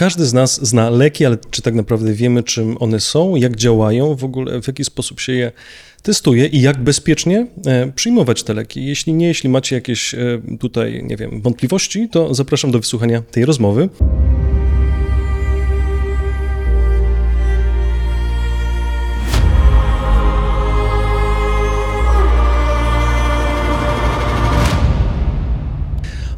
Każdy 0.00 0.26
z 0.26 0.32
nas 0.32 0.66
zna 0.66 0.90
leki, 0.90 1.26
ale 1.26 1.38
czy 1.50 1.62
tak 1.62 1.74
naprawdę 1.74 2.12
wiemy, 2.12 2.42
czym 2.42 2.76
one 2.80 3.00
są, 3.00 3.36
jak 3.36 3.56
działają, 3.56 4.14
w 4.14 4.24
ogóle 4.24 4.62
w 4.62 4.66
jaki 4.66 4.84
sposób 4.84 5.20
się 5.20 5.32
je 5.32 5.52
testuje 6.02 6.46
i 6.46 6.60
jak 6.60 6.78
bezpiecznie 6.82 7.46
e, 7.66 7.92
przyjmować 7.92 8.42
te 8.42 8.54
leki. 8.54 8.86
Jeśli 8.86 9.14
nie, 9.14 9.26
jeśli 9.26 9.50
macie 9.50 9.76
jakieś 9.76 10.14
e, 10.14 10.18
tutaj, 10.60 11.04
nie 11.04 11.16
wiem, 11.16 11.40
wątpliwości, 11.40 12.08
to 12.08 12.34
zapraszam 12.34 12.70
do 12.70 12.78
wysłuchania 12.78 13.22
tej 13.22 13.44
rozmowy. 13.44 13.88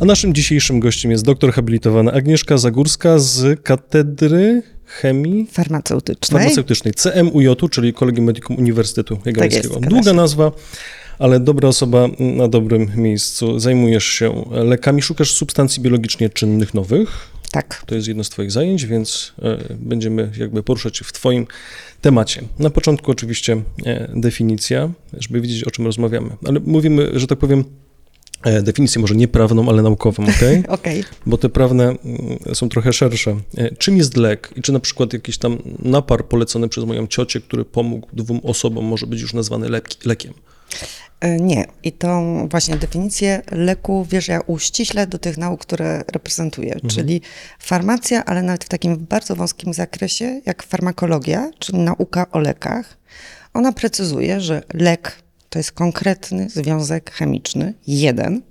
A 0.03 0.05
naszym 0.05 0.35
dzisiejszym 0.35 0.81
gościem 0.81 1.11
jest 1.11 1.25
doktor 1.25 1.53
habilitowana 1.53 2.13
Agnieszka 2.13 2.59
Zagórska 2.59 3.19
z 3.19 3.63
Katedry 3.63 4.63
Chemii 4.85 5.47
farmaceutycznej, 5.53 6.41
farmaceutycznej 6.41 6.95
CMUJ, 6.95 7.47
czyli 7.71 7.93
Kolegium 7.93 8.27
Medicum 8.27 8.57
Uniwersytetu 8.57 9.19
Jagiellońskiego. 9.25 9.75
Tak 9.81 9.89
Długa 9.89 10.13
nazwa, 10.13 10.53
ale 11.19 11.41
dobra 11.41 11.69
osoba 11.69 12.09
na 12.19 12.49
dobrym 12.49 12.91
miejscu. 12.97 13.59
Zajmujesz 13.59 14.05
się 14.05 14.45
lekami, 14.51 15.03
szukasz 15.03 15.35
substancji 15.35 15.83
biologicznie 15.83 16.31
czynnych 16.31 16.75
nowych. 16.75 17.31
Tak. 17.51 17.83
To 17.87 17.95
jest 17.95 18.09
jedno 18.09 18.25
z 18.25 18.29
Twoich 18.29 18.51
zajęć, 18.51 18.87
więc 18.87 19.33
e, 19.43 19.59
będziemy 19.75 20.31
jakby 20.37 20.63
poruszać 20.63 20.97
się 20.97 21.05
w 21.05 21.13
Twoim 21.13 21.47
temacie. 22.01 22.43
Na 22.59 22.71
początku 22.71 23.11
oczywiście 23.11 23.63
e, 23.87 24.11
definicja, 24.15 24.91
żeby 25.19 25.41
wiedzieć 25.41 25.65
o 25.65 25.71
czym 25.71 25.85
rozmawiamy, 25.85 26.31
ale 26.47 26.61
mówimy, 26.61 27.11
że 27.15 27.27
tak 27.27 27.39
powiem, 27.39 27.65
definicję 28.63 29.01
może 29.01 29.15
nie 29.15 29.29
prawną, 29.29 29.69
ale 29.69 29.83
naukową, 29.83 30.23
ok? 30.23 30.43
okay. 30.69 31.05
Bo 31.27 31.39
te 31.39 31.49
prawne 31.49 31.85
mm, 31.85 31.99
są 32.55 32.69
trochę 32.69 32.93
szersze. 32.93 33.37
E, 33.57 33.77
czym 33.77 33.97
jest 33.97 34.17
lek 34.17 34.53
i 34.57 34.63
czy 34.63 34.73
na 34.73 34.81
przykład 34.81 35.13
jakiś 35.13 35.39
tam 35.39 35.59
napar 35.79 36.25
polecony 36.25 36.69
przez 36.69 36.85
moją 36.85 37.07
ciocię, 37.07 37.41
który 37.41 37.65
pomógł 37.65 38.09
dwóm 38.13 38.41
osobom, 38.43 38.85
może 38.85 39.07
być 39.07 39.21
już 39.21 39.35
nazwany 39.35 39.69
lekiem? 40.05 40.35
E, 41.21 41.37
nie. 41.37 41.67
I 41.83 41.93
tą 41.93 42.49
właśnie 42.49 42.77
definicję 42.77 43.43
leku 43.51 44.07
wierzę 44.11 44.33
ja 44.33 44.41
uściśle 44.47 45.07
do 45.07 45.19
tych 45.19 45.39
nauk, 45.39 45.61
które 45.61 46.05
reprezentuję, 46.13 46.75
mhm. 46.75 46.91
czyli 46.91 47.21
farmacja, 47.59 48.25
ale 48.25 48.43
nawet 48.43 48.65
w 48.65 48.69
takim 48.69 48.97
bardzo 48.97 49.37
wąskim 49.37 49.75
zakresie, 49.75 50.41
jak 50.47 50.63
farmakologia, 50.63 51.51
czyli 51.59 51.79
nauka 51.79 52.31
o 52.31 52.39
lekach. 52.39 52.99
Ona 53.55 53.73
precyzuje, 53.73 54.41
że 54.41 54.63
lek 54.75 55.23
to 55.53 55.59
jest 55.59 55.73
konkretny 55.73 56.51
związek 56.51 57.11
chemiczny, 57.11 57.75
jeden, 57.87 58.43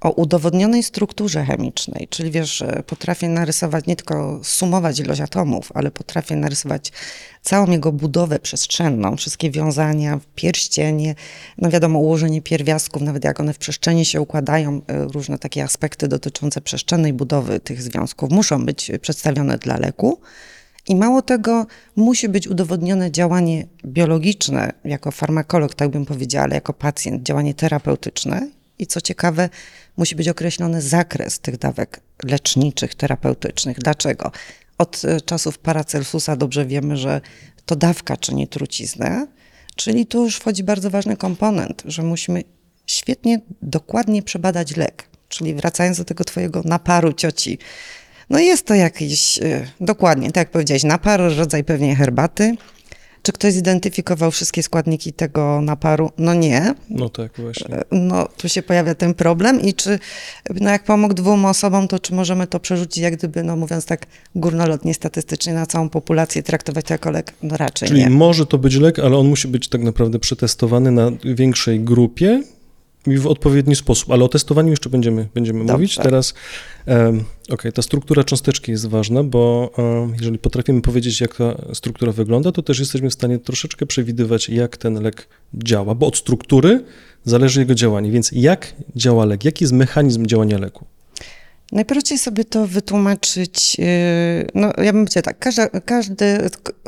o 0.00 0.10
udowodnionej 0.10 0.82
strukturze 0.82 1.44
chemicznej, 1.44 2.08
czyli 2.10 2.30
wiesz, 2.30 2.64
potrafię 2.86 3.28
narysować, 3.28 3.86
nie 3.86 3.96
tylko 3.96 4.40
sumować 4.42 4.98
ilość 5.00 5.20
atomów, 5.20 5.72
ale 5.74 5.90
potrafię 5.90 6.36
narysować 6.36 6.92
całą 7.42 7.70
jego 7.70 7.92
budowę 7.92 8.38
przestrzenną, 8.38 9.16
wszystkie 9.16 9.50
wiązania, 9.50 10.20
pierścienie, 10.34 11.14
no 11.58 11.70
wiadomo, 11.70 11.98
ułożenie 11.98 12.42
pierwiastków, 12.42 13.02
nawet 13.02 13.24
jak 13.24 13.40
one 13.40 13.52
w 13.52 13.58
przestrzeni 13.58 14.04
się 14.04 14.20
układają, 14.20 14.80
e, 14.86 15.04
różne 15.04 15.38
takie 15.38 15.64
aspekty 15.64 16.08
dotyczące 16.08 16.60
przestrzennej 16.60 17.12
budowy 17.12 17.60
tych 17.60 17.82
związków 17.82 18.30
muszą 18.30 18.66
być 18.66 18.90
przedstawione 19.00 19.58
dla 19.58 19.76
leku. 19.76 20.20
I 20.88 20.96
mało 20.96 21.22
tego, 21.22 21.66
musi 21.96 22.28
być 22.28 22.48
udowodnione 22.48 23.10
działanie 23.10 23.66
biologiczne, 23.84 24.72
jako 24.84 25.10
farmakolog, 25.10 25.74
tak 25.74 25.90
bym 25.90 26.06
powiedziała, 26.06 26.44
ale 26.44 26.54
jako 26.54 26.72
pacjent, 26.72 27.22
działanie 27.22 27.54
terapeutyczne. 27.54 28.48
I 28.78 28.86
co 28.86 29.00
ciekawe, 29.00 29.48
musi 29.96 30.16
być 30.16 30.28
określony 30.28 30.82
zakres 30.82 31.38
tych 31.40 31.58
dawek 31.58 32.00
leczniczych, 32.24 32.94
terapeutycznych. 32.94 33.78
Dlaczego? 33.78 34.32
Od 34.78 35.02
e, 35.04 35.20
czasów 35.20 35.58
Paracelsusa 35.58 36.36
dobrze 36.36 36.66
wiemy, 36.66 36.96
że 36.96 37.20
to 37.66 37.76
dawka 37.76 38.16
czyni 38.16 38.48
truciznę, 38.48 39.26
czyli 39.76 40.06
tu 40.06 40.24
już 40.24 40.36
wchodzi 40.36 40.64
bardzo 40.64 40.90
ważny 40.90 41.16
komponent, 41.16 41.82
że 41.84 42.02
musimy 42.02 42.44
świetnie, 42.86 43.40
dokładnie 43.62 44.22
przebadać 44.22 44.76
lek. 44.76 45.08
Czyli 45.28 45.54
wracając 45.54 45.98
do 45.98 46.04
tego 46.04 46.24
twojego 46.24 46.62
naparu 46.64 47.12
cioci, 47.12 47.58
no 48.30 48.38
jest 48.38 48.66
to 48.66 48.74
jakiś, 48.74 49.38
y, 49.38 49.68
dokładnie, 49.80 50.26
tak 50.26 50.36
jak 50.36 50.50
powiedziałeś, 50.50 50.84
naparu, 50.84 51.24
rodzaj 51.36 51.64
pewnie 51.64 51.96
herbaty. 51.96 52.56
Czy 53.26 53.32
ktoś 53.32 53.52
zidentyfikował 53.52 54.30
wszystkie 54.30 54.62
składniki 54.62 55.12
tego 55.12 55.60
naparu? 55.60 56.10
No 56.18 56.34
nie. 56.34 56.74
No 56.90 57.08
tak, 57.08 57.32
właśnie. 57.38 57.76
No 57.92 58.28
tu 58.36 58.48
się 58.48 58.62
pojawia 58.62 58.94
ten 58.94 59.14
problem 59.14 59.60
i 59.60 59.74
czy, 59.74 59.98
no 60.60 60.70
jak 60.70 60.84
pomógł 60.84 61.14
dwóm 61.14 61.44
osobom, 61.44 61.88
to 61.88 61.98
czy 61.98 62.14
możemy 62.14 62.46
to 62.46 62.60
przerzucić 62.60 63.02
jak 63.02 63.16
gdyby, 63.16 63.42
no 63.42 63.56
mówiąc 63.56 63.86
tak 63.86 64.06
górnolotnie, 64.34 64.94
statystycznie 64.94 65.54
na 65.54 65.66
całą 65.66 65.88
populację, 65.88 66.42
traktować 66.42 66.84
to 66.84 66.94
jako 66.94 67.10
lek? 67.10 67.34
No 67.42 67.56
raczej 67.56 67.88
Czyli 67.88 68.00
nie. 68.00 68.10
może 68.10 68.46
to 68.46 68.58
być 68.58 68.76
lek, 68.76 68.98
ale 68.98 69.16
on 69.16 69.28
musi 69.28 69.48
być 69.48 69.68
tak 69.68 69.82
naprawdę 69.82 70.18
przetestowany 70.18 70.90
na 70.90 71.10
większej 71.24 71.80
grupie, 71.80 72.42
i 73.12 73.18
w 73.18 73.26
odpowiedni 73.26 73.76
sposób, 73.76 74.10
ale 74.10 74.24
o 74.24 74.28
testowaniu 74.28 74.70
jeszcze 74.70 74.90
będziemy, 74.90 75.28
będziemy 75.34 75.64
mówić. 75.64 75.96
Teraz, 75.96 76.34
um, 76.86 77.24
ok, 77.50 77.62
ta 77.74 77.82
struktura 77.82 78.24
cząsteczki 78.24 78.72
jest 78.72 78.86
ważna, 78.86 79.22
bo 79.22 79.70
um, 79.76 80.14
jeżeli 80.20 80.38
potrafimy 80.38 80.82
powiedzieć, 80.82 81.20
jak 81.20 81.36
ta 81.36 81.74
struktura 81.74 82.12
wygląda, 82.12 82.52
to 82.52 82.62
też 82.62 82.78
jesteśmy 82.78 83.10
w 83.10 83.14
stanie 83.14 83.38
troszeczkę 83.38 83.86
przewidywać, 83.86 84.48
jak 84.48 84.76
ten 84.76 85.02
lek 85.02 85.28
działa, 85.54 85.94
bo 85.94 86.06
od 86.06 86.16
struktury 86.16 86.84
zależy 87.24 87.60
jego 87.60 87.74
działanie. 87.74 88.10
Więc 88.10 88.32
jak 88.32 88.74
działa 88.96 89.24
lek? 89.24 89.44
Jaki 89.44 89.64
jest 89.64 89.74
mechanizm 89.74 90.26
działania 90.26 90.58
leku? 90.58 90.84
Najprościej 91.72 92.18
sobie 92.18 92.44
to 92.44 92.66
wytłumaczyć, 92.66 93.78
yy, 93.78 93.86
no 94.54 94.66
ja 94.66 94.92
bym 94.92 95.04
powiedziała 95.04 95.22
tak, 95.22 95.38
każda, 95.38 95.68
każdy, 95.68 96.38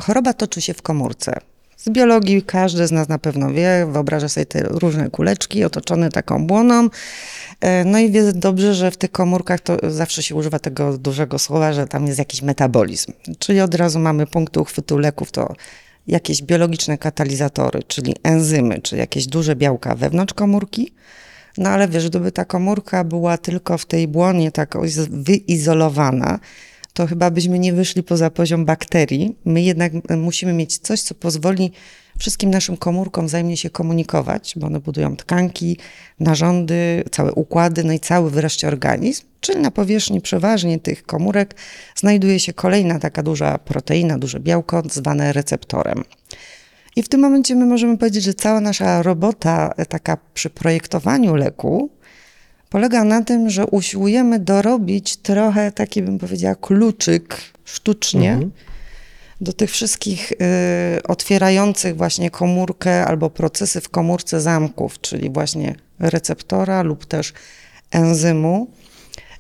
choroba 0.01 0.33
toczy 0.33 0.61
się 0.61 0.75
w 0.75 0.83
komórce. 0.83 1.41
Z 1.79 1.89
biologii 1.89 2.43
każdy 2.43 2.87
z 2.87 2.93
nas 2.93 3.09
na 3.09 3.19
pewno 3.19 3.53
wie, 3.53 3.87
wyobraża 3.93 4.29
sobie 4.29 4.47
te 4.47 4.63
różne 4.63 5.11
kuleczki 5.11 5.65
otoczone 5.65 6.11
taką 6.11 6.47
błoną. 6.47 6.89
E, 7.61 7.85
no 7.85 7.99
i 7.99 8.11
wie 8.11 8.33
dobrze, 8.33 8.75
że 8.75 8.91
w 8.91 8.97
tych 8.97 9.13
komórkach 9.13 9.61
to 9.61 9.77
zawsze 9.91 10.23
się 10.23 10.35
używa 10.35 10.59
tego 10.59 10.99
dużego 10.99 11.39
słowa, 11.39 11.73
że 11.73 11.87
tam 11.87 12.07
jest 12.07 12.19
jakiś 12.19 12.43
metabolizm. 12.43 13.13
Czyli 13.39 13.61
od 13.61 13.75
razu 13.75 13.99
mamy 13.99 14.27
punkty 14.27 14.61
uchwytu 14.61 14.99
leków, 14.99 15.33
to 15.33 15.55
jakieś 16.07 16.43
biologiczne 16.43 16.99
katalizatory, 16.99 17.83
czyli 17.83 18.15
enzymy, 18.23 18.81
czy 18.83 18.97
jakieś 18.97 19.27
duże 19.27 19.57
białka 19.57 19.95
wewnątrz 19.95 20.35
komórki. 20.35 20.93
No 21.59 21.71
ale 21.71 21.89
wiesz, 21.89 22.09
gdyby 22.09 22.33
ta 22.33 22.45
komórka 22.45 23.05
była 23.05 23.39
tylko 23.39 23.79
w 23.79 23.87
tej 23.87 24.09
błonie 24.09 24.53
tak 24.53 24.75
wyizolowana, 25.11 26.39
to 26.99 27.07
chyba 27.07 27.31
byśmy 27.31 27.59
nie 27.59 27.73
wyszli 27.73 28.03
poza 28.03 28.31
poziom 28.31 28.65
bakterii. 28.65 29.37
My 29.45 29.63
jednak 29.63 29.93
musimy 30.17 30.53
mieć 30.53 30.79
coś, 30.79 31.01
co 31.01 31.15
pozwoli 31.15 31.73
wszystkim 32.19 32.51
naszym 32.51 32.77
komórkom 32.77 33.27
wzajemnie 33.27 33.57
się 33.57 33.71
komunikować, 33.71 34.55
bo 34.57 34.67
one 34.67 34.81
budują 34.81 35.17
tkanki, 35.17 35.79
narządy, 36.21 37.05
całe 37.11 37.33
układy, 37.33 37.85
no 37.85 37.93
i 37.93 38.01
cały 38.01 38.31
wreszcie 38.31 38.69
organizm. 38.69 39.25
Czyli 39.41 39.61
na 39.61 39.71
powierzchni 39.71 40.21
przeważnie 40.21 40.79
tych 40.79 41.03
komórek 41.03 41.55
znajduje 41.97 42.41
się 42.41 42.53
kolejna 42.53 42.99
taka 42.99 43.23
duża 43.23 43.59
proteina, 43.59 44.19
duże 44.19 44.41
białko, 44.41 44.83
zwane 44.91 45.33
receptorem. 45.33 46.05
I 46.97 47.03
w 47.03 47.09
tym 47.09 47.21
momencie 47.21 47.55
my 47.55 47.67
możemy 47.67 47.99
powiedzieć, 47.99 48.25
że 48.25 48.35
cała 48.35 48.61
nasza 48.61 49.03
robota, 49.03 49.75
taka 49.89 50.19
przy 50.35 50.51
projektowaniu 50.51 51.35
leku, 51.35 51.91
polega 52.71 53.05
na 53.05 53.25
tym, 53.25 53.51
że 53.51 53.67
usiłujemy 53.67 54.39
dorobić 54.39 55.17
trochę 55.17 55.73
taki, 55.73 56.03
bym 56.03 56.19
powiedziała, 56.19 56.55
kluczyk 56.55 57.37
sztucznie 57.65 58.33
mhm. 58.33 58.51
do 59.41 59.53
tych 59.53 59.71
wszystkich 59.71 60.33
y, 60.33 60.37
otwierających 61.03 61.97
właśnie 61.97 62.31
komórkę 62.31 63.07
albo 63.07 63.31
procesy 63.31 63.81
w 63.81 63.89
komórce 63.89 64.41
zamków, 64.41 65.01
czyli 65.01 65.31
właśnie 65.31 65.75
receptora 65.99 66.83
lub 66.83 67.07
też 67.07 67.33
enzymu. 67.91 68.71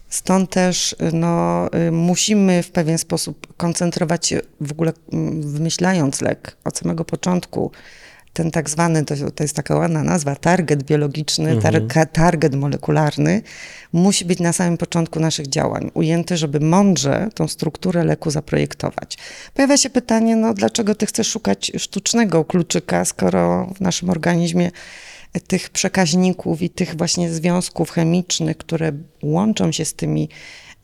Stąd 0.08 0.50
też 0.50 0.96
no, 1.12 1.66
y, 1.88 1.90
musimy 1.92 2.62
w 2.62 2.70
pewien 2.70 2.98
sposób 2.98 3.56
koncentrować 3.56 4.26
się 4.26 4.40
w 4.60 4.72
ogóle 4.72 4.92
mm, 5.12 5.52
wymyślając 5.52 6.20
lek 6.20 6.56
od 6.64 6.78
samego 6.78 7.04
początku 7.04 7.70
ten 8.32 8.50
tak 8.50 8.70
zwany, 8.70 9.04
to, 9.04 9.14
to 9.34 9.44
jest 9.44 9.56
taka 9.56 9.76
ładna 9.76 10.02
nazwa, 10.02 10.36
target 10.36 10.82
biologiczny, 10.82 11.50
mhm. 11.50 11.88
tar, 11.88 12.06
target 12.06 12.54
molekularny, 12.54 13.42
musi 13.92 14.24
być 14.24 14.40
na 14.40 14.52
samym 14.52 14.76
początku 14.76 15.20
naszych 15.20 15.46
działań, 15.46 15.90
ujęty, 15.94 16.36
żeby 16.36 16.60
mądrze 16.60 17.28
tą 17.34 17.48
strukturę 17.48 18.04
leku 18.04 18.30
zaprojektować. 18.30 19.18
Pojawia 19.54 19.76
się 19.76 19.90
pytanie, 19.90 20.36
no 20.36 20.54
dlaczego 20.54 20.94
ty 20.94 21.06
chcesz 21.06 21.28
szukać 21.28 21.72
sztucznego 21.78 22.44
kluczyka, 22.44 23.04
skoro 23.04 23.72
w 23.76 23.80
naszym 23.80 24.10
organizmie 24.10 24.70
tych 25.46 25.70
przekaźników 25.70 26.62
i 26.62 26.70
tych 26.70 26.96
właśnie 26.96 27.30
związków 27.30 27.90
chemicznych, 27.90 28.56
które 28.56 28.92
łączą 29.22 29.72
się 29.72 29.84
z 29.84 29.94
tymi 29.94 30.28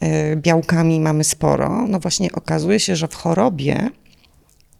e, 0.01 0.37
białkami 0.37 1.01
mamy 1.01 1.25
sporo, 1.25 1.87
no 1.89 2.01
właśnie 2.01 2.33
okazuje 2.33 2.81
się, 2.81 2.97
że 2.97 3.09
w 3.09 3.15
chorobie 3.15 3.91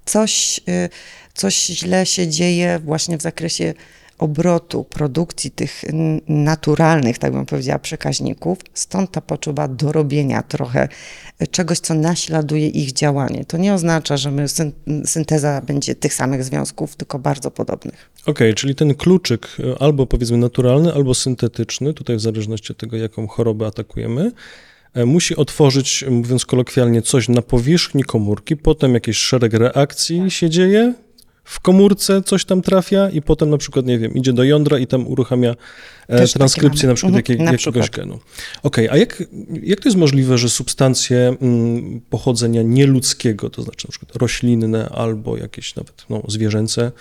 coś, 0.05 0.61
y, 0.69 0.89
coś 1.35 1.67
źle 1.67 2.07
się 2.07 2.29
dzieje 2.29 2.81
właśnie 2.85 3.19
w 3.19 3.23
zakresie 3.23 3.75
obrotu, 4.19 4.85
produkcji 4.85 5.51
tych 5.51 5.83
naturalnych, 6.29 7.19
tak 7.19 7.33
bym 7.33 7.47
powiedziała, 7.47 7.79
przekaźników. 7.79 8.59
Stąd 8.75 9.11
ta 9.11 9.21
potrzeba 9.21 9.69
dorobienia 9.69 10.43
trochę 10.43 10.89
czegoś, 11.51 11.79
co 11.79 11.95
naśladuje 11.95 12.69
ich 12.69 12.93
działanie. 12.93 13.45
To 13.45 13.57
nie 13.57 13.75
oznacza, 13.75 14.17
że 14.17 14.31
my 14.31 14.47
synteza 15.05 15.61
będzie 15.61 15.95
tych 15.95 16.15
samych 16.15 16.45
związków, 16.45 16.97
tylko 16.97 17.19
bardzo 17.19 17.51
podobnych. 17.51 18.11
Okej, 18.23 18.33
okay, 18.33 18.55
czyli 18.55 18.75
ten 18.75 18.95
kluczyk 18.95 19.49
e, 19.61 19.83
albo 19.83 20.07
powiedzmy 20.07 20.37
naturalny, 20.37 20.95
albo 20.95 21.15
syntetyczny, 21.15 21.95
tutaj 21.95 22.17
w 22.17 22.21
zależności 22.21 22.73
od 22.73 22.79
tego, 22.79 22.97
jaką 22.97 23.27
chorobę 23.27 23.67
atakujemy, 23.67 24.33
e, 24.95 25.05
musi 25.07 25.37
otworzyć, 25.37 26.05
mówiąc 26.11 26.47
kolokwialnie, 26.47 27.03
coś 27.03 27.29
na 27.29 27.43
powierzchni 27.43 28.05
komórki, 28.05 28.57
potem 28.57 28.95
jakiś 28.95 29.17
szereg 29.17 29.53
reakcji 29.53 30.21
tak. 30.21 30.31
się 30.31 30.51
dzieje, 30.51 30.95
w 31.45 31.61
komórce 31.61 32.23
coś 32.23 32.45
tam 32.45 32.63
trafia 32.63 33.11
i 33.11 33.23
potem 33.23 33.51
na 33.51 33.59
przykład, 33.59 33.87
nie 33.87 33.99
wiem, 33.99 34.15
idzie 34.15 34.33
do 34.33 34.45
jądra 34.45 34.79
i 34.79 34.87
tam 34.87 35.07
uruchamia 35.07 35.55
e, 36.09 36.29
transkrypcję 36.29 36.89
na 36.89 36.95
przykład, 36.95 37.09
mhm, 37.09 37.19
jakiej, 37.19 37.37
na 37.37 37.53
jakiegoś 37.53 37.91
przykład. 37.91 38.07
genu. 38.07 38.21
Okej, 38.63 38.89
okay, 38.89 38.91
a 38.91 38.97
jak, 38.97 39.23
jak 39.63 39.81
to 39.81 39.89
jest 39.89 39.99
możliwe, 39.99 40.39
że 40.39 40.49
substancje 40.49 41.37
mm, 41.43 42.01
pochodzenia 42.11 42.63
nieludzkiego, 42.63 43.51
to 43.51 43.63
znaczy 43.63 43.89
na 43.89 43.91
przykład 43.91 44.17
roślinne 44.17 44.89
albo 44.89 45.37
jakieś 45.37 45.75
nawet 45.75 46.05
no, 46.11 46.23
zwierzęce, 46.29 46.93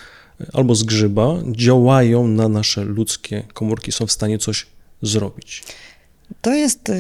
albo 0.53 0.75
z 0.75 0.83
grzyba, 0.83 1.35
działają 1.51 2.27
na 2.27 2.47
nasze 2.47 2.83
ludzkie 2.83 3.43
komórki, 3.53 3.91
są 3.91 4.07
w 4.07 4.11
stanie 4.11 4.37
coś 4.37 4.65
zrobić? 5.01 5.63
To 6.41 6.53
jest 6.53 6.89
y, 6.89 6.93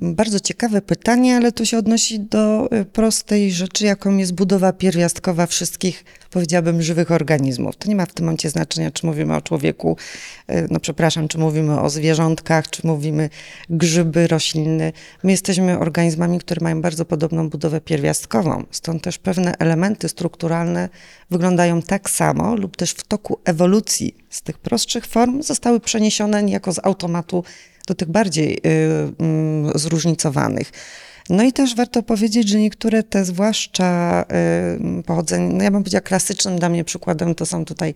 bardzo 0.00 0.40
ciekawe 0.40 0.82
pytanie, 0.82 1.36
ale 1.36 1.52
to 1.52 1.64
się 1.64 1.78
odnosi 1.78 2.20
do 2.20 2.68
y, 2.72 2.84
prostej 2.84 3.52
rzeczy, 3.52 3.84
jaką 3.84 4.16
jest 4.16 4.34
budowa 4.34 4.72
pierwiastkowa 4.72 5.46
wszystkich, 5.46 6.04
powiedziałabym, 6.30 6.82
żywych 6.82 7.10
organizmów. 7.10 7.76
To 7.76 7.88
nie 7.88 7.96
ma 7.96 8.06
w 8.06 8.12
tym 8.12 8.24
momencie 8.24 8.50
znaczenia, 8.50 8.90
czy 8.90 9.06
mówimy 9.06 9.36
o 9.36 9.40
człowieku, 9.40 9.96
y, 10.50 10.66
no 10.70 10.80
przepraszam, 10.80 11.28
czy 11.28 11.38
mówimy 11.38 11.80
o 11.80 11.90
zwierzątkach, 11.90 12.70
czy 12.70 12.86
mówimy 12.86 13.30
grzyby, 13.70 14.26
rośliny. 14.26 14.92
My 15.22 15.30
jesteśmy 15.30 15.78
organizmami, 15.78 16.38
które 16.38 16.64
mają 16.64 16.82
bardzo 16.82 17.04
podobną 17.04 17.50
budowę 17.50 17.80
pierwiastkową, 17.80 18.64
stąd 18.70 19.02
też 19.02 19.18
pewne 19.18 19.54
elementy 19.58 20.08
strukturalne 20.08 20.88
wyglądają 21.30 21.82
tak 21.82 22.10
samo 22.10 22.56
lub 22.56 22.76
też 22.76 22.90
w 22.90 23.04
toku 23.04 23.38
ewolucji 23.44 24.16
z 24.30 24.42
tych 24.42 24.58
prostszych 24.58 25.06
form 25.06 25.42
zostały 25.42 25.80
przeniesione 25.80 26.42
niejako 26.42 26.72
z 26.72 26.78
automatu 26.82 27.44
do 27.86 27.94
tych 27.94 28.08
bardziej 28.08 28.58
y, 28.58 28.60
mm, 29.18 29.78
zróżnicowanych. 29.78 30.70
No 31.28 31.42
i 31.42 31.52
też 31.52 31.76
warto 31.76 32.02
powiedzieć, 32.02 32.48
że 32.48 32.58
niektóre 32.58 33.02
te 33.02 33.24
zwłaszcza 33.24 34.24
y, 35.00 35.02
pochodzenie, 35.02 35.54
no 35.54 35.64
ja 35.64 35.70
bym 35.70 35.82
powiedziała 35.82 36.00
klasycznym 36.00 36.58
dla 36.58 36.68
mnie 36.68 36.84
przykładem 36.84 37.34
to 37.34 37.46
są 37.46 37.64
tutaj 37.64 37.94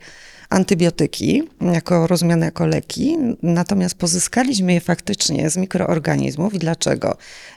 antybiotyki, 0.48 1.42
jako 1.60 2.06
rozumiane 2.06 2.46
jako 2.46 2.66
leki, 2.66 3.16
natomiast 3.42 3.94
pozyskaliśmy 3.94 4.72
je 4.72 4.80
faktycznie 4.80 5.50
z 5.50 5.56
mikroorganizmów. 5.56 6.54
I 6.54 6.58
dlaczego? 6.58 7.16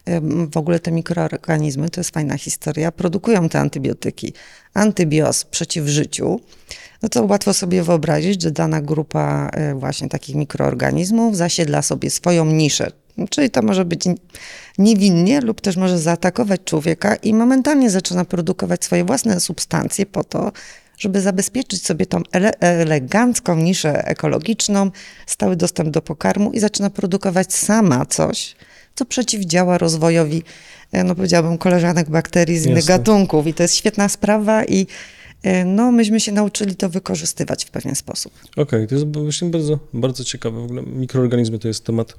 Y, 0.10 0.22
w 0.52 0.58
ogóle 0.58 0.80
te 0.80 0.92
mikroorganizmy, 0.92 1.90
to 1.90 2.00
jest 2.00 2.14
fajna 2.14 2.38
historia, 2.38 2.92
produkują 2.92 3.50
te 3.50 3.60
antybiotyki. 3.60 4.34
Antybios 4.74 5.46
przeciw 5.46 5.88
życiu 5.88 6.40
no 7.02 7.10
to 7.10 7.26
łatwo 7.26 7.54
sobie 7.54 7.84
wyobrazić, 7.84 8.42
że 8.42 8.52
dana 8.52 8.82
grupa 8.82 9.50
e, 9.54 9.76
właśnie 9.76 10.10
takich 10.10 10.36
mikroorganizmów 10.36 11.38
zasiedla 11.38 11.82
sobie 11.82 12.10
swoją 12.10 12.46
niszę. 12.46 12.92
Czyli 13.30 13.50
to 13.50 13.62
może 13.62 13.86
być 13.86 14.04
niewinnie 14.78 15.42
lub 15.42 15.62
też 15.62 15.78
może 15.78 16.00
zaatakować 16.00 16.62
człowieka 16.66 17.16
i 17.16 17.34
momentalnie 17.34 17.90
zaczyna 17.90 18.26
produkować 18.26 18.86
swoje 18.86 19.04
własne 19.04 19.40
substancje 19.40 20.06
po 20.06 20.24
to, 20.24 20.52
żeby 20.98 21.22
zabezpieczyć 21.22 21.86
sobie 21.86 22.06
tą 22.06 22.22
ele 22.32 22.52
elegancką 22.60 23.56
niszę 23.56 24.06
ekologiczną, 24.06 24.92
stały 25.26 25.56
dostęp 25.56 25.90
do 25.90 26.02
pokarmu 26.02 26.52
i 26.52 26.60
zaczyna 26.60 26.90
produkować 26.90 27.54
sama 27.54 28.06
coś, 28.06 28.56
co 28.96 29.06
przeciwdziała 29.06 29.78
rozwojowi, 29.78 30.44
e, 30.92 31.04
no 31.04 31.16
powiedziałabym, 31.16 31.58
koleżanek 31.58 32.10
bakterii 32.10 32.60
z 32.60 32.66
innych 32.66 32.86
gatunków. 32.86 33.48
I 33.48 33.54
to 33.54 33.64
jest 33.64 33.76
świetna 33.76 34.10
sprawa 34.10 34.66
i 34.66 34.88
no 35.66 35.92
myśmy 35.92 36.20
się 36.20 36.32
nauczyli 36.32 36.76
to 36.76 36.90
wykorzystywać 36.90 37.66
w 37.66 37.70
pewien 37.70 37.96
sposób. 37.96 38.34
Okej, 38.52 38.64
okay, 38.64 38.88
to 38.88 38.96
jest 38.96 39.18
właśnie 39.18 39.50
bardzo, 39.50 39.80
bardzo 39.94 40.24
ciekawe. 40.24 40.62
W 40.62 40.64
ogóle 40.64 40.84
mikroorganizmy 40.84 41.60
to 41.60 41.68
jest 41.68 41.84
temat 41.84 42.16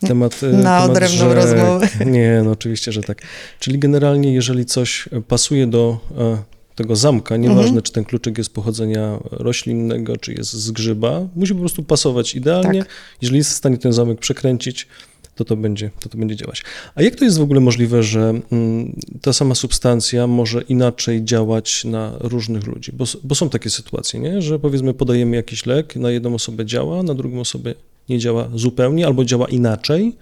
temat, 0.00 0.42
e, 0.42 0.46
Na 0.46 0.52
temat, 0.52 0.90
odrębną 0.90 1.34
rozmowę. 1.34 1.88
Nie, 2.06 2.42
no 2.44 2.50
oczywiście, 2.50 2.92
że 2.92 3.02
tak. 3.02 3.22
Czyli 3.60 3.78
generalnie, 3.78 4.34
jeżeli 4.34 4.64
coś 4.64 5.08
pasuje 5.28 5.66
do 5.66 5.98
e, 6.18 6.36
tego 6.74 6.96
zamka, 6.96 7.36
nieważne 7.36 7.62
mhm. 7.62 7.82
czy 7.82 7.92
ten 7.92 8.04
kluczyk 8.04 8.38
jest 8.38 8.50
pochodzenia 8.50 9.18
roślinnego, 9.30 10.16
czy 10.16 10.34
jest 10.34 10.52
z 10.52 10.70
grzyba, 10.70 11.20
musi 11.36 11.54
po 11.54 11.60
prostu 11.60 11.82
pasować 11.82 12.34
idealnie. 12.34 12.78
Tak. 12.78 12.88
Jeżeli 13.22 13.38
jest 13.38 13.50
w 13.50 13.54
stanie 13.54 13.78
ten 13.78 13.92
zamek 13.92 14.18
przekręcić, 14.18 14.88
to 15.36 15.44
to 15.44 15.56
będzie, 15.56 15.90
to 16.00 16.08
to 16.08 16.18
będzie 16.18 16.36
działać. 16.36 16.62
A 16.94 17.02
jak 17.02 17.14
to 17.14 17.24
jest 17.24 17.38
w 17.38 17.42
ogóle 17.42 17.60
możliwe, 17.60 18.02
że 18.02 18.40
mm, 18.52 19.00
ta 19.22 19.32
sama 19.32 19.54
substancja 19.54 20.26
może 20.26 20.62
inaczej 20.62 21.24
działać 21.24 21.84
na 21.84 22.12
różnych 22.20 22.66
ludzi? 22.66 22.92
Bo, 22.92 23.04
bo 23.24 23.34
są 23.34 23.48
takie 23.48 23.70
sytuacje, 23.70 24.20
nie? 24.20 24.42
że 24.42 24.58
powiedzmy 24.58 24.94
podajemy 24.94 25.36
jakiś 25.36 25.66
lek, 25.66 25.96
na 25.96 26.10
jedną 26.10 26.34
osobę 26.34 26.66
działa, 26.66 27.02
na 27.02 27.14
drugą 27.14 27.40
osobę 27.40 27.74
nie 28.08 28.18
działa 28.18 28.48
zupełnie 28.54 29.06
albo 29.06 29.24
działa 29.24 29.48
inaczej. 29.48 30.16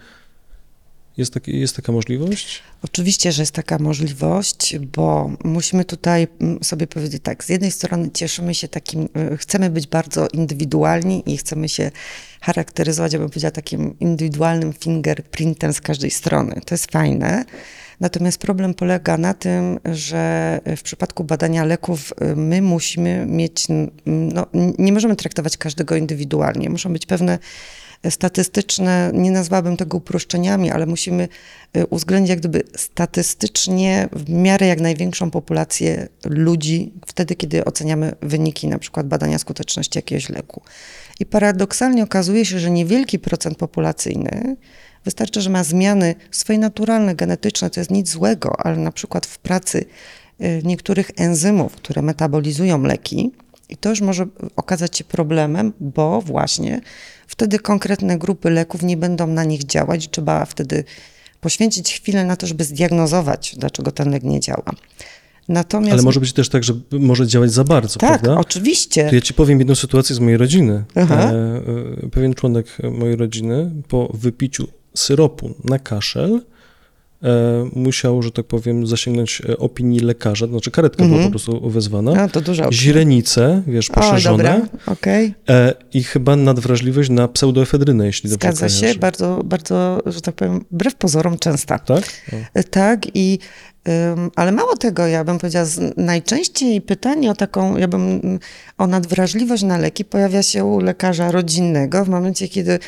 Jest, 1.17 1.33
taki, 1.33 1.59
jest 1.59 1.75
taka 1.75 1.91
możliwość? 1.91 2.61
Oczywiście, 2.81 3.31
że 3.31 3.41
jest 3.41 3.51
taka 3.51 3.79
możliwość, 3.79 4.77
bo 4.79 5.31
musimy 5.43 5.85
tutaj 5.85 6.27
mm, 6.39 6.63
sobie 6.63 6.87
powiedzieć 6.87 7.23
tak, 7.23 7.43
z 7.43 7.49
jednej 7.49 7.71
strony 7.71 8.11
cieszymy 8.13 8.55
się 8.55 8.67
takim, 8.67 9.09
y, 9.33 9.37
chcemy 9.37 9.69
być 9.69 9.87
bardzo 9.87 10.27
indywidualni 10.27 11.23
i 11.25 11.37
chcemy 11.37 11.69
się 11.69 11.91
charakteryzować, 12.45 13.13
ja 13.13 13.19
bym 13.19 13.29
powiedziała, 13.29 13.51
takim 13.51 13.99
indywidualnym 13.99 14.73
fingerprintem 14.73 15.73
z 15.73 15.81
każdej 15.81 16.11
strony. 16.11 16.61
To 16.65 16.73
jest 16.73 16.91
fajne. 16.91 17.45
Natomiast 17.99 18.37
problem 18.37 18.73
polega 18.73 19.17
na 19.17 19.33
tym, 19.33 19.79
że 19.85 20.59
w 20.77 20.81
przypadku 20.81 21.23
badania 21.23 21.65
leków 21.65 22.13
y, 22.21 22.35
my 22.35 22.61
musimy 22.61 23.25
mieć, 23.25 23.67
no, 24.05 24.45
nie 24.77 24.93
możemy 24.93 25.15
traktować 25.15 25.57
każdego 25.57 25.95
indywidualnie. 25.95 26.69
Muszą 26.69 26.93
być 26.93 27.05
pewne 27.05 27.39
statystyczne, 28.09 29.11
nie 29.13 29.31
nazwałabym 29.31 29.77
tego 29.77 29.97
uproszczeniami, 29.97 30.71
ale 30.71 30.85
musimy 30.85 31.27
y, 31.77 31.85
uwzględnić 31.87 32.29
jak 32.29 32.39
gdyby 32.39 32.63
statystycznie 32.75 34.09
w 34.11 34.29
miarę 34.29 34.67
jak 34.67 34.81
największą 34.81 35.31
populację 35.31 36.07
ludzi 36.25 36.93
wtedy, 37.05 37.35
kiedy 37.35 37.65
oceniamy 37.65 38.15
wyniki 38.21 38.67
na 38.67 38.79
przykład 38.79 39.07
badania 39.07 39.39
skuteczności 39.39 39.97
jakiegoś 39.97 40.29
leku. 40.29 40.61
I 41.19 41.25
paradoksalnie 41.25 42.03
okazuje 42.03 42.45
się, 42.45 42.59
że 42.59 42.71
niewielki 42.71 43.19
procent 43.19 43.57
populacyjny 43.57 44.55
wystarczy, 45.05 45.41
że 45.41 45.49
ma 45.49 45.63
zmiany 45.63 46.15
swoje 46.31 46.59
naturalne, 46.59 47.15
genetyczne, 47.15 47.69
to 47.69 47.79
jest 47.79 47.91
nic 47.91 48.09
złego, 48.09 48.65
ale 48.65 48.77
na 48.77 48.91
przykład 48.91 49.25
w 49.25 49.37
pracy 49.37 49.85
y, 50.41 50.61
niektórych 50.63 51.11
enzymów, 51.17 51.75
które 51.75 52.01
metabolizują 52.01 52.83
leki, 52.83 53.31
i 53.69 53.77
to 53.77 53.89
już 53.89 54.01
może 54.01 54.27
okazać 54.55 54.97
się 54.97 55.03
problemem, 55.03 55.73
bo 55.79 56.21
właśnie 56.21 56.81
wtedy 57.27 57.59
konkretne 57.59 58.17
grupy 58.17 58.49
leków 58.49 58.83
nie 58.83 58.97
będą 58.97 59.27
na 59.27 59.43
nich 59.43 59.63
działać. 59.63 60.09
Trzeba 60.09 60.45
wtedy 60.45 60.83
poświęcić 61.41 61.93
chwilę 61.93 62.25
na 62.25 62.35
to, 62.35 62.47
żeby 62.47 62.63
zdiagnozować, 62.63 63.55
dlaczego 63.57 63.91
ten 63.91 64.11
lek 64.11 64.23
nie 64.23 64.39
działa. 64.39 64.71
Natomiast... 65.47 65.93
Ale 65.93 66.01
może 66.01 66.19
być 66.19 66.33
też 66.33 66.49
tak, 66.49 66.63
że 66.63 66.73
może 66.91 67.27
działać 67.27 67.51
za 67.51 67.63
bardzo, 67.63 67.99
tak, 67.99 68.21
prawda? 68.21 68.41
oczywiście. 68.41 69.09
To 69.09 69.15
ja 69.15 69.21
ci 69.21 69.33
powiem 69.33 69.59
jedną 69.59 69.75
sytuację 69.75 70.15
z 70.15 70.19
mojej 70.19 70.37
rodziny. 70.37 70.83
E, 70.95 71.01
e, 71.01 72.09
pewien 72.11 72.33
członek 72.33 72.77
mojej 72.91 73.15
rodziny 73.15 73.71
po 73.87 74.11
wypiciu 74.13 74.67
syropu 74.93 75.53
na 75.63 75.79
kaszel 75.79 76.41
musiał, 77.75 78.21
że 78.21 78.31
tak 78.31 78.45
powiem, 78.45 78.87
zasięgnąć 78.87 79.41
e, 79.49 79.57
opinii 79.57 79.99
lekarza, 79.99 80.45
to 80.45 80.51
znaczy 80.51 80.71
karetka 80.71 81.03
była 81.03 81.17
mhm. 81.17 81.25
po 81.25 81.31
prostu 81.31 81.69
wezwana. 81.69 82.23
A, 82.23 82.27
to 82.27 82.41
duża 82.41 82.71
Źrenice, 82.71 83.63
wiesz, 83.67 83.89
poszerzone. 83.89 84.61
O. 84.87 84.91
Okay. 84.91 85.33
I 85.93 86.03
chyba 86.03 86.35
nadwrażliwość 86.35 87.09
na 87.09 87.27
pseudoefedrynę, 87.27 88.05
jeśli 88.05 88.29
dobrze 88.29 88.47
Zgadza 88.47 88.69
się, 88.69 88.99
bardzo, 88.99 89.41
bardzo, 89.45 90.01
że 90.05 90.21
tak 90.21 90.35
powiem, 90.35 90.65
wbrew 90.71 90.95
pozorom 90.95 91.37
częsta. 91.37 91.79
Tak? 91.79 92.03
O. 92.33 92.35
E, 92.53 92.63
tak 92.63 93.07
i 93.13 93.39
ale 94.35 94.51
mało 94.51 94.75
tego, 94.75 95.07
ja 95.07 95.23
bym 95.23 95.37
powiedziała, 95.37 95.65
najczęściej 95.97 96.81
pytanie 96.81 97.31
o 97.31 97.35
taką, 97.35 97.77
ja 97.77 97.87
bym, 97.87 98.39
o 98.77 98.87
nadwrażliwość 98.87 99.63
na 99.63 99.77
leki 99.77 100.05
pojawia 100.05 100.43
się 100.43 100.65
u 100.65 100.79
lekarza 100.79 101.31
rodzinnego 101.31 102.05
w 102.05 102.09
momencie, 102.09 102.47
kiedy 102.47 102.71
E, 102.71 102.79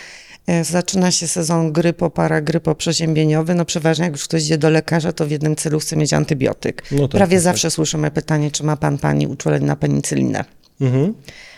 zaczyna 0.64 1.12
się 1.12 1.28
sezon 1.28 1.72
grypo, 1.72 2.10
paragrypo 2.10 2.76
przeziębieniowy. 2.76 3.56
No 3.56 3.66
przeważnie 3.66 4.06
jak 4.06 4.14
już 4.14 4.24
ktoś 4.24 4.44
idzie 4.44 4.58
do 4.58 4.70
lekarza, 4.70 5.14
to 5.14 5.26
w 5.26 5.32
jednym 5.32 5.56
celu 5.56 5.80
chce 5.80 5.96
mieć 5.96 6.14
antybiotyk. 6.14 6.84
No 6.92 7.08
tak, 7.08 7.12
Prawie 7.12 7.38
tak, 7.38 7.44
zawsze 7.44 7.68
tak. 7.68 7.74
słyszymy 7.74 8.12
pytanie, 8.12 8.52
czy 8.52 8.64
ma 8.64 8.78
pan, 8.78 8.98
pani 8.98 9.28
uczulenie 9.28 9.66
na 9.66 9.76
penicylinę. 9.76 10.46
Mhm. 10.82 11.14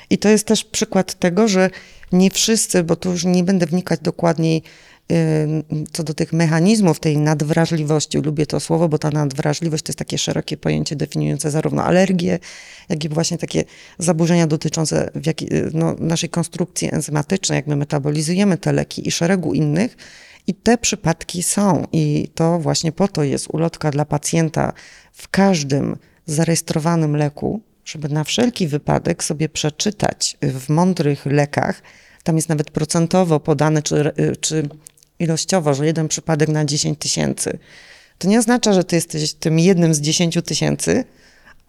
I 0.09 0.17
to 0.17 0.29
jest 0.29 0.47
też 0.47 0.63
przykład 0.63 1.13
tego, 1.19 1.47
że 1.47 1.69
nie 2.11 2.31
wszyscy, 2.31 2.83
bo 2.83 2.95
tu 2.95 3.11
już 3.11 3.25
nie 3.25 3.43
będę 3.43 3.65
wnikać 3.65 3.99
dokładniej 3.99 4.63
co 5.91 6.03
do 6.03 6.13
tych 6.13 6.33
mechanizmów 6.33 6.99
tej 6.99 7.17
nadwrażliwości, 7.17 8.17
lubię 8.17 8.45
to 8.45 8.59
słowo, 8.59 8.89
bo 8.89 8.97
ta 8.97 9.09
nadwrażliwość 9.11 9.83
to 9.83 9.89
jest 9.89 9.99
takie 9.99 10.17
szerokie 10.17 10.57
pojęcie 10.57 10.95
definiujące 10.95 11.51
zarówno 11.51 11.83
alergię, 11.83 12.39
jak 12.89 13.05
i 13.05 13.09
właśnie 13.09 13.37
takie 13.37 13.63
zaburzenia 13.99 14.47
dotyczące 14.47 15.11
no, 15.73 15.95
naszej 15.99 16.29
konstrukcji 16.29 16.89
enzymatycznej, 16.93 17.55
jak 17.55 17.67
my 17.67 17.75
metabolizujemy 17.75 18.57
te 18.57 18.73
leki 18.73 19.07
i 19.07 19.11
szeregu 19.11 19.53
innych. 19.53 19.97
I 20.47 20.53
te 20.53 20.77
przypadki 20.77 21.43
są, 21.43 21.87
i 21.91 22.29
to 22.35 22.59
właśnie 22.59 22.91
po 22.91 23.07
to 23.07 23.23
jest 23.23 23.47
ulotka 23.53 23.91
dla 23.91 24.05
pacjenta 24.05 24.73
w 25.13 25.29
każdym 25.29 25.97
zarejestrowanym 26.25 27.15
leku, 27.15 27.61
żeby 27.85 28.09
na 28.09 28.23
wszelki 28.23 28.67
wypadek 28.67 29.23
sobie 29.23 29.49
przeczytać 29.49 30.37
w 30.41 30.69
mądrych 30.69 31.25
lekach, 31.25 31.81
tam 32.23 32.35
jest 32.35 32.49
nawet 32.49 32.71
procentowo 32.71 33.39
podane, 33.39 33.81
czy, 33.81 34.11
czy 34.41 34.69
ilościowo, 35.19 35.73
że 35.73 35.85
jeden 35.85 36.07
przypadek 36.07 36.49
na 36.49 36.65
10 36.65 36.99
tysięcy. 36.99 37.59
To 38.17 38.27
nie 38.27 38.39
oznacza, 38.39 38.73
że 38.73 38.83
ty 38.83 38.95
jesteś 38.95 39.33
tym 39.33 39.59
jednym 39.59 39.93
z 39.93 40.01
10 40.01 40.37
tysięcy, 40.45 41.03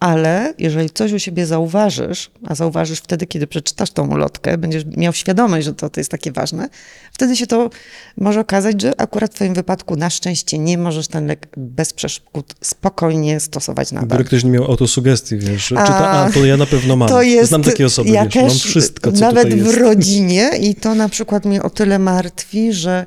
ale 0.01 0.53
jeżeli 0.57 0.89
coś 0.89 1.11
u 1.11 1.19
siebie 1.19 1.45
zauważysz, 1.45 2.31
a 2.47 2.55
zauważysz 2.55 2.99
wtedy, 2.99 3.27
kiedy 3.27 3.47
przeczytasz 3.47 3.91
tą 3.91 4.11
ulotkę, 4.11 4.57
będziesz 4.57 4.85
miał 4.97 5.13
świadomość, 5.13 5.65
że 5.65 5.73
to, 5.73 5.89
to 5.89 5.99
jest 5.99 6.11
takie 6.11 6.31
ważne, 6.31 6.69
wtedy 7.13 7.35
się 7.35 7.47
to 7.47 7.69
może 8.17 8.39
okazać, 8.39 8.81
że 8.81 9.01
akurat 9.01 9.31
w 9.31 9.35
twoim 9.35 9.53
wypadku 9.53 9.95
na 9.95 10.09
szczęście 10.09 10.57
nie 10.57 10.77
możesz 10.77 11.07
ten 11.07 11.27
lek 11.27 11.47
bez 11.57 11.93
przeszkód 11.93 12.55
spokojnie 12.61 13.39
stosować 13.39 13.91
nadal. 13.91 14.07
Gdyby 14.07 14.23
ktoś 14.23 14.43
nie 14.43 14.51
miał 14.51 14.63
autosugestii, 14.63 15.37
wiesz, 15.37 15.65
czy 15.65 15.75
ta, 15.75 16.09
a, 16.11 16.31
to 16.31 16.45
ja 16.45 16.57
na 16.57 16.65
pewno 16.65 16.95
mam. 16.95 17.09
To 17.09 17.21
jest, 17.21 17.49
Znam 17.49 17.63
takie 17.63 17.85
osoby, 17.85 18.09
ja 18.09 18.25
wiesz, 18.25 18.35
mam 18.35 18.49
wszystko, 18.49 19.11
co 19.11 19.19
Nawet 19.19 19.53
w 19.53 19.77
rodzinie 19.77 20.51
i 20.61 20.75
to 20.75 20.95
na 20.95 21.09
przykład 21.09 21.45
mnie 21.45 21.63
o 21.63 21.69
tyle 21.69 21.99
martwi, 21.99 22.73
że 22.73 23.05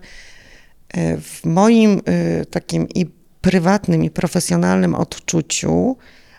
w 1.20 1.40
moim 1.44 2.00
e, 2.04 2.44
takim 2.44 2.88
i 2.88 3.06
prywatnym 3.40 4.04
i 4.04 4.10
profesjonalnym 4.10 4.94
odczuciu 4.94 5.96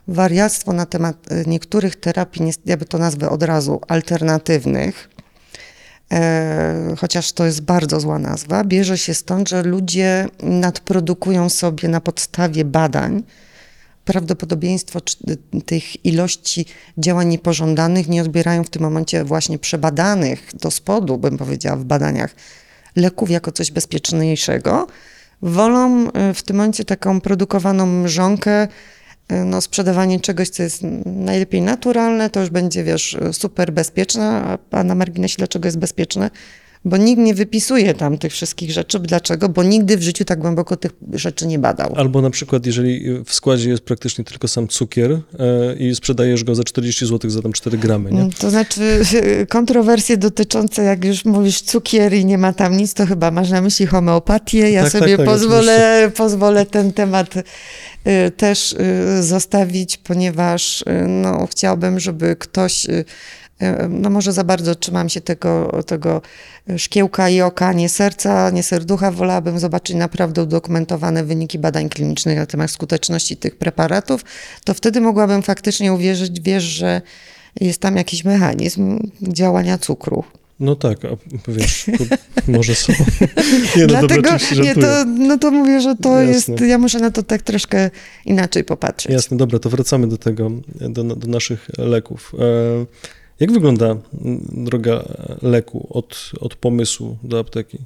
wariactwo 0.08 0.74
na 0.74 0.86
temat 0.86 1.32
y, 1.32 1.44
niektórych 1.48 1.96
terapii, 1.96 2.52
ja 2.66 2.78
by 2.78 2.86
to 2.86 2.98
nazwę 2.98 3.30
od 3.30 3.44
razu, 3.44 3.82
alternatywnych, 3.88 5.10
e, 6.12 6.96
chociaż 6.98 7.32
to 7.32 7.46
jest 7.46 7.62
bardzo 7.62 8.00
zła 8.00 8.20
nazwa, 8.20 8.64
bierze 8.64 8.98
się 8.98 9.14
stąd, 9.14 9.50
że 9.50 9.64
ludzie 9.64 10.28
nadprodukują 10.44 11.50
sobie 11.50 11.90
na 11.90 12.02
podstawie 12.02 12.66
badań 12.66 13.24
prawdopodobieństwo 14.06 15.00
tych 15.66 16.06
ilości 16.06 16.66
działań 16.98 17.28
niepożądanych 17.28 18.08
nie 18.08 18.22
odbierają 18.22 18.64
w 18.64 18.70
tym 18.70 18.82
momencie 18.82 19.24
właśnie 19.24 19.60
przebadanych 19.60 20.52
do 20.54 20.72
spodu, 20.72 21.18
bym 21.18 21.38
powiedziała, 21.38 21.78
w 21.78 21.84
badaniach 21.84 22.36
leków 22.96 23.30
jako 23.30 23.52
coś 23.52 23.72
bezpieczniejszego. 23.72 24.88
Wolą 25.42 26.08
y, 26.08 26.34
w 26.34 26.44
tym 26.44 26.56
momencie 26.56 26.86
taką 26.86 27.22
produkowaną 27.22 27.86
mrzonkę 27.86 28.68
Y, 29.32 29.46
no, 29.46 29.62
sprzedawanie 29.62 30.20
czegoś, 30.20 30.50
co 30.50 30.64
jest 30.64 30.82
najlepiej 31.06 31.62
naturalne, 31.62 32.30
to 32.30 32.40
już 32.40 32.50
będzie, 32.50 32.84
wiesz, 32.84 33.18
super 33.32 33.74
bezpieczne, 33.74 34.58
a 34.72 34.84
na 34.84 34.96
marginesie 34.96 35.36
dlaczego 35.38 35.68
jest 35.68 35.80
bezpieczne? 35.80 36.30
Bo 36.86 36.98
nikt 36.98 37.22
nie 37.22 37.34
wypisuje 37.34 37.94
tam 37.94 38.18
tych 38.18 38.32
wszystkich 38.32 38.72
rzeczy. 38.72 39.00
Dlaczego? 39.00 39.50
Bo 39.50 39.64
nigdy 39.64 39.98
w 39.98 40.02
życiu 40.02 40.26
tak 40.26 40.40
głęboko 40.40 40.78
tych 40.78 40.92
rzeczy 41.14 41.48
nie 41.48 41.60
badał. 41.60 41.94
Albo 41.96 42.22
na 42.22 42.30
przykład, 42.30 42.66
jeżeli 42.66 43.24
w 43.24 43.34
składzie 43.34 43.70
jest 43.70 43.84
praktycznie 43.84 44.24
tylko 44.24 44.48
sam 44.48 44.68
cukier 44.68 45.12
e, 45.12 45.20
i 45.76 45.96
sprzedajesz 45.96 46.44
go 46.44 46.56
za 46.56 46.64
40 46.64 47.06
zł 47.06 47.30
za 47.30 47.42
tam 47.42 47.54
4 47.54 47.78
gramy, 47.78 48.12
nie? 48.12 48.30
To 48.40 48.50
znaczy 48.50 49.02
kontrowersje 49.50 50.18
dotyczące, 50.18 50.84
jak 50.84 51.06
już 51.06 51.26
mówisz 51.26 51.62
cukier 51.62 52.14
i 52.14 52.26
nie 52.26 52.38
ma 52.38 52.54
tam 52.54 52.78
nic, 52.78 52.94
to 52.94 53.06
chyba 53.06 53.32
masz 53.32 53.50
na 53.50 53.62
myśli 53.62 53.86
homeopatię. 53.86 54.72
Ja 54.72 54.84
tak, 54.84 54.92
sobie 54.92 55.18
tak, 55.18 55.26
tak, 55.26 55.26
pozwolę, 55.26 56.12
pozwolę 56.16 56.66
ten 56.66 56.94
temat 56.94 57.36
Y, 58.08 58.32
też 58.32 58.74
y, 58.74 59.24
zostawić, 59.24 59.98
ponieważ 59.98 60.84
no, 61.08 61.48
chciałbym, 61.52 62.00
żeby 62.00 62.36
ktoś 62.36 62.88
no 63.90 64.10
może 64.10 64.34
za 64.34 64.44
bardzo 64.44 64.76
trzymam 64.76 65.10
się 65.10 65.22
tego, 65.22 65.84
tego 65.86 66.22
szkiełka 66.78 67.30
i 67.30 67.42
oka, 67.42 67.74
nie 67.74 67.90
serca, 67.90 68.50
nie 68.50 68.64
serducha. 68.64 69.12
Wolałabym 69.12 69.60
zobaczyć 69.60 69.96
naprawdę 69.96 70.44
udokumentowane 70.44 71.24
wyniki 71.24 71.60
badań 71.60 71.90
klinicznych 71.90 72.38
na 72.38 72.46
temat 72.46 72.72
skuteczności 72.72 73.38
tych 73.38 73.56
preparatów. 73.56 74.22
To 74.64 74.74
wtedy 74.74 75.02
mogłabym 75.02 75.42
faktycznie 75.42 75.94
uwierzyć, 75.94 76.42
wiesz, 76.42 76.64
że 76.64 77.02
jest 77.62 77.82
tam 77.82 77.96
jakiś 77.98 78.24
mechanizm 78.24 79.00
działania 79.22 79.78
cukru. 79.78 80.24
No 80.60 80.76
tak, 80.76 81.06
a 81.06 81.18
wiesz, 81.48 81.86
może 82.48 82.76
są. 82.76 82.94
Nie, 83.76 83.82
no 83.82 83.88
Dlatego, 83.88 84.22
dobra, 84.22 84.38
nie, 84.64 84.76
to, 84.76 85.06
no 85.06 85.38
to 85.38 85.52
mówię, 85.52 85.82
że 85.82 85.96
to 85.96 86.22
Jasne. 86.22 86.34
jest, 86.34 86.62
ja 86.62 86.78
muszę 86.78 87.00
na 87.00 87.12
to 87.12 87.24
tak 87.24 87.42
troszkę 87.42 87.90
inaczej 88.26 88.64
popatrzeć. 88.64 89.12
Jasne, 89.12 89.38
dobra, 89.38 89.60
to 89.60 89.70
wracamy 89.70 90.08
do 90.08 90.18
tego, 90.18 90.52
do, 90.68 91.04
do 91.04 91.28
naszych 91.28 91.70
leków. 91.78 92.32
E, 92.40 92.86
jak 93.40 93.52
wygląda 93.52 93.96
droga 94.52 95.04
leku 95.42 95.88
od, 95.90 96.32
od 96.40 96.56
pomysłu 96.56 97.18
do 97.24 97.40
apteki? 97.40 97.78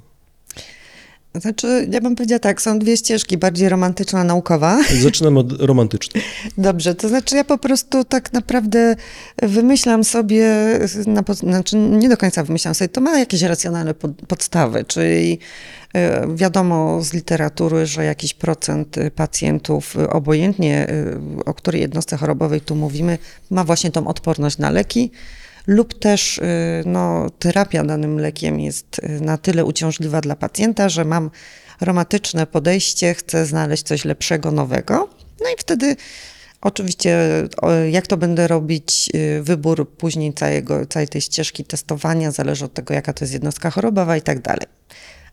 Znaczy, 1.34 1.88
ja 1.90 2.00
bym 2.00 2.16
powiedziała 2.16 2.38
tak, 2.38 2.62
są 2.62 2.78
dwie 2.78 2.96
ścieżki, 2.96 3.38
bardziej 3.38 3.68
romantyczna, 3.68 4.24
naukowa. 4.24 4.78
Zaczynam 5.02 5.36
od 5.36 5.62
romantycznej. 5.62 6.24
Dobrze, 6.58 6.94
to 6.94 7.08
znaczy 7.08 7.36
ja 7.36 7.44
po 7.44 7.58
prostu 7.58 8.04
tak 8.04 8.32
naprawdę 8.32 8.96
wymyślam 9.42 10.04
sobie, 10.04 10.46
na, 11.06 11.22
znaczy 11.34 11.76
nie 11.76 12.08
do 12.08 12.16
końca 12.16 12.44
wymyślam 12.44 12.74
sobie, 12.74 12.88
to 12.88 13.00
ma 13.00 13.18
jakieś 13.18 13.42
racjonalne 13.42 13.94
pod, 13.94 14.12
podstawy, 14.28 14.84
czyli 14.84 15.38
e, 15.94 16.26
wiadomo 16.34 17.02
z 17.02 17.12
literatury, 17.12 17.86
że 17.86 18.04
jakiś 18.04 18.34
procent 18.34 18.96
pacjentów, 19.14 19.96
obojętnie 20.08 20.88
e, 20.88 21.20
o 21.46 21.54
której 21.54 21.80
jednostce 21.80 22.16
chorobowej 22.16 22.60
tu 22.60 22.76
mówimy, 22.76 23.18
ma 23.50 23.64
właśnie 23.64 23.90
tą 23.90 24.06
odporność 24.06 24.58
na 24.58 24.70
leki 24.70 25.10
lub 25.66 25.98
też 25.98 26.38
y, 26.38 26.42
no, 26.86 27.30
terapia 27.38 27.84
danym 27.84 28.18
lekiem 28.18 28.60
jest 28.60 28.98
y, 28.98 29.20
na 29.20 29.38
tyle 29.38 29.64
uciążliwa 29.64 30.20
dla 30.20 30.36
pacjenta, 30.36 30.88
że 30.88 31.04
mam 31.04 31.30
romatyczne 31.80 32.46
podejście, 32.46 33.14
chcę 33.14 33.46
znaleźć 33.46 33.82
coś 33.82 34.04
lepszego, 34.04 34.50
nowego. 34.50 35.08
No 35.40 35.50
i 35.50 35.54
wtedy 35.58 35.96
oczywiście 36.60 37.18
jak 37.90 38.06
to 38.06 38.16
będę 38.16 38.48
robić, 38.48 39.10
y, 39.14 39.42
wybór 39.42 39.90
później 39.90 40.34
całego, 40.34 40.86
całej 40.86 41.08
tej 41.08 41.20
ścieżki 41.20 41.64
testowania 41.64 42.30
zależy 42.30 42.64
od 42.64 42.74
tego, 42.74 42.94
jaka 42.94 43.12
to 43.12 43.24
jest 43.24 43.32
jednostka 43.32 43.70
chorobowa 43.70 44.16
i 44.16 44.22
tak 44.22 44.42
dalej. 44.42 44.66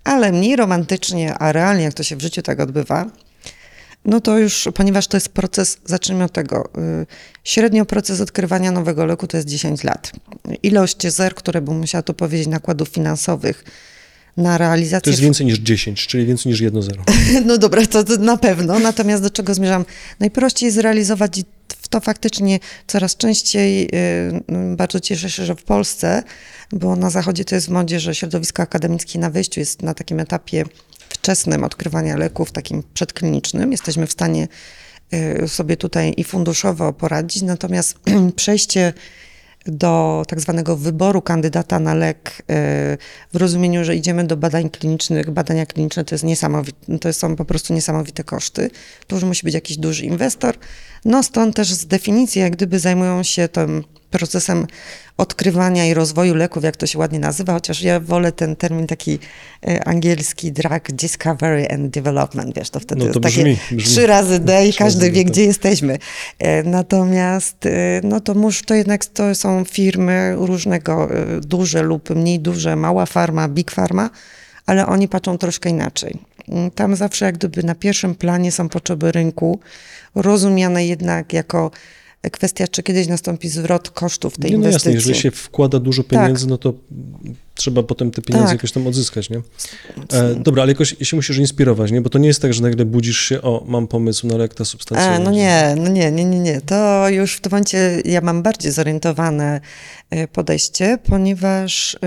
Ale 0.04 0.32
mniej 0.32 0.56
romantycznie, 0.56 1.34
a 1.34 1.52
realnie 1.52 1.84
jak 1.84 1.94
to 1.94 2.04
się 2.04 2.16
w 2.16 2.22
życiu 2.22 2.42
tak 2.42 2.60
odbywa, 2.60 3.06
no 4.06 4.22
to 4.22 4.40
już, 4.40 4.70
ponieważ 4.74 5.08
to 5.08 5.18
jest 5.18 5.30
proces, 5.30 5.78
zacznijmy 5.86 6.24
od 6.24 6.32
tego, 6.32 6.70
y, 7.02 7.06
średnio 7.44 7.86
proces 7.86 8.22
odkrywania 8.22 8.72
nowego 8.72 9.06
leku 9.06 9.28
to 9.28 9.38
jest 9.38 9.50
10 9.50 9.84
lat. 9.84 10.12
Ilość 10.64 11.08
zer, 11.08 11.36
które 11.36 11.62
bym 11.62 11.80
musiała 11.80 12.02
tu 12.02 12.14
powiedzieć, 12.14 12.48
nakładów 12.48 12.90
finansowych 12.90 13.64
na 14.38 14.58
realizację... 14.58 15.04
To 15.04 15.10
jest 15.10 15.22
więcej 15.22 15.46
niż 15.46 15.60
10, 15.60 16.08
czyli 16.08 16.26
więcej 16.26 16.52
niż 16.52 16.62
jedno 16.62 16.82
zero. 16.82 17.04
no 17.46 17.58
dobra, 17.58 17.86
to, 17.86 18.04
to 18.04 18.18
na 18.18 18.38
pewno. 18.38 18.80
Natomiast 18.80 19.24
do 19.24 19.30
czego 19.30 19.54
zmierzam? 19.54 19.86
Najprościej 20.20 20.72
zrealizować 20.72 21.42
to 21.90 22.00
faktycznie 22.00 22.60
coraz 22.88 23.18
częściej, 23.18 23.86
y, 23.86 24.76
bardzo 24.76 25.00
cieszę 25.00 25.30
się, 25.30 25.46
że 25.46 25.56
w 25.56 25.64
Polsce, 25.64 26.24
bo 26.72 26.96
na 26.96 27.10
zachodzie 27.10 27.46
to 27.46 27.56
jest 27.56 27.68
w 27.68 27.72
modzie, 27.72 28.00
że 28.00 28.16
środowisko 28.16 28.64
akademickie 28.64 29.20
na 29.20 29.30
wyjściu 29.30 29.60
jest 29.60 29.82
na 29.82 29.94
takim 29.94 30.20
etapie 30.20 30.66
wczesnym 31.28 31.64
odkrywania 31.64 32.18
leków, 32.18 32.52
takim 32.52 32.84
przedklinicznym, 32.94 33.72
jesteśmy 33.72 34.08
w 34.08 34.12
stanie 34.12 34.48
y, 35.44 35.48
sobie 35.48 35.78
tutaj 35.78 36.14
i 36.18 36.24
funduszowo 36.24 36.94
poradzić, 36.94 37.44
natomiast 37.44 38.00
przejście 38.36 38.94
do 39.66 40.24
tak 40.28 40.40
zwanego 40.40 40.78
wyboru 40.78 41.22
kandydata 41.22 41.80
na 41.80 41.94
lek 41.94 42.32
y, 42.40 42.44
w 43.34 43.36
rozumieniu, 43.36 43.84
że 43.84 43.96
idziemy 43.96 44.24
do 44.24 44.38
badań 44.38 44.70
klinicznych. 44.70 45.32
Badania 45.32 45.66
kliniczne 45.66 46.06
to, 46.06 46.16
jest 46.16 46.24
niesamowite, 46.24 47.00
to 47.00 47.14
są 47.14 47.36
po 47.36 47.46
prostu 47.46 47.74
niesamowite 47.74 48.24
koszty. 48.24 48.70
Tu 49.08 49.16
już 49.16 49.24
musi 49.24 49.44
być 49.44 49.54
jakiś 49.54 49.78
duży 49.78 50.06
inwestor. 50.06 50.56
No 51.08 51.24
stąd 51.24 51.56
też 51.56 51.74
z 51.74 51.86
definicji, 51.86 52.42
jak 52.42 52.52
gdyby 52.56 52.80
zajmują 52.80 53.24
się 53.24 53.48
tym 53.48 53.84
procesem 54.12 54.68
odkrywania 55.18 55.86
i 55.86 55.94
rozwoju 55.94 56.36
leków, 56.36 56.64
jak 56.64 56.78
to 56.78 56.88
się 56.88 57.00
ładnie 57.00 57.20
nazywa, 57.20 57.54
chociaż 57.54 57.82
ja 57.82 58.00
wolę 58.00 58.32
ten 58.32 58.56
termin 58.56 58.88
taki 58.88 59.20
e, 59.68 59.88
angielski 59.88 60.52
drug 60.52 60.92
discovery 60.92 61.68
and 61.70 61.94
development, 61.94 62.56
wiesz, 62.56 62.70
to 62.70 62.80
wtedy 62.80 63.06
no 63.06 63.12
to 63.12 63.20
brzmi, 63.20 63.56
takie 63.56 63.76
brzmi. 63.76 63.84
trzy 63.84 64.08
razy 64.08 64.40
D 64.40 64.68
i 64.68 64.74
każdy 64.74 65.12
wie, 65.12 65.26
gdzie 65.26 65.44
jesteśmy. 65.46 65.98
E, 66.40 66.64
natomiast 66.64 67.66
e, 67.66 68.02
no 68.04 68.20
to 68.20 68.34
mórz, 68.34 68.62
to 68.62 68.74
jednak 68.74 69.06
to 69.06 69.36
są 69.36 69.66
firmy 69.66 70.34
różnego, 70.38 71.10
duże 71.42 71.84
lub 71.84 72.10
mniej 72.10 72.40
duże, 72.40 72.76
mała 72.76 73.06
farma, 73.06 73.48
big 73.48 73.72
farma, 73.72 74.10
ale 74.66 74.88
oni 74.88 75.08
patrzą 75.08 75.38
troszkę 75.38 75.70
inaczej. 75.70 76.20
Mm, 76.50 76.72
tam 76.72 76.96
zawsze 76.96 77.26
jak 77.26 77.38
gdyby 77.38 77.64
na 77.64 77.76
pierwszym 77.76 78.16
planie 78.16 78.52
są 78.52 78.70
potrzeby 78.70 79.12
rynku, 79.12 79.60
rozumiane 80.16 80.86
jednak 80.86 81.34
jako 81.34 81.72
Kwestia, 82.32 82.68
czy 82.68 82.84
kiedyś 82.84 83.08
nastąpi 83.08 83.50
zwrot 83.50 83.90
kosztów 83.90 84.38
tej 84.38 84.52
nie, 84.52 84.58
no 84.58 84.64
inwestycji. 84.64 84.96
Jasne, 84.96 85.10
jeżeli 85.10 85.22
się 85.22 85.32
wkłada 85.32 85.80
dużo 85.80 86.04
Tak. 86.04 86.10
pieniędzy, 86.10 86.46
tak. 86.46 86.50
no 86.50 86.58
to 86.58 86.74
trzeba 87.56 87.84
potem 87.84 88.12
te 88.12 88.22
pieniądze 88.22 88.48
Tak. 88.48 88.58
jakoś 88.58 88.72
tam 88.72 88.88
odzyskać, 88.88 89.30
nie? 89.30 89.42
E, 90.14 90.36
dobra, 90.36 90.64
ale 90.64 90.72
jakoś 90.72 90.96
się 91.02 91.16
musisz 91.16 91.38
inspirować, 91.38 91.92
nie? 91.92 92.02
Bo 92.02 92.10
to 92.10 92.20
nie 92.20 92.28
jest 92.28 92.42
tak, 92.42 92.54
że 92.54 92.62
nagle 92.62 92.86
budzisz 92.86 93.20
się, 93.20 93.42
o, 93.42 93.64
mam 93.68 93.88
pomysł 93.88 94.28
na 94.28 94.38
lek 94.38 94.54
ta 94.54 94.66
substancja. 94.66 95.12
A, 95.12 95.20
no 95.20 95.32
nie, 95.32 95.76
no 95.78 95.88
nie, 95.88 96.12
nie, 96.12 96.26
nie, 96.26 96.40
nie. 96.40 96.62
To 96.62 97.10
już 97.10 97.36
w 97.36 97.42
tym 97.42 97.52
momencie 97.52 98.02
ja 98.06 98.22
mam 98.22 98.44
bardziej 98.44 98.72
zorientowane 98.72 99.62
y, 100.14 100.28
podejście, 100.28 100.98
ponieważ 101.04 101.94
y, 101.94 101.98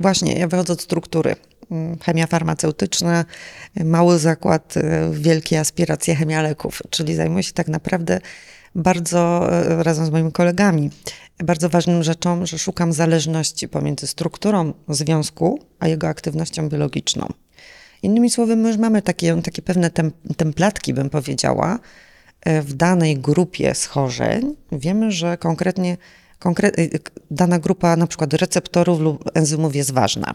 właśnie 0.00 0.38
ja 0.38 0.48
wychodzę 0.48 0.72
od 0.72 0.82
struktury. 0.82 1.36
Mm, 1.72 1.98
Chemia 1.98 2.26
farmaceutyczna, 2.26 3.24
y, 3.80 3.84
mały 3.84 4.18
zakład, 4.18 4.76
y, 4.76 4.82
wielkie 5.12 5.60
aspiracje 5.60 6.14
chemia 6.14 6.42
leków, 6.42 6.82
czyli 6.90 7.14
zajmuję 7.14 7.42
się 7.42 7.52
tak 7.52 7.68
naprawdę 7.68 8.20
bardzo 8.74 9.50
y, 9.80 9.82
razem 9.82 10.06
z 10.06 10.10
moimi 10.10 10.32
kolegami 10.32 10.90
bardzo 11.38 11.68
ważną 11.68 12.02
rzeczą, 12.02 12.46
że 12.46 12.58
szukam 12.58 12.92
zależności 12.92 13.68
pomiędzy 13.68 14.06
strukturą 14.06 14.72
związku 14.88 15.58
a 15.78 15.88
jego 15.88 16.08
aktywnością 16.08 16.68
biologiczną. 16.68 17.26
Innymi 18.02 18.30
słowy, 18.30 18.56
my 18.56 18.68
już 18.68 18.78
mamy 18.78 19.02
takie, 19.02 19.42
takie 19.42 19.62
pewne 19.62 19.90
tem, 19.90 20.12
templatki, 20.36 20.94
bym 20.94 21.10
powiedziała, 21.10 21.78
e, 22.40 22.62
w 22.62 22.74
danej 22.74 23.18
grupie 23.18 23.74
schorzeń. 23.74 24.56
Wiemy, 24.72 25.12
że 25.12 25.36
konkretnie 25.36 25.90
konkre 25.90 26.21
dana 27.30 27.58
grupa 27.58 27.96
na 27.96 28.06
przykład 28.06 28.34
receptorów 28.34 29.00
lub 29.00 29.24
enzymów 29.34 29.76
jest 29.76 29.90
ważna. 29.90 30.34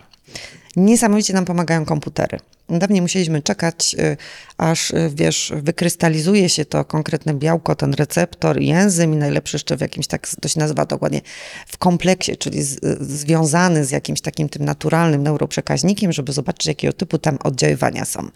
Niesamowicie 0.75 1.33
nam 1.33 1.45
pomagają 1.45 1.85
komputery. 1.85 2.39
Dawniej 2.69 3.01
musieliśmy 3.01 3.41
czekać, 3.41 3.95
y, 3.99 4.17
aż 4.57 4.91
y, 4.91 5.11
wiesz, 5.15 5.53
wykrystalizuje 5.55 6.49
się 6.49 6.65
to 6.65 6.85
konkretne 6.85 7.33
białko, 7.33 7.75
ten 7.75 7.93
receptor 7.93 8.61
i 8.61 8.69
enzym, 8.69 9.13
i 9.13 9.17
najlepszy 9.17 9.55
jeszcze 9.55 9.77
w 9.77 9.81
jakimś, 9.81 10.07
tak 10.07 10.27
to 10.41 10.47
się 10.47 10.59
nazywa 10.59 10.85
dokładnie, 10.85 11.21
w 11.67 11.77
kompleksie, 11.77 12.37
czyli 12.37 12.63
z, 12.63 12.79
związany 13.01 13.85
z 13.85 13.91
jakimś 13.91 14.21
takim 14.21 14.49
tym 14.49 14.65
naturalnym 14.65 15.23
neuroprzekaźnikiem, 15.23 16.11
żeby 16.11 16.33
zobaczyć, 16.33 16.67
jakiego 16.67 16.93
typu 16.93 17.17
tam 17.17 17.37
oddziaływania 17.43 18.05
są. 18.05 18.29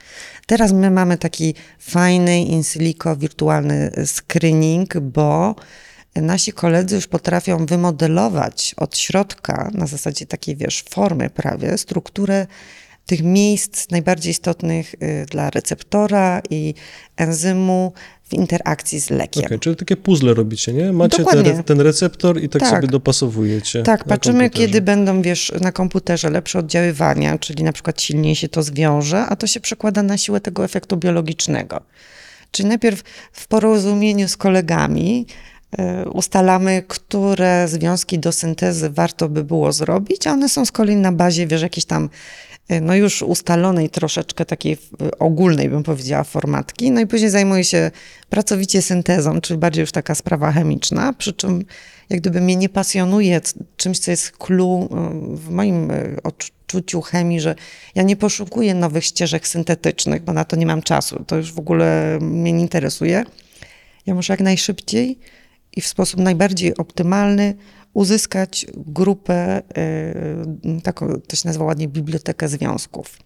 Teraz 0.46 0.72
my 0.72 0.92
mamy 0.92 1.18
taki 1.18 1.54
fajny 1.80 2.44
in 2.44 2.64
silico 2.64 3.16
wirtualny 3.16 3.92
screening, 4.06 5.00
bo 5.00 5.56
nasi 6.16 6.54
koledzy 6.54 6.96
już 6.96 7.08
potrafią 7.08 7.66
wymodelować 7.66 8.76
od 8.78 8.98
środka, 8.98 9.72
na 9.74 9.88
zasadzie 9.88 10.26
takiej, 10.26 10.56
wiesz, 10.56 10.84
formy 10.90 11.30
prawie, 11.30 11.78
strukturę 11.78 12.48
tych 13.06 13.24
miejsc 13.24 13.90
najbardziej 13.90 14.32
istotnych 14.32 14.94
y, 14.94 15.26
dla 15.30 15.50
receptora 15.50 16.42
i 16.50 16.74
enzymu 17.18 17.94
w 18.24 18.34
interakcji 18.34 19.00
z 19.00 19.10
lekiem. 19.10 19.46
Okay, 19.46 19.60
czyli 19.60 19.76
takie 19.76 19.98
puzzle 19.98 20.34
robicie, 20.34 20.74
nie? 20.74 20.92
Macie 20.92 21.18
Dokładnie. 21.18 21.54
te, 21.54 21.64
ten 21.64 21.82
receptor 21.82 22.42
i 22.44 22.50
tak, 22.50 22.62
Tak. 22.62 22.70
sobie 22.70 22.88
dopasowujecie. 22.88 23.84
Tak, 23.84 24.04
patrzymy, 24.04 24.40
komputerze. 24.40 24.68
kiedy 24.68 24.82
będą, 24.82 25.22
wiesz, 25.22 25.52
na 25.62 25.72
komputerze 25.72 26.30
lepsze 26.30 26.60
oddziaływania, 26.60 27.38
czyli 27.38 27.64
na 27.64 27.74
przykład 27.74 28.02
silniej 28.02 28.36
się 28.36 28.50
to 28.50 28.64
zwiąże, 28.64 29.26
a 29.26 29.36
to 29.36 29.48
się 29.48 29.60
przekłada 29.60 30.04
na 30.04 30.18
siłę 30.18 30.42
tego 30.42 30.66
efektu 30.66 30.98
biologicznego. 30.98 31.82
Czyli 32.52 32.70
najpierw 32.70 33.02
w 33.32 33.48
porozumieniu 33.48 34.28
z 34.28 34.38
kolegami 34.38 35.26
ustalamy, 36.14 36.84
które 36.88 37.68
związki 37.68 38.20
do 38.20 38.32
syntezy 38.32 38.90
warto 38.90 39.30
by 39.30 39.44
było 39.44 39.72
zrobić, 39.72 40.28
a 40.28 40.32
one 40.32 40.50
są 40.50 40.66
z 40.66 40.72
kolei 40.72 40.96
na 40.96 41.12
bazie, 41.12 41.48
wiesz, 41.48 41.62
jakiejś 41.62 41.86
tam 41.86 42.10
y, 42.72 42.82
no 42.82 42.96
już 42.96 43.22
ustalonej 43.22 43.90
troszeczkę 43.90 44.46
takiej 44.46 44.74
y, 44.74 45.18
ogólnej, 45.18 45.70
bym 45.70 45.84
powiedziała, 45.84 46.24
formatki. 46.24 46.92
No 46.92 47.02
i 47.02 47.08
później 47.08 47.30
zajmuję 47.30 47.64
się 47.64 47.92
pracowicie 48.30 48.82
syntezą, 48.82 49.42
czyli 49.42 49.60
bardziej 49.60 49.82
już 49.82 49.92
taka 49.92 50.16
sprawa 50.16 50.52
chemiczna, 50.52 51.14
przy 51.14 51.34
czym 51.34 51.66
jak 52.10 52.20
gdyby 52.20 52.42
mnie 52.42 52.56
nie 52.56 52.70
pasjonuje 52.70 53.42
czymś, 53.78 54.00
co 54.00 54.12
jest 54.12 54.32
clue 54.32 54.84
y, 54.84 55.38
w 55.38 55.50
moim 55.50 55.92
y, 55.92 56.18
odczuciu 56.24 57.02
chemii, 57.02 57.42
że 57.42 57.56
ja 57.96 58.04
nie 58.04 58.16
poszukuję 58.16 58.74
nowych 58.74 59.06
ścieżek 59.06 59.48
syntetycznych, 59.48 60.22
bo 60.24 60.34
na 60.34 60.46
to 60.46 60.56
nie 60.56 60.66
mam 60.66 60.82
czasu. 60.82 61.24
To 61.28 61.38
już 61.38 61.54
w 61.54 61.60
ogóle 61.60 62.18
mnie 62.22 62.54
nie 62.54 62.62
interesuje. 62.62 63.24
Ja 64.06 64.16
muszę 64.16 64.34
jak 64.34 64.40
najszybciej 64.40 65.20
i 65.78 65.82
w 65.82 65.88
sposób 65.88 66.20
najbardziej 66.20 66.78
optymalny 66.78 67.56
uzyskać 67.94 68.66
grupę, 68.78 69.62
y, 70.78 70.82
taką, 70.82 71.22
to 71.28 71.36
się 71.36 71.48
nazywa 71.48 71.66
ładnie 71.66 71.88
bibliotekę 71.88 72.48
związków. 72.48 73.18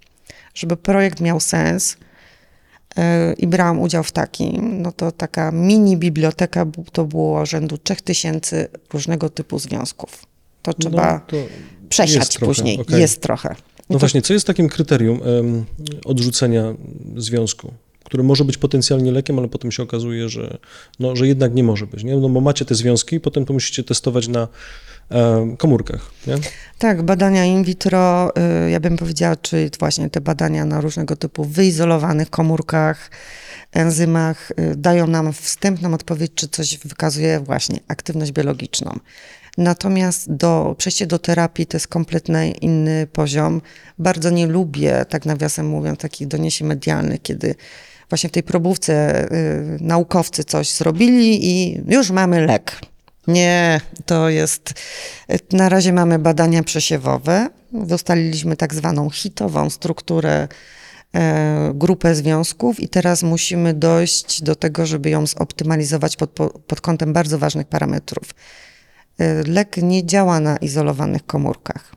Żeby 0.54 0.78
projekt 0.78 1.22
miał 1.22 1.40
sens 1.40 1.94
y, 1.94 3.02
i 3.38 3.48
brałam 3.48 3.80
udział 3.80 4.04
w 4.04 4.12
takim, 4.12 4.82
no 4.82 4.92
to 4.92 5.12
taka 5.12 5.52
mini 5.52 5.98
biblioteka 5.98 6.66
to 6.92 7.06
było 7.06 7.46
rzędu 7.46 7.78
3000 7.78 8.68
różnego 8.94 9.30
typu 9.30 9.60
związków. 9.60 10.26
To 10.62 10.74
trzeba 10.74 11.14
No, 11.14 11.20
to 11.28 11.38
przesiać 11.90 12.16
jest 12.16 12.32
trochę, 12.34 12.46
później. 12.46 12.80
okej. 12.82 13.00
Jest 13.02 13.22
trochę. 13.22 13.50
No 13.90 13.94
to- 13.94 14.00
właśnie, 14.00 14.22
co 14.22 14.34
jest 14.34 14.48
takim 14.48 14.70
kryterium 14.70 15.20
em, 15.24 15.66
odrzucenia 16.06 16.74
związku, 17.18 17.74
który 18.06 18.24
może 18.24 18.46
być 18.46 18.58
potencjalnie 18.58 19.12
lekiem, 19.12 19.40
ale 19.40 19.48
potem 19.48 19.72
się 19.72 19.84
okazuje, 19.84 20.30
że, 20.30 20.58
no, 21.00 21.16
że 21.16 21.28
jednak 21.28 21.54
nie 21.54 21.64
może 21.64 21.88
być, 21.88 22.04
nie? 22.04 22.16
No 22.16 22.30
bo 22.30 22.42
macie 22.42 22.66
te 22.66 22.76
związki 22.76 23.20
potem 23.20 23.46
to 23.46 23.54
musicie 23.54 23.84
testować 23.84 24.28
na 24.28 24.48
em, 25.10 25.58
komórkach, 25.58 26.12
nie? 26.28 26.36
Tak, 26.78 27.04
badania 27.04 27.46
in 27.46 27.64
vitro, 27.64 28.32
y, 28.66 28.70
ja 28.70 28.80
bym 28.80 28.98
powiedziała, 28.98 29.36
czy 29.36 29.70
właśnie 29.80 30.10
te 30.10 30.22
badania 30.22 30.66
na 30.66 30.82
różnego 30.82 31.16
typu 31.16 31.46
wyizolowanych 31.46 32.30
komórkach, 32.30 33.12
enzymach 33.72 34.52
y, 34.52 34.76
dają 34.76 35.08
nam 35.08 35.34
wstępną 35.34 35.94
odpowiedź, 35.94 36.32
czy 36.36 36.48
coś 36.48 36.78
wykazuje 36.78 37.40
właśnie 37.40 37.80
aktywność 37.88 38.32
biologiczną. 38.32 39.00
Natomiast 39.58 40.34
do, 40.34 40.76
przejście 40.78 41.08
do 41.08 41.20
terapii 41.20 41.66
to 41.66 41.78
jest 41.78 41.88
kompletnie 41.88 42.52
inny 42.52 43.08
poziom. 43.08 43.62
Bardzo 44.00 44.30
nie 44.30 44.48
lubię, 44.48 45.06
tak 45.10 45.26
nawiasem 45.26 45.68
mówiąc, 45.68 46.00
takich 46.00 46.28
doniesień 46.28 46.68
medialnych, 46.68 47.22
kiedy 47.22 47.56
właśnie 48.10 48.30
w 48.30 48.34
tej 48.34 48.44
probówce 48.44 49.26
y, 49.34 49.78
naukowcy 49.82 50.44
coś 50.44 50.72
zrobili 50.72 51.46
i 51.52 51.82
już 51.88 52.12
mamy 52.12 52.46
lek. 52.46 52.80
Nie, 53.28 53.82
to 54.06 54.30
jest. 54.30 54.74
Na 55.52 55.70
razie 55.70 55.94
mamy 55.94 56.20
badania 56.20 56.64
przesiewowe. 56.64 57.50
Ustaliliśmy 57.72 58.56
tak 58.58 58.74
zwaną 58.74 59.10
hitową 59.10 59.70
strukturę, 59.70 60.48
e, 61.16 61.72
grupę 61.76 62.16
związków, 62.16 62.80
i 62.80 62.90
teraz 62.90 63.24
musimy 63.24 63.74
dojść 63.74 64.42
do 64.42 64.56
tego, 64.56 64.86
żeby 64.86 65.10
ją 65.10 65.28
zoptymalizować 65.28 66.16
pod, 66.16 66.30
po- 66.30 66.50
pod 66.50 66.82
kątem 66.82 67.14
bardzo 67.14 67.38
ważnych 67.40 67.68
parametrów. 67.68 68.30
E, 69.20 69.44
Lek 69.44 69.78
nie 69.78 70.06
działa 70.06 70.40
na 70.40 70.58
izolowanych 70.58 71.26
komórkach. 71.26 71.96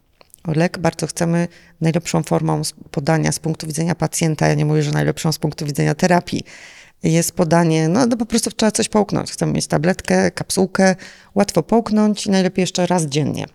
Lek 0.56 0.78
bardzo 0.78 1.06
chcemy 1.06 1.48
najlepszą 1.80 2.22
formą 2.22 2.62
podania 2.90 3.32
z 3.32 3.38
punktu 3.38 3.66
widzenia 3.66 3.94
pacjenta, 3.94 4.48
ja 4.48 4.54
nie 4.54 4.64
mówię, 4.64 4.82
że 4.82 4.90
najlepszą 4.90 5.32
z 5.32 5.38
punktu 5.38 5.66
widzenia 5.66 5.94
terapii, 5.94 6.44
jest 7.02 7.32
podanie, 7.32 7.88
no 7.88 8.06
to 8.06 8.16
po 8.16 8.26
prostu 8.26 8.50
trzeba 8.50 8.72
coś 8.72 8.88
połknąć. 8.88 9.32
Chcemy 9.32 9.52
mieć 9.52 9.66
tabletkę, 9.66 10.30
kapsułkę, 10.30 10.96
łatwo 11.34 11.62
połknąć 11.62 12.26
i 12.26 12.30
najlepiej 12.30 12.62
jeszcze 12.62 12.86
raz 12.86 13.06
dziennie. 13.06 13.46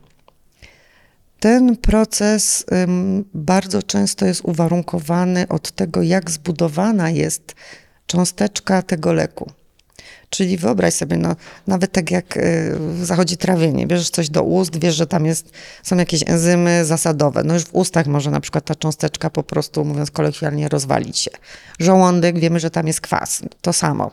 Ten 1.40 1.78
proces 1.78 2.66
ym, 2.84 3.26
bardzo 3.34 3.84
często 3.84 4.26
jest 4.26 4.42
uwarunkowany 4.46 5.48
od 5.48 5.72
tego, 5.72 6.02
jak 6.02 6.32
zbudowana 6.32 7.10
jest 7.10 7.56
cząsteczka 8.08 8.82
tego 8.82 9.14
leku. 9.14 9.52
Czyli 10.34 10.58
wyobraź 10.58 10.94
sobie, 10.94 11.18
no, 11.18 11.36
nawet 11.68 11.92
tak 11.92 12.12
jak 12.12 12.38
y, 12.38 12.76
zachodzi 13.04 13.38
trawienie, 13.38 13.88
bierzesz 13.88 14.10
coś 14.10 14.30
do 14.30 14.44
ust, 14.44 14.80
wiesz, 14.80 14.96
że 14.96 15.08
tam 15.08 15.26
jest, 15.26 15.52
są 15.84 15.98
jakieś 15.98 16.24
enzymy 16.26 16.86
zasadowe. 16.86 17.44
No 17.44 17.54
już 17.54 17.64
w 17.64 17.76
ustach 17.76 18.08
może 18.08 18.32
na 18.32 18.40
przykład 18.40 18.66
ta 18.66 18.76
cząsteczka 18.76 19.30
po 19.30 19.44
prostu, 19.44 19.86
mówiąc 19.86 20.12
kolokwialnie, 20.12 20.70
rozwalić 20.70 21.18
się. 21.18 21.32
Żołądek, 21.80 22.40
wiemy, 22.40 22.60
że 22.60 22.70
tam 22.70 22.88
jest 22.88 23.02
kwas. 23.02 23.42
To 23.62 23.74
samo. 23.74 24.12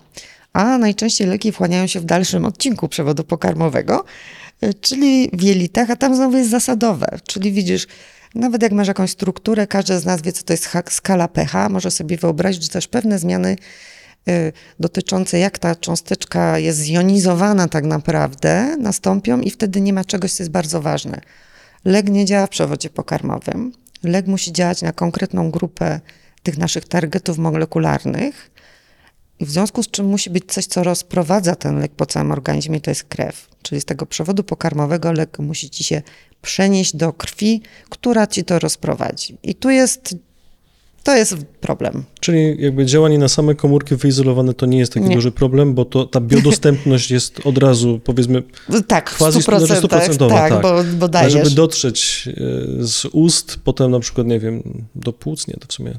A 0.52 0.78
najczęściej 0.78 1.26
leki 1.26 1.52
wchłaniają 1.52 1.86
się 1.86 2.00
w 2.00 2.04
dalszym 2.04 2.44
odcinku 2.44 2.88
przewodu 2.88 3.24
pokarmowego, 3.24 4.04
y, 4.64 4.74
czyli 4.74 5.30
w 5.32 5.42
jelitach, 5.42 5.90
a 5.90 5.96
tam 5.96 6.16
znowu 6.16 6.36
jest 6.36 6.50
zasadowe. 6.50 7.18
Czyli 7.26 7.52
widzisz, 7.52 7.86
nawet 8.34 8.62
jak 8.62 8.72
masz 8.72 8.88
jakąś 8.88 9.10
strukturę, 9.10 9.66
każdy 9.66 9.98
z 9.98 10.04
nas 10.04 10.22
wie, 10.22 10.32
co 10.32 10.42
to 10.42 10.52
jest 10.52 10.68
skala 10.90 11.28
pH, 11.28 11.68
może 11.68 11.90
sobie 11.90 12.16
wyobrazić, 12.16 12.62
że 12.62 12.68
też 12.68 12.88
pewne 12.88 13.18
zmiany 13.18 13.56
dotyczące 14.80 15.38
jak 15.38 15.58
ta 15.58 15.74
cząsteczka 15.74 16.58
jest 16.58 16.78
zjonizowana 16.78 17.68
tak 17.68 17.84
naprawdę, 17.84 18.76
nastąpią 18.76 19.40
i 19.40 19.50
wtedy 19.50 19.80
nie 19.80 19.92
ma 19.92 20.04
czegoś, 20.04 20.32
co 20.32 20.42
jest 20.42 20.52
bardzo 20.52 20.82
ważne. 20.82 21.20
Lek 21.84 22.08
nie 22.08 22.24
działa 22.24 22.46
w 22.46 22.50
przewodzie 22.50 22.90
pokarmowym. 22.90 23.72
Lek 24.02 24.26
musi 24.26 24.52
działać 24.52 24.82
na 24.82 24.92
konkretną 24.92 25.50
grupę 25.50 26.00
tych 26.42 26.58
naszych 26.58 26.88
targetów 26.88 27.38
molekularnych, 27.38 28.50
i 29.40 29.46
w 29.46 29.50
związku 29.50 29.82
z 29.82 29.90
czym 29.90 30.06
musi 30.06 30.30
być 30.30 30.44
coś, 30.52 30.66
co 30.66 30.84
rozprowadza 30.84 31.56
ten 31.56 31.78
lek 31.78 31.92
po 31.92 32.06
całym 32.06 32.32
organizmie, 32.32 32.80
to 32.80 32.90
jest 32.90 33.04
krew. 33.04 33.48
Czyli 33.62 33.80
z 33.80 33.84
tego 33.84 34.06
przewodu 34.06 34.44
pokarmowego 34.44 35.12
lek 35.12 35.38
musi 35.38 35.70
ci 35.70 35.84
się 35.84 36.02
przenieść 36.42 36.96
do 36.96 37.12
krwi, 37.12 37.62
która 37.88 38.26
ci 38.26 38.44
to 38.44 38.58
rozprowadzi. 38.58 39.38
I 39.42 39.54
tu 39.54 39.70
jest 39.70 40.14
To 41.02 41.16
jest 41.16 41.36
problem. 41.60 42.04
Czyli 42.20 42.62
jakby 42.62 42.86
działanie 42.86 43.18
na 43.18 43.28
same 43.28 43.54
komórki 43.54 43.96
wyizolowane 43.96 44.54
to 44.54 44.66
nie 44.66 44.78
jest 44.78 44.92
taki 44.92 45.06
nie. 45.06 45.14
duży 45.14 45.30
problem, 45.32 45.74
bo 45.74 45.84
to 45.84 46.06
ta 46.06 46.20
biodostępność 46.20 47.10
jest 47.20 47.46
od 47.46 47.58
razu, 47.58 48.00
powiedzmy, 48.04 48.42
tak, 48.86 49.16
quasi 49.16 49.38
100%, 49.38 49.58
100%, 49.60 50.28
tak, 50.28 50.50
tak, 50.50 50.62
bo, 50.62 50.84
bo 50.98 51.08
dajesz. 51.08 51.34
A 51.34 51.38
żeby 51.38 51.50
dotrzeć 51.50 52.28
e, 52.28 52.32
z 52.86 53.04
ust, 53.12 53.58
potem 53.64 53.90
na 53.90 54.00
przykład, 54.00 54.26
nie 54.26 54.40
wiem, 54.40 54.62
do 54.94 55.12
płuc, 55.12 55.48
nie, 55.48 55.54
to 55.54 55.66
w 55.68 55.72
sumie 55.72 55.94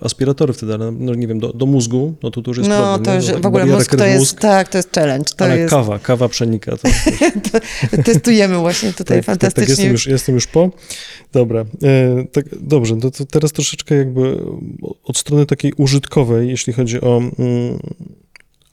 aspiratory 0.00 0.52
wtedy, 0.52 0.74
ale 0.74 0.92
no 0.92 1.14
nie 1.14 1.26
wiem, 1.26 1.40
do, 1.40 1.52
do 1.52 1.66
mózgu, 1.66 2.14
no 2.22 2.30
to, 2.30 2.42
to 2.42 2.50
już 2.50 2.58
jest 2.58 2.70
no, 2.70 2.76
problem. 2.76 3.00
No 3.00 3.04
to 3.04 3.32
już 3.32 3.42
w 3.42 3.46
ogóle 3.46 3.66
mózg 3.66 3.96
to 3.96 4.06
jest, 4.06 4.18
mózg, 4.18 4.40
tak, 4.40 4.68
to 4.68 4.78
jest 4.78 4.94
challenge. 4.94 5.24
To 5.36 5.44
ale 5.44 5.58
jest... 5.58 5.70
kawa, 5.70 5.98
kawa 5.98 6.28
przenika. 6.28 6.76
To, 6.76 6.88
to 7.96 8.02
testujemy 8.02 8.58
właśnie 8.58 8.92
tutaj 8.92 9.18
tak, 9.18 9.24
fantastycznie. 9.24 9.66
Tak, 9.66 9.66
tak, 9.66 9.68
jestem, 9.68 9.92
już, 9.92 10.06
jestem 10.06 10.34
już 10.34 10.46
po. 10.46 10.70
Dobra, 11.32 11.60
e, 11.60 12.24
tak, 12.32 12.44
dobrze, 12.60 12.96
to, 12.96 13.10
to, 13.10 13.24
teraz 13.24 13.52
troszeczkę 13.52 13.94
jakby 13.94 14.44
od 15.04 15.18
strony 15.18 15.46
takiej 15.46 15.72
użytkowej, 15.76 16.48
jeśli 16.48 16.72
chodzi 16.72 17.00
o, 17.00 17.18
mm, 17.18 17.78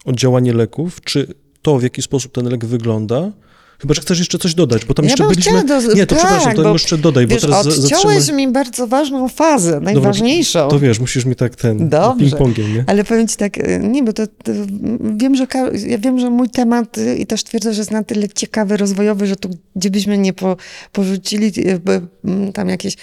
o 0.05 0.13
działanie 0.13 0.53
leków, 0.53 1.01
czy 1.01 1.27
to, 1.61 1.79
w 1.79 1.83
jaki 1.83 2.01
sposób 2.01 2.31
ten 2.31 2.49
lek 2.49 2.65
wygląda, 2.65 3.31
Chyba, 3.81 3.93
że 3.93 4.01
chcesz 4.01 4.19
jeszcze 4.19 4.37
coś 4.37 4.55
dodać, 4.55 4.85
bo 4.85 4.93
tam 4.93 5.05
ja 5.05 5.11
jeszcze 5.11 5.27
byliśmy... 5.27 5.63
Do... 5.63 5.81
Nie, 5.81 6.07
to 6.07 6.15
tak, 6.15 6.25
przepraszam, 6.25 6.55
to 6.55 6.73
jeszcze 6.73 6.97
dodaj, 6.97 7.27
wiesz, 7.27 7.41
bo 7.41 7.63
teraz 7.63 8.31
mi 8.31 8.47
bardzo 8.47 8.87
ważną 8.87 9.29
fazę, 9.29 9.79
najważniejszą. 9.79 10.59
Dobra, 10.59 10.77
to 10.77 10.79
wiesz, 10.79 10.99
musisz 10.99 11.25
mi 11.25 11.35
tak 11.35 11.55
ten 11.55 11.89
ping-pongiem, 11.89 12.73
nie? 12.73 12.83
Ale 12.87 13.03
powiem 13.03 13.27
ci 13.27 13.37
tak, 13.37 13.57
y, 13.57 13.79
nie, 13.83 14.03
bo 14.03 14.13
to, 14.13 14.27
to, 14.27 14.51
wiem, 15.17 15.35
że 15.35 15.47
ja 15.87 15.97
wiem, 15.97 16.19
że 16.19 16.29
mój 16.29 16.49
temat 16.49 16.97
y, 16.97 17.15
i 17.15 17.25
też 17.25 17.43
twierdzę, 17.43 17.73
że 17.73 17.81
jest 17.81 17.91
na 17.91 18.03
tyle 18.03 18.29
ciekawy, 18.29 18.77
rozwojowy, 18.77 19.27
że 19.27 19.35
tu 19.35 19.49
gdzie 19.75 19.89
byśmy 19.89 20.17
nie 20.17 20.33
po, 20.33 20.57
porzucili 20.91 21.51
y, 21.57 22.51
tam 22.53 22.69
jakieś 22.69 22.95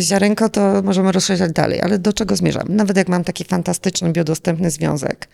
ziarenko, 0.00 0.48
to 0.48 0.82
możemy 0.82 1.12
rozszerzać 1.12 1.52
dalej. 1.52 1.80
Ale 1.80 1.98
do 1.98 2.12
czego 2.12 2.36
zmierzam? 2.36 2.66
Nawet 2.68 2.96
jak 2.96 3.08
mam 3.08 3.24
taki 3.24 3.44
fantastyczny, 3.44 4.12
biodostępny 4.12 4.70
związek, 4.70 5.28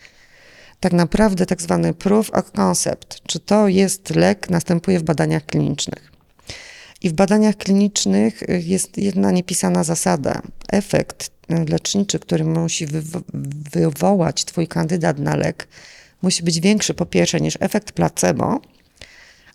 tak 0.79 0.93
naprawdę 0.93 1.45
tak 1.45 1.61
zwany 1.61 1.93
proof 1.93 2.29
of 2.33 2.51
concept, 2.51 3.21
czy 3.27 3.39
to 3.39 3.67
jest 3.67 4.15
lek, 4.15 4.49
następuje 4.49 4.99
w 4.99 5.03
badaniach 5.03 5.45
klinicznych. 5.45 6.11
I 7.01 7.09
w 7.09 7.13
badaniach 7.13 7.55
klinicznych 7.55 8.43
jest 8.47 8.97
jedna 8.97 9.31
niepisana 9.31 9.83
zasada. 9.83 10.41
Efekt 10.71 11.31
leczniczy, 11.69 12.19
który 12.19 12.43
musi 12.45 12.87
wywołać 13.73 14.45
twój 14.45 14.67
kandydat 14.67 15.19
na 15.19 15.35
lek, 15.35 15.67
musi 16.21 16.43
być 16.43 16.59
większy 16.59 16.93
po 16.93 17.05
pierwsze 17.05 17.41
niż 17.41 17.57
efekt 17.59 17.91
placebo, 17.91 18.61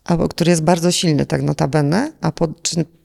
albo 0.04 0.28
który 0.28 0.50
jest 0.50 0.62
bardzo 0.62 0.92
silny, 0.92 1.26
tak 1.26 1.42
notabene, 1.42 2.12
a 2.20 2.32
po, 2.32 2.48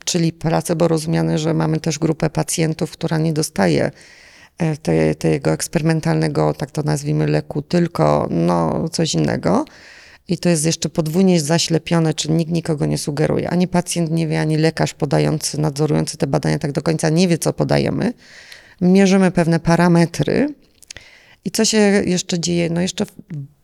czyli 0.06 0.34
placebo 0.34 0.88
rozumiane, 0.88 1.40
że 1.40 1.54
mamy 1.54 1.80
też 1.80 2.00
grupę 2.00 2.30
pacjentów, 2.30 2.92
która 2.92 3.18
nie 3.18 3.34
dostaje 3.34 3.92
te, 4.82 5.16
tego 5.16 5.52
eksperymentalnego, 5.52 6.54
tak 6.54 6.72
to 6.72 6.84
nazwijmy, 6.84 7.28
leku, 7.28 7.62
tylko 7.62 8.28
no, 8.32 8.90
coś 8.90 9.14
innego. 9.14 9.66
I 10.28 10.38
to 10.38 10.50
jest 10.50 10.66
jeszcze 10.66 10.90
podwójnie 10.90 11.42
zaślepione, 11.42 12.14
czyli 12.14 12.34
nikt 12.34 12.52
nikogo 12.52 12.86
nie 12.86 12.98
sugeruje. 12.98 13.50
Ani 13.50 13.68
pacjent 13.68 14.12
nie 14.12 14.28
wie, 14.28 14.42
ani 14.42 14.58
lekarz 14.58 14.94
podający, 14.94 15.62
nadzorujący 15.62 16.18
te 16.18 16.28
badania 16.28 16.60
tak 16.60 16.72
do 16.72 16.82
końca 16.82 17.10
nie 17.10 17.28
wie, 17.28 17.38
co 17.38 17.54
podajemy. 17.54 18.14
Mierzymy 18.82 19.32
pewne 19.32 19.60
parametry. 19.60 20.56
I 21.46 21.52
co 21.52 21.66
się 21.66 21.78
jeszcze 22.06 22.40
dzieje? 22.40 22.70
No 22.70 22.82
jeszcze, 22.82 23.06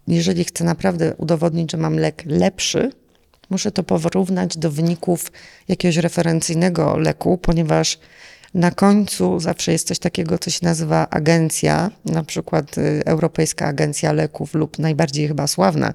jeżeli 0.08 0.44
chcę 0.44 0.64
naprawdę 0.64 1.16
udowodnić, 1.16 1.72
że 1.72 1.78
mam 1.78 2.00
lek 2.00 2.24
lepszy, 2.26 2.92
muszę 3.50 3.72
to 3.72 3.84
porównać 3.84 4.58
do 4.58 4.72
wyników 4.72 5.32
jakiegoś 5.68 5.98
referencyjnego 5.98 6.98
leku, 6.98 7.38
ponieważ 7.38 8.00
na 8.56 8.72
końcu 8.72 9.40
zawsze 9.40 9.72
jest 9.72 9.88
coś 9.88 10.00
takiego, 10.00 10.38
co 10.38 10.50
się 10.50 10.60
nazywa 10.62 11.10
agencja, 11.10 11.92
na 12.06 12.24
przykład 12.24 12.78
y, 12.78 13.02
Europejska 13.06 13.66
Agencja 13.66 14.14
Leków 14.14 14.54
lub 14.54 14.80
najbardziej 14.80 15.28
chyba 15.28 15.48
sławna 15.48 15.94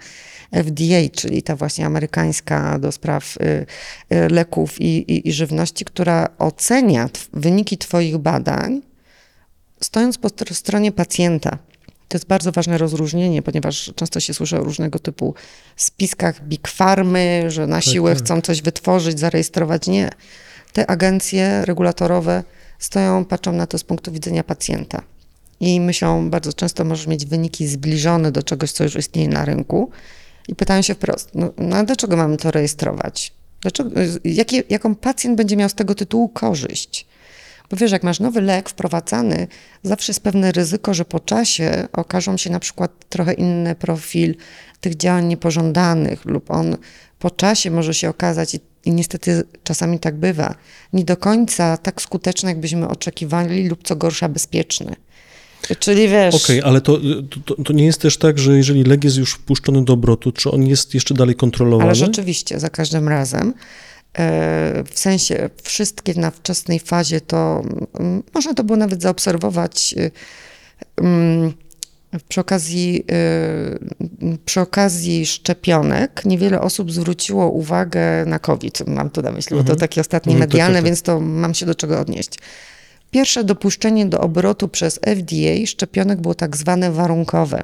FDA, 0.52 1.08
czyli 1.12 1.42
ta 1.42 1.56
właśnie 1.56 1.86
amerykańska 1.86 2.78
do 2.78 2.92
spraw 2.92 3.36
y, 3.36 3.66
y, 4.16 4.28
leków 4.28 4.80
i, 4.80 5.12
i, 5.12 5.28
i 5.28 5.32
żywności, 5.32 5.84
która 5.84 6.28
ocenia 6.38 7.08
wyniki 7.32 7.78
Twoich 7.78 8.18
badań, 8.18 8.82
stojąc 9.80 10.18
po 10.18 10.28
stronie 10.50 10.92
pacjenta. 10.92 11.58
To 12.08 12.16
jest 12.16 12.26
bardzo 12.26 12.52
ważne 12.52 12.78
rozróżnienie, 12.78 13.42
ponieważ 13.42 13.92
często 13.96 14.20
się 14.20 14.34
słyszy 14.34 14.58
o 14.58 14.64
różnego 14.64 14.98
typu 14.98 15.34
spiskach 15.76 16.44
big 16.44 16.68
farmy, 16.68 17.44
że 17.48 17.66
na 17.66 17.76
tak, 17.76 17.84
siłę 17.84 18.14
tak. 18.14 18.24
chcą 18.24 18.40
coś 18.40 18.62
wytworzyć, 18.62 19.18
zarejestrować. 19.18 19.86
Nie 19.86 20.10
te 20.72 20.90
agencje 20.90 21.64
regulatorowe 21.64 22.44
stoją, 22.78 23.24
patrzą 23.24 23.52
na 23.52 23.66
to 23.66 23.78
z 23.78 23.84
punktu 23.84 24.12
widzenia 24.12 24.44
pacjenta. 24.44 25.02
I 25.60 25.80
myślą, 25.80 26.30
bardzo 26.30 26.52
często 26.52 26.84
możesz 26.84 27.06
mieć 27.06 27.26
wyniki 27.26 27.66
zbliżone 27.66 28.32
do 28.32 28.42
czegoś, 28.42 28.72
co 28.72 28.84
już 28.84 28.96
istnieje 28.96 29.28
na 29.28 29.44
rynku. 29.44 29.90
I 30.48 30.54
pytają 30.54 30.82
się 30.82 30.94
wprost, 30.94 31.30
no, 31.34 31.52
no 31.58 31.84
dlaczego 31.84 32.16
mamy 32.16 32.36
to 32.36 32.50
rejestrować? 32.50 33.32
Dlaczego, 33.60 33.90
jakie, 34.24 34.62
jaką 34.68 34.94
pacjent 34.94 35.36
będzie 35.36 35.56
miał 35.56 35.68
z 35.68 35.74
tego 35.74 35.94
tytułu 35.94 36.28
korzyść? 36.28 37.06
Bo 37.70 37.76
wiesz, 37.76 37.92
jak 37.92 38.02
masz 38.02 38.20
nowy 38.20 38.40
lek 38.40 38.68
wprowadzany, 38.68 39.48
zawsze 39.82 40.12
jest 40.12 40.22
pewne 40.22 40.52
ryzyko, 40.52 40.94
że 40.94 41.04
po 41.04 41.20
czasie 41.20 41.88
okażą 41.92 42.36
się 42.36 42.50
na 42.50 42.60
przykład 42.60 42.90
trochę 43.08 43.32
inny 43.32 43.74
profil 43.74 44.34
tych 44.80 44.96
działań 44.96 45.26
niepożądanych, 45.26 46.24
lub 46.24 46.50
on 46.50 46.76
po 47.18 47.30
czasie 47.30 47.70
może 47.70 47.94
się 47.94 48.08
okazać, 48.08 48.54
i 48.54 48.60
i 48.84 48.92
niestety 48.92 49.42
czasami 49.64 49.98
tak 49.98 50.16
bywa, 50.16 50.54
nie 50.92 51.04
do 51.04 51.16
końca 51.16 51.76
tak 51.76 52.02
skuteczny, 52.02 52.48
jakbyśmy 52.48 52.88
oczekiwali, 52.88 53.68
lub 53.68 53.80
co 53.82 53.96
gorsza, 53.96 54.28
bezpieczny. 54.28 54.96
Czyli 55.78 56.08
wiesz. 56.08 56.34
Okej, 56.34 56.60
okay, 56.60 56.70
ale 56.70 56.80
to, 56.80 56.98
to, 57.44 57.54
to, 57.64 57.72
nie 57.72 57.84
jest 57.84 58.00
też 58.00 58.16
tak, 58.16 58.38
że 58.38 58.56
jeżeli 58.56 58.84
lek 58.84 59.04
jest 59.04 59.16
już 59.16 59.34
wpuszczony 59.34 59.84
do 59.84 59.92
obrotu, 59.92 60.32
czy 60.32 60.50
on 60.50 60.62
jest 60.62 60.94
jeszcze 60.94 61.14
dalej 61.14 61.34
kontrolowany? 61.34 61.84
Ale 61.84 61.94
rzeczywiście, 61.94 62.60
za 62.60 62.70
każdym 62.70 63.08
razem. 63.08 63.54
E, 64.18 64.84
w 64.90 64.98
sensie 64.98 65.50
wszystkie 65.62 66.14
na 66.14 66.30
wczesnej 66.30 66.80
fazie 66.80 67.20
to 67.20 67.62
mm, 68.00 68.22
można 68.34 68.54
to 68.54 68.64
było 68.64 68.76
nawet 68.76 69.02
zaobserwować 69.02 69.94
y, 69.98 70.10
mm, 70.96 71.52
przy 72.28 72.40
okazji, 72.40 73.04
y, 74.22 74.38
przy 74.44 74.60
okazji 74.60 75.26
szczepionek 75.26 76.24
niewiele 76.24 76.60
osób 76.60 76.92
zwróciło 76.92 77.48
uwagę 77.48 78.24
na 78.26 78.38
COVID. 78.38 78.86
Mam 78.86 79.10
tu 79.10 79.22
na 79.22 79.30
myśli, 79.32 79.52
mhm. 79.52 79.64
bo 79.64 79.66
to 79.66 79.72
mhm. 79.72 79.80
takie 79.80 80.00
ostatnie 80.00 80.32
mhm, 80.32 80.48
medialne, 80.48 80.74
tak, 80.74 80.74
tak, 80.74 80.82
tak. 80.82 80.84
więc 80.84 81.02
to 81.02 81.20
mam 81.20 81.54
się 81.54 81.66
do 81.66 81.74
czego 81.74 82.00
odnieść. 82.00 82.38
Pierwsze 83.10 83.44
dopuszczenie 83.44 84.06
do 84.06 84.20
obrotu 84.20 84.68
przez 84.68 85.00
FDA 85.06 85.66
szczepionek 85.66 86.20
było 86.20 86.34
tak 86.34 86.56
zwane 86.56 86.92
warunkowe. 86.92 87.62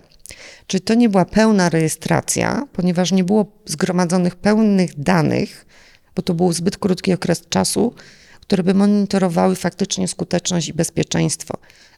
Czyli 0.67 0.81
to 0.81 0.95
nie 0.95 1.09
była 1.09 1.25
pełna 1.25 1.69
rejestracja, 1.69 2.67
ponieważ 2.73 3.13
nie 3.13 3.25
było 3.25 3.47
zgromadzonych 3.67 4.37
pełnych 4.37 5.01
danych, 5.01 5.67
bo 6.17 6.23
to 6.23 6.35
był 6.35 6.53
zbyt 6.53 6.79
krótki 6.79 7.13
okres 7.13 7.43
czasu, 7.49 7.95
które 8.41 8.63
by 8.63 8.75
monitorowały 8.75 9.57
faktycznie 9.57 10.09
skuteczność 10.09 10.69
i 10.69 10.73
bezpieczeństwo. 10.73 11.55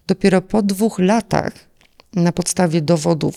Dopiero 0.07 0.43
po 0.43 0.63
dwóch 0.63 0.99
latach 0.99 1.68
na 2.15 2.33
podstawie 2.33 2.83
dowodów 2.83 3.35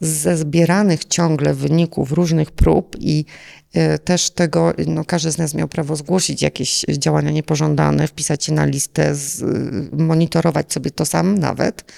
ze 0.00 0.36
zbieranych 0.36 1.04
ciągle 1.04 1.54
wyników 1.54 2.12
różnych 2.12 2.50
prób 2.50 2.96
i 3.00 3.24
e, 3.72 3.98
też 3.98 4.30
tego, 4.30 4.74
no 4.86 5.04
każdy 5.04 5.30
z 5.30 5.38
nas 5.38 5.54
miał 5.54 5.68
prawo 5.68 5.96
zgłosić 5.96 6.42
jakieś 6.42 6.84
działania 6.88 7.30
niepożądane, 7.30 8.08
wpisać 8.08 8.48
je 8.48 8.54
na 8.54 8.64
listę, 8.64 9.14
z, 9.14 9.42
monitorować 9.92 10.72
sobie 10.72 10.90
to 10.90 11.06
sam 11.06 11.38
nawet. 11.38 11.92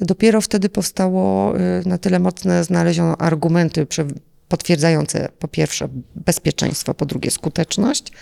Dopiero 0.00 0.40
wtedy 0.40 0.68
powstało 0.68 1.54
e, 1.58 1.82
na 1.86 1.98
tyle 1.98 2.18
mocne, 2.18 2.64
znaleziono 2.64 3.16
argumenty 3.16 3.86
potwierdzające 4.48 5.28
po 5.38 5.48
pierwsze 5.48 5.88
bezpieczeństwo, 6.14 6.94
po 6.94 7.06
drugie 7.06 7.30
skuteczność, 7.30 8.12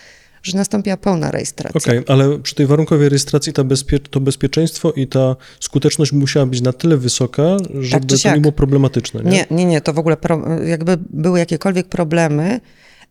że 0.51 0.57
nastąpiła 0.57 0.97
pełna 0.97 1.31
rejestracja. 1.31 1.77
Okej, 1.77 1.99
okay, 1.99 2.15
ale 2.15 2.39
przy 2.39 2.55
tej 2.55 2.65
warunkowej 2.65 3.09
rejestracji 3.09 3.53
ta 3.53 3.63
bezpie 3.63 3.99
to 3.99 4.19
bezpieczeństwo 4.19 4.91
i 4.91 5.07
ta 5.07 5.35
skuteczność 5.59 6.11
musiała 6.11 6.45
być 6.45 6.61
na 6.61 6.73
tyle 6.73 6.97
wysoka, 6.97 7.43
żeby 7.79 8.07
tak 8.07 8.19
to 8.19 8.35
nie 8.35 8.41
było 8.41 8.51
problematyczne. 8.51 9.23
Nie? 9.23 9.31
nie, 9.31 9.45
nie, 9.51 9.65
nie, 9.65 9.81
to 9.81 9.93
w 9.93 9.99
ogóle 9.99 10.17
jakby 10.65 10.97
były 11.09 11.39
jakiekolwiek 11.39 11.87
problemy, 11.87 12.59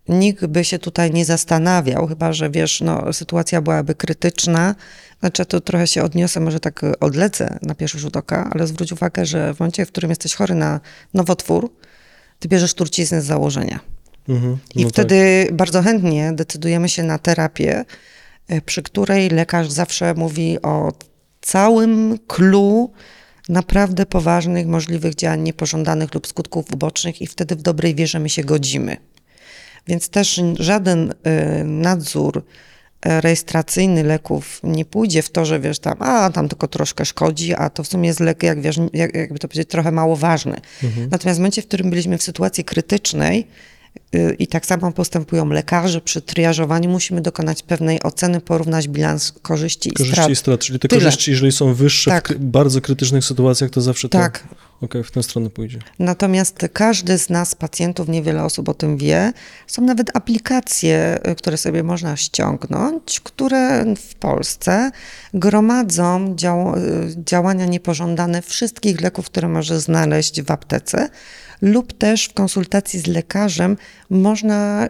nikt 0.09 0.47
by 0.47 0.65
się 0.65 0.79
tutaj 0.79 1.11
nie 1.11 1.25
zastanawiał, 1.25 2.07
chyba 2.07 2.33
że 2.33 2.51
wiesz, 2.51 2.81
no, 2.81 3.13
sytuacja 3.13 3.63
byłaby 3.63 3.95
krytyczna. 3.95 4.75
Znaczy, 5.21 5.47
to 5.47 5.61
trochę 5.61 5.87
się 5.87 6.03
odniosę, 6.03 6.41
może 6.41 6.61
tak 6.61 6.81
odlecę 7.01 7.59
na 7.63 7.75
pierwszy 7.75 7.99
rzut 7.99 8.17
oka, 8.17 8.51
ale 8.53 8.67
zwróć 8.67 8.93
uwagę, 8.93 9.27
że 9.27 9.55
w 9.55 9.61
momencie, 9.61 9.87
w 9.87 9.89
którym 9.89 10.11
jesteś 10.11 10.35
chory 10.35 10.55
na 10.55 10.81
nowotwór, 11.15 11.71
ty 12.39 12.49
bierzesz 12.49 12.75
truciznę 12.75 13.23
z 13.23 13.25
założenia. 13.25 13.81
Mhm, 14.29 14.59
I 14.75 14.83
no 14.83 14.89
wtedy 14.89 15.45
tak. 15.47 15.57
bardzo 15.57 15.83
chętnie 15.83 16.33
decydujemy 16.33 16.89
się 16.89 17.03
na 17.03 17.19
terapię, 17.19 17.85
e, 18.49 18.61
przy 18.61 18.83
której 18.83 19.31
lekarz 19.31 19.71
zawsze 19.71 20.15
mówi 20.15 20.63
o 20.63 20.93
całym 21.41 22.19
clue 22.27 22.91
naprawdę 23.49 24.07
poważnych, 24.07 24.67
możliwych 24.67 25.15
działań 25.15 25.41
niepożądanych 25.41 26.15
lub 26.15 26.27
skutków 26.27 26.73
ubocznych, 26.75 27.23
i 27.23 27.27
wtedy 27.27 27.57
w 27.57 27.63
dobrej 27.63 27.95
wierze 27.95 28.21
my 28.21 28.29
się 28.29 28.45
godzimy. 28.45 28.97
Więc 29.87 30.09
też 30.09 30.41
żaden 30.59 31.15
e, 31.25 31.65
nadzór 31.65 32.45
rejestracyjny 33.05 34.03
leków 34.03 34.61
nie 34.63 34.85
pójdzie 34.85 35.23
w 35.23 35.31
to, 35.31 35.45
że 35.45 35.61
wiesz 35.61 35.79
tam, 35.79 36.03
a 36.03 36.31
tam 36.31 36.49
tylko 36.49 36.69
troszkę 36.69 37.05
szkodzi, 37.05 37.55
a 37.55 37.71
to 37.71 37.85
w 37.85 37.89
sumie 37.89 38.09
jest 38.09 38.21
lek, 38.21 38.43
jak 38.43 38.61
wiesz, 38.61 38.77
jak, 38.93 39.15
jakby 39.15 39.39
to 39.39 39.49
powiedzieć, 39.49 39.69
trochę 39.69 39.93
mało 39.93 40.17
ważny. 40.17 40.61
Mhm. 40.85 41.09
Natomiast 41.11 41.39
w 41.39 41.41
momencie, 41.41 41.63
w 41.63 41.67
którym 41.67 41.91
byliśmy 41.91 42.19
w 42.19 42.23
sytuacji 42.23 42.65
krytycznej, 42.65 43.47
i 44.39 44.47
tak 44.47 44.67
samo 44.67 44.93
postępują 44.93 45.49
lekarze 45.49 46.01
przy 46.01 46.23
triażowaniu. 46.23 46.91
Musimy 46.91 47.21
dokonać 47.21 47.63
pewnej 47.63 48.03
oceny, 48.03 48.41
porównać 48.41 48.89
bilans 48.89 49.33
korzyści, 49.43 49.91
korzyści 49.91 49.91
i 49.91 49.93
strat. 49.93 50.11
Korzyści 50.17 50.33
i 50.33 50.37
strat, 50.37 50.61
czyli 50.61 50.79
te 50.79 50.89
Tyle. 50.89 51.03
korzyści, 51.03 51.31
jeżeli 51.31 51.53
są 51.53 51.75
wyższe 51.75 52.11
tak. 52.11 52.29
w 52.29 52.45
bardzo 52.45 52.81
krytycznych 52.81 53.25
sytuacjach, 53.25 53.71
to 53.71 53.81
zawsze 53.81 54.09
to... 54.09 54.19
Tak, 54.19 54.45
okay, 54.81 55.03
w 55.03 55.11
tę 55.11 55.23
stronę 55.23 55.51
pójdzie. 55.51 55.79
Natomiast 55.99 56.67
każdy 56.73 57.19
z 57.19 57.31
nas, 57.31 57.55
pacjentów, 57.55 58.09
niewiele 58.09 58.45
osób 58.45 58.69
o 58.69 58.75
tym 58.75 58.97
wie, 58.97 59.33
są 59.67 59.83
nawet 59.83 60.17
aplikacje, 60.17 61.19
y, 61.31 61.35
które 61.35 61.57
sobie 61.57 61.83
można 61.83 62.17
ściągnąć, 62.17 63.21
które 63.21 63.95
w 63.97 64.15
Polsce 64.15 64.91
gromadzą 65.35 66.35
dział 66.37 66.77
y, 66.77 66.81
działania 67.17 67.67
niepożądane 67.67 68.43
wszystkich 68.43 69.01
leków, 69.01 69.27
które 69.27 69.49
może 69.49 69.81
znaleźć 69.81 70.43
w 70.43 70.51
aptece 70.51 71.09
lub 71.63 71.93
też 71.93 72.25
w 72.25 72.35
konsultacji 72.35 73.01
z 73.01 73.07
lekarzem 73.07 73.77
można, 74.11 74.87
y, 74.87 74.89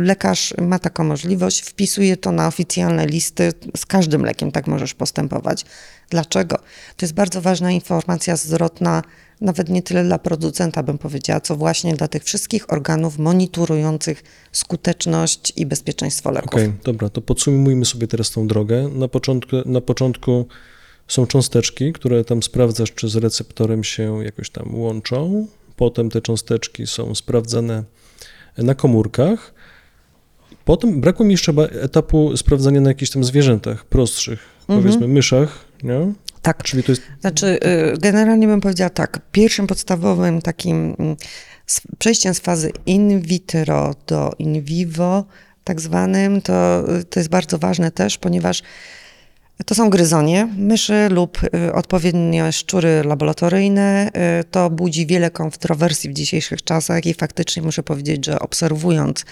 lekarz 0.00 0.54
ma 0.60 0.78
taką 0.78 1.04
możliwość, 1.04 1.60
wpisuje 1.60 2.16
to 2.16 2.32
na 2.32 2.46
oficjalne 2.46 3.06
listy, 3.06 3.52
z 3.76 3.86
każdym 3.86 4.24
lekiem 4.24 4.52
tak 4.52 4.66
możesz 4.66 4.94
postępować. 4.94 5.64
Dlaczego? 6.10 6.56
To 6.96 7.06
jest 7.06 7.14
bardzo 7.14 7.40
ważna 7.40 7.70
informacja 7.70 8.36
zwrotna, 8.36 9.02
nawet 9.40 9.68
nie 9.68 9.82
tyle 9.82 10.04
dla 10.04 10.18
producenta, 10.18 10.82
bym 10.82 10.98
powiedziała, 10.98 11.40
co 11.40 11.56
właśnie 11.56 11.94
dla 11.94 12.08
tych 12.08 12.24
wszystkich 12.24 12.72
organów 12.72 13.18
monitorujących 13.18 14.22
skuteczność 14.52 15.52
i 15.56 15.66
bezpieczeństwo 15.66 16.30
leków. 16.30 16.52
Okej, 16.52 16.66
okay, 16.66 16.78
dobra, 16.84 17.08
to 17.08 17.20
podsumujmy 17.20 17.84
sobie 17.84 18.06
teraz 18.06 18.30
tą 18.30 18.46
drogę. 18.46 18.88
Na 18.88 19.08
początku, 19.08 19.56
na 19.66 19.80
początku 19.80 20.46
są 21.08 21.26
cząsteczki, 21.26 21.92
które 21.92 22.24
tam 22.24 22.42
sprawdzasz, 22.42 22.92
czy 22.92 23.08
z 23.08 23.16
receptorem 23.16 23.84
się 23.84 24.24
jakoś 24.24 24.50
tam 24.50 24.74
łączą. 24.74 25.46
Potem 25.76 26.10
te 26.10 26.20
cząsteczki 26.20 26.86
są 26.86 27.14
sprawdzane 27.14 27.84
na 28.58 28.74
komórkach. 28.74 29.54
Potem 30.64 31.00
brakło 31.00 31.26
mi 31.26 31.32
jeszcze 31.32 31.52
etapu 31.82 32.36
sprawdzania 32.36 32.80
na 32.80 32.90
jakichś 32.90 33.10
tam 33.10 33.24
zwierzętach 33.24 33.84
prostszych, 33.84 34.40
mhm. 34.60 34.82
powiedzmy 34.82 35.08
myszach, 35.08 35.64
nie? 35.82 36.12
Tak. 36.42 36.62
Czyli 36.62 36.82
to 36.82 36.92
jest... 36.92 37.02
Znaczy, 37.20 37.46
y, 37.94 37.98
generalnie 37.98 38.46
bym 38.46 38.60
powiedziała 38.60 38.90
tak. 38.90 39.20
Pierwszym 39.32 39.66
podstawowym 39.66 40.42
takim 40.42 40.96
mm, 40.98 41.16
przejściem 41.98 42.34
z 42.34 42.38
fazy 42.38 42.72
in 42.86 43.20
vitro 43.20 43.94
do 44.06 44.32
in 44.38 44.62
vivo, 44.62 45.24
tak 45.64 45.80
zwanym, 45.80 46.42
to, 46.42 46.84
to 47.10 47.20
jest 47.20 47.30
bardzo 47.30 47.58
ważne 47.58 47.90
też, 47.90 48.18
ponieważ 48.18 48.62
to 49.66 49.74
są 49.74 49.90
gryzonie, 49.90 50.48
myszy 50.56 51.08
lub 51.10 51.38
y, 51.42 51.72
odpowiednio 51.72 52.52
szczury 52.52 53.02
laboratoryjne. 53.04 54.10
Y, 54.40 54.44
to 54.44 54.70
budzi 54.70 55.06
wiele 55.06 55.30
kontrowersji 55.30 56.10
w 56.10 56.12
dzisiejszych 56.12 56.64
czasach 56.64 57.06
i 57.06 57.14
faktycznie 57.14 57.62
muszę 57.62 57.82
powiedzieć, 57.82 58.26
że 58.26 58.38
obserwując 58.40 59.24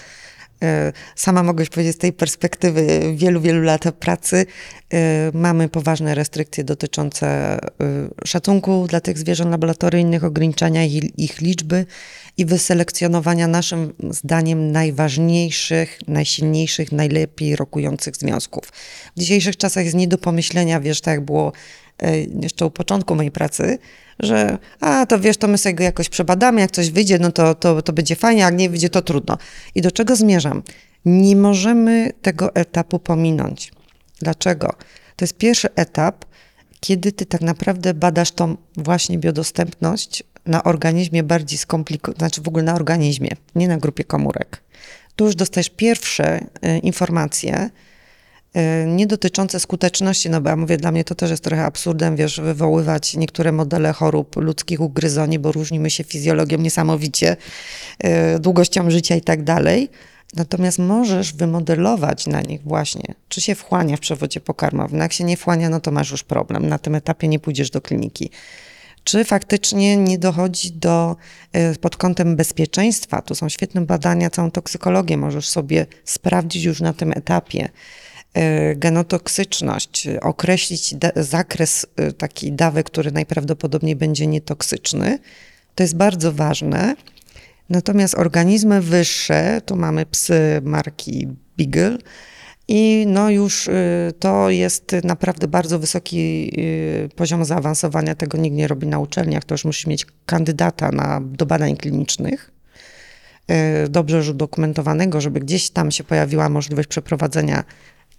Sama 1.15 1.43
mogę 1.43 1.65
powiedzieć 1.65 1.95
z 1.95 1.97
tej 1.97 2.13
perspektywy 2.13 3.13
wielu, 3.15 3.41
wielu 3.41 3.61
lat 3.61 3.83
pracy, 3.99 4.45
mamy 5.33 5.69
poważne 5.69 6.15
restrykcje 6.15 6.63
dotyczące 6.63 7.57
szacunku 8.25 8.87
dla 8.89 9.01
tych 9.01 9.17
zwierząt 9.17 9.51
laboratoryjnych, 9.51 10.23
ograniczania 10.23 10.83
ich, 10.83 11.19
ich 11.19 11.41
liczby 11.41 11.85
i 12.37 12.45
wyselekcjonowania 12.45 13.47
naszym 13.47 13.93
zdaniem 14.09 14.71
najważniejszych, 14.71 15.99
najsilniejszych, 16.07 16.91
najlepiej 16.91 17.55
rokujących 17.55 18.15
związków. 18.15 18.63
W 19.15 19.19
dzisiejszych 19.19 19.57
czasach 19.57 19.83
jest 19.83 19.95
nie 19.95 20.07
do 20.07 20.17
pomyślenia, 20.17 20.79
wiesz, 20.79 21.01
tak 21.01 21.11
jak 21.11 21.25
było 21.25 21.47
e, 21.47 21.80
jeszcze 22.41 22.65
u 22.65 22.71
początku 22.71 23.15
mojej 23.15 23.31
pracy, 23.31 23.77
że 24.19 24.57
a 24.79 25.05
to 25.05 25.19
wiesz, 25.19 25.37
to 25.37 25.47
my 25.47 25.57
sobie 25.57 25.75
go 25.75 25.83
jakoś 25.83 26.09
przebadamy, 26.09 26.61
jak 26.61 26.71
coś 26.71 26.89
wyjdzie, 26.89 27.19
no 27.19 27.31
to, 27.31 27.55
to, 27.55 27.81
to 27.81 27.93
będzie 27.93 28.15
fajnie, 28.15 28.43
a 28.43 28.45
jak 28.45 28.57
nie 28.57 28.69
wyjdzie, 28.69 28.89
to 28.89 29.01
trudno. 29.01 29.37
I 29.75 29.81
do 29.81 29.91
czego 29.91 30.15
zmierzam? 30.15 30.63
Nie 31.05 31.35
możemy 31.35 32.11
tego 32.21 32.55
etapu 32.55 32.99
pominąć. 32.99 33.71
Dlaczego? 34.19 34.67
To 35.15 35.25
jest 35.25 35.37
pierwszy 35.37 35.75
etap, 35.75 36.25
kiedy 36.79 37.11
ty 37.11 37.25
tak 37.25 37.41
naprawdę 37.41 37.93
badasz 37.93 38.31
tą 38.31 38.57
właśnie 38.77 39.17
biodostępność 39.17 40.23
na 40.45 40.63
organizmie 40.63 41.23
bardziej 41.23 41.57
skomplikowanym, 41.57 42.19
znaczy 42.19 42.41
w 42.41 42.47
ogóle 42.47 42.63
na 42.63 42.75
organizmie, 42.75 43.29
nie 43.55 43.67
na 43.67 43.77
grupie 43.77 44.03
komórek. 44.03 44.61
Tu 45.15 45.25
już 45.25 45.35
dostajesz 45.35 45.69
pierwsze 45.69 46.39
y, 46.39 46.79
informacje, 46.79 47.69
nie 48.87 49.07
dotyczące 49.07 49.59
skuteczności, 49.59 50.29
no 50.29 50.41
bo 50.41 50.49
ja 50.49 50.55
mówię, 50.55 50.77
dla 50.77 50.91
mnie 50.91 51.03
to 51.03 51.15
też 51.15 51.31
jest 51.31 51.43
trochę 51.43 51.65
absurdem, 51.65 52.15
wiesz, 52.15 52.39
wywoływać 52.39 53.15
niektóre 53.15 53.51
modele 53.51 53.93
chorób 53.93 54.35
ludzkich 54.35 54.81
ugryzoni, 54.81 55.39
bo 55.39 55.51
różnimy 55.51 55.89
się 55.89 56.03
fizjologią 56.03 56.57
niesamowicie, 56.57 57.37
y, 58.35 58.39
długością 58.39 58.91
życia 58.91 59.15
i 59.15 59.21
tak 59.21 59.43
dalej. 59.43 59.89
Natomiast 60.35 60.79
możesz 60.79 61.33
wymodelować 61.33 62.27
na 62.27 62.41
nich 62.41 62.61
właśnie, 62.61 63.15
czy 63.29 63.41
się 63.41 63.55
wchłania 63.55 63.97
w 63.97 63.99
przewodzie 63.99 64.39
pokarmowym. 64.39 64.97
No 64.97 65.03
jak 65.03 65.13
się 65.13 65.23
nie 65.23 65.37
wchłania, 65.37 65.69
no 65.69 65.79
to 65.79 65.91
masz 65.91 66.11
już 66.11 66.23
problem. 66.23 66.67
Na 66.67 66.77
tym 66.77 66.95
etapie 66.95 67.27
nie 67.27 67.39
pójdziesz 67.39 67.69
do 67.69 67.81
kliniki 67.81 68.29
czy 69.03 69.25
faktycznie 69.25 69.97
nie 69.97 70.17
dochodzi 70.17 70.71
do, 70.71 71.15
e, 71.53 71.75
pod 71.75 71.97
kątem 71.97 72.35
bezpieczeństwa, 72.35 73.21
tu 73.21 73.35
są 73.35 73.49
świetne 73.49 73.81
badania, 73.81 74.29
całą 74.29 74.51
toksykologię 74.51 75.17
możesz 75.17 75.49
sobie 75.49 75.85
sprawdzić 76.05 76.63
już 76.63 76.81
na 76.81 76.93
tym 76.93 77.11
etapie, 77.11 77.69
genotoksyczność, 78.75 80.07
określić 80.21 80.95
zakres 81.15 81.85
e, 81.95 82.11
taki 82.11 82.51
dawek, 82.51 82.85
który 82.85 83.11
najprawdopodobniej 83.11 83.95
będzie 83.95 84.27
nietoksyczny. 84.27 85.19
To 85.75 85.83
jest 85.83 85.95
bardzo 85.95 86.31
ważne. 86.31 86.95
Natomiast 87.69 88.15
organizmy 88.15 88.81
wyższe, 88.81 89.61
tu 89.65 89.75
mamy 89.75 90.05
psy 90.05 90.61
marki 90.63 91.27
Beagle, 91.57 91.97
i 92.67 93.05
no 93.07 93.29
już 93.29 93.67
y, 93.67 93.71
to 94.19 94.49
jest 94.49 94.95
naprawdę 95.03 95.47
bardzo 95.47 95.79
wysoki 95.79 96.51
poziom 97.15 97.45
zaawansowania. 97.45 98.15
Tego 98.15 98.37
nikt 98.37 98.55
nie 98.55 98.67
robi 98.67 98.87
na 98.87 98.99
uczelniach. 98.99 99.43
To 99.43 99.53
już 99.53 99.65
musi 99.65 99.89
mieć 99.89 100.05
kandydata 100.25 100.91
na, 100.91 101.21
do 101.23 101.45
badań 101.45 101.77
klinicznych, 101.77 102.51
dobrze 103.89 104.31
udokumentowanego, 104.31 105.21
żeby 105.21 105.39
gdzieś 105.39 105.69
tam 105.69 105.91
się 105.91 106.03
pojawiła 106.03 106.49
możliwość 106.49 106.87
przeprowadzenia 106.87 107.63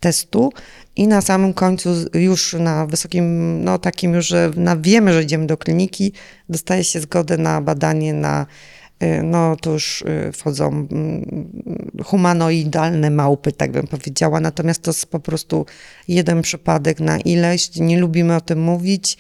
testu 0.02 0.52
i 0.96 1.08
na 1.08 1.20
samym 1.20 1.54
końcu 1.54 1.90
już 2.14 2.52
na 2.52 2.86
wysokim, 2.86 3.24
no 3.64 3.78
takim 3.78 4.14
już, 4.14 4.26
że 4.26 4.50
na, 4.56 4.76
wiemy, 4.76 5.12
że 5.12 5.22
idziemy 5.22 5.46
do 5.46 5.56
kliniki, 5.56 6.12
dostaje 6.48 6.84
się 6.84 7.00
zgodę 7.00 7.36
na 7.38 7.60
badanie 7.60 8.14
na 8.14 8.46
Y, 9.02 9.22
no 9.22 9.56
to 9.56 9.70
już 9.70 10.02
y, 10.02 10.32
wchodzą 10.32 10.68
mm, 10.68 11.50
humanoidalne 12.04 13.10
małpy, 13.10 13.52
tak 13.52 13.72
bym 13.72 13.86
powiedziała. 13.86 14.40
Natomiast 14.40 14.82
to 14.82 14.90
jest 14.90 15.06
po 15.06 15.20
prostu 15.20 15.66
jeden 16.08 16.42
przypadek 16.42 17.00
na 17.00 17.18
ileś. 17.18 17.76
Nie 17.76 17.98
lubimy 17.98 18.36
o 18.36 18.40
tym 18.40 18.60
mówić. 18.62 19.18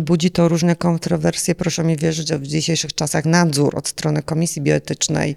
Budzi 0.00 0.30
to 0.30 0.48
różne 0.48 0.76
kontrowersje. 0.76 1.54
Proszę 1.54 1.84
mi 1.84 1.96
wierzyć, 1.96 2.28
że 2.28 2.38
w 2.38 2.46
dzisiejszych 2.46 2.94
czasach 2.94 3.24
nadzór 3.24 3.76
od 3.76 3.88
strony 3.88 4.22
Komisji 4.22 4.62
Bioetycznej 4.62 5.36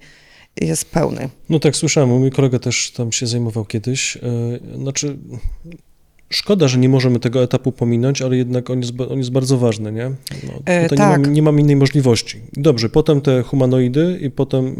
jest 0.61 0.85
pełny. 0.85 1.29
No 1.49 1.59
tak, 1.59 1.75
słyszałem. 1.75 2.09
Mój 2.09 2.31
kolega 2.31 2.59
też 2.59 2.91
tam 2.91 3.11
się 3.11 3.27
zajmował 3.27 3.65
kiedyś. 3.65 4.17
E, 4.17 4.21
znaczy, 4.77 5.17
Szkoda, 6.29 6.67
że 6.67 6.77
nie 6.77 6.89
możemy 6.89 7.19
tego 7.19 7.43
etapu 7.43 7.71
pominąć, 7.71 8.21
ale 8.21 8.37
jednak 8.37 8.69
on 8.69 8.81
jest, 8.81 8.93
on 9.09 9.17
jest 9.17 9.31
bardzo 9.31 9.57
ważny, 9.57 9.91
nie? 9.91 10.11
No, 10.43 10.53
e, 10.65 10.89
tak. 10.89 10.99
nie, 10.99 11.05
mam, 11.05 11.33
nie 11.33 11.41
mam 11.41 11.59
innej 11.59 11.75
możliwości. 11.75 12.41
Dobrze, 12.53 12.89
potem 12.89 13.21
te 13.21 13.43
humanoidy 13.43 14.19
i 14.21 14.31
potem 14.31 14.65
e, 14.65 14.73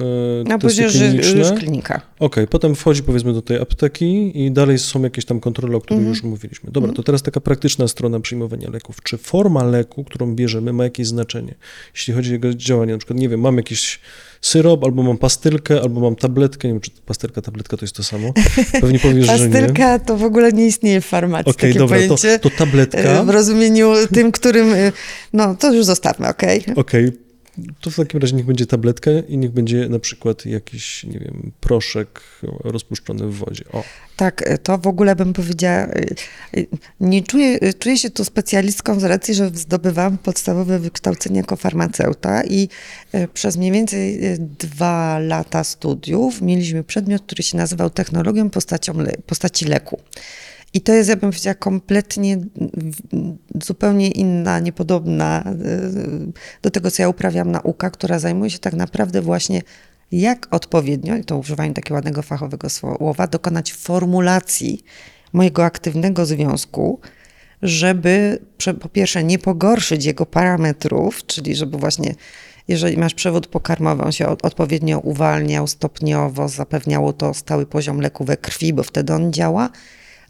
no, 0.49 0.59
testy 0.59 0.85
kliniczne. 0.85 1.39
Już 1.39 1.51
klinika. 1.51 1.95
Okej, 1.95 2.03
okay, 2.19 2.47
potem 2.47 2.75
wchodzi 2.75 3.03
powiedzmy 3.03 3.33
do 3.33 3.41
tej 3.41 3.57
apteki 3.57 4.41
i 4.45 4.51
dalej 4.51 4.79
są 4.79 5.03
jakieś 5.03 5.25
tam 5.25 5.39
kontrole, 5.39 5.77
o 5.77 5.81
których 5.81 5.99
mm 5.99 6.13
-hmm. 6.13 6.15
już 6.15 6.23
mówiliśmy. 6.23 6.71
Dobra, 6.71 6.87
mm 6.87 6.93
-hmm. 6.93 6.97
to 6.97 7.03
teraz 7.03 7.21
taka 7.21 7.41
praktyczna 7.41 7.87
strona 7.87 8.19
przyjmowania 8.19 8.69
leków. 8.69 9.03
Czy 9.03 9.17
forma 9.17 9.63
leku, 9.63 10.03
którą 10.03 10.35
bierzemy, 10.35 10.73
ma 10.73 10.83
jakieś 10.83 11.07
znaczenie? 11.07 11.55
Jeśli 11.93 12.13
chodzi 12.13 12.29
o 12.29 12.33
jego 12.33 12.53
działanie, 12.53 12.91
na 12.91 12.97
przykład, 12.97 13.19
nie 13.19 13.29
wiem, 13.29 13.39
mam 13.39 13.57
jakieś 13.57 13.99
syrop, 14.45 14.83
albo 14.83 15.03
mam 15.03 15.17
pastylkę, 15.17 15.81
albo 15.81 16.01
mam 16.01 16.15
tabletkę. 16.15 16.67
Nie 16.67 16.73
wiem, 16.73 16.81
czy 16.81 16.91
pastylka, 17.05 17.41
tabletka 17.41 17.77
to 17.77 17.85
jest 17.85 17.95
to 17.95 18.03
samo. 18.03 18.33
Pewnie 18.81 18.99
powiesz, 18.99 19.25
że 19.25 19.39
nie. 19.39 19.49
Pastylka 19.49 19.99
to 19.99 20.17
w 20.17 20.23
ogóle 20.23 20.51
nie 20.51 20.65
istnieje 20.65 21.01
w 21.01 21.05
farmacji, 21.05 21.51
okay, 21.51 21.69
takie 21.69 21.79
dobra, 21.79 21.97
pojęcie. 21.97 22.39
To, 22.39 22.49
to 22.49 22.57
tabletka. 22.57 23.23
W 23.23 23.29
rozumieniu 23.29 23.93
tym, 24.13 24.31
którym, 24.31 24.67
no 25.33 25.55
to 25.55 25.73
już 25.73 25.85
zostawmy, 25.85 26.27
okej? 26.27 26.61
Okay? 26.61 26.75
Okej. 26.75 27.05
Okay. 27.05 27.24
To 27.81 27.91
w 27.91 27.95
takim 27.95 28.19
razie 28.19 28.35
niech 28.35 28.45
będzie 28.45 28.65
tabletka 28.65 29.11
i 29.27 29.37
niech 29.37 29.51
będzie 29.51 29.89
na 29.89 29.99
przykład 29.99 30.45
jakiś, 30.45 31.03
nie 31.03 31.19
wiem, 31.19 31.51
proszek 31.59 32.21
rozpuszczony 32.63 33.27
w 33.27 33.37
wodzie. 33.37 33.63
O. 33.73 33.83
Tak, 34.15 34.43
to 34.63 34.77
w 34.77 34.87
ogóle 34.87 35.15
bym 35.15 35.33
powiedziała, 35.33 35.87
nie 36.99 37.23
czuję, 37.23 37.73
czuję 37.79 37.97
się 37.97 38.09
tu 38.09 38.25
specjalistką 38.25 38.99
z 38.99 39.03
racji, 39.03 39.33
że 39.33 39.49
zdobywałam 39.53 40.17
podstawowe 40.17 40.79
wykształcenie 40.79 41.37
jako 41.37 41.55
farmaceuta 41.55 42.43
i 42.43 42.69
e, 43.11 43.27
przez 43.27 43.57
mniej 43.57 43.71
więcej 43.71 44.25
e, 44.25 44.37
dwa 44.39 45.19
lata 45.19 45.63
studiów 45.63 46.41
mieliśmy 46.41 46.83
przedmiot, 46.83 47.21
który 47.21 47.43
się 47.43 47.57
nazywał 47.57 47.89
technologią 47.89 48.49
postacią, 48.49 48.93
postaci 49.25 49.65
leku. 49.65 49.99
I 50.75 50.81
to 50.81 50.93
jest, 50.93 51.09
ja 51.09 51.15
bym 51.15 51.29
powiedziała, 51.29 51.55
kompletnie 51.55 52.37
zupełnie 53.63 54.11
inna, 54.11 54.59
niepodobna 54.59 55.43
e, 55.43 55.53
do 56.61 56.71
tego, 56.71 56.91
co 56.91 57.01
ja 57.01 57.09
uprawiam 57.09 57.51
nauka, 57.51 57.89
która 57.89 58.19
zajmuje 58.19 58.49
się 58.49 58.59
tak 58.59 58.73
naprawdę 58.73 59.21
właśnie 59.21 59.61
jak 60.11 60.47
odpowiednio, 60.51 61.15
i 61.15 61.23
to 61.23 61.37
używając 61.37 61.75
takiego 61.75 61.95
ładnego 61.95 62.21
fachowego 62.21 62.69
słowa, 62.69 63.27
dokonać 63.27 63.73
formulacji 63.73 64.83
mojego 65.33 65.65
aktywnego 65.65 66.25
związku, 66.25 66.99
żeby 67.61 68.39
po 68.81 68.89
pierwsze 68.89 69.23
nie 69.23 69.39
pogorszyć 69.39 70.05
jego 70.05 70.25
parametrów, 70.25 71.25
czyli 71.25 71.55
żeby 71.55 71.77
właśnie 71.77 72.15
jeżeli 72.67 72.97
masz 72.97 73.13
przewód 73.13 73.47
pokarmowy, 73.47 74.03
on 74.03 74.11
się 74.11 74.27
odpowiednio 74.27 74.99
uwalniał 74.99 75.67
stopniowo, 75.67 76.47
zapewniało 76.47 77.13
to 77.13 77.33
stały 77.33 77.65
poziom 77.65 78.01
leku 78.01 78.25
we 78.25 78.37
krwi, 78.37 78.73
bo 78.73 78.83
wtedy 78.83 79.13
on 79.13 79.33
działa, 79.33 79.69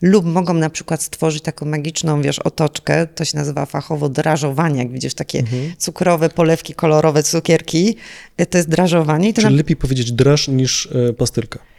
lub 0.06 0.26
mogą 0.26 0.54
na 0.54 0.70
przykład 0.70 1.04
stworzyć 1.04 1.44
taką 1.44 1.66
magiczną, 1.66 2.22
wiesz, 2.22 2.40
otoczkę, 2.40 3.08
to 3.08 3.26
się 3.26 3.38
nazywa 3.38 3.66
fachowo 3.66 4.10
drażowanie, 4.10 4.80
jak 4.80 4.92
widzisz, 4.92 5.14
takie 5.14 5.40
mhm. 5.40 5.74
cukrowe 5.78 6.30
polewki, 6.30 6.74
kolorowe 6.74 7.24
cukierki, 7.24 7.96
to 8.50 8.58
jest 8.58 8.70
drażowanie. 8.70 9.34
Czyli 9.34 9.48
na... 9.48 9.50
lepiej 9.50 9.76
powiedzieć 9.76 10.12
draż 10.12 10.48
niż 10.48 10.90
e, 11.10 11.14
pastylka. 11.14 11.75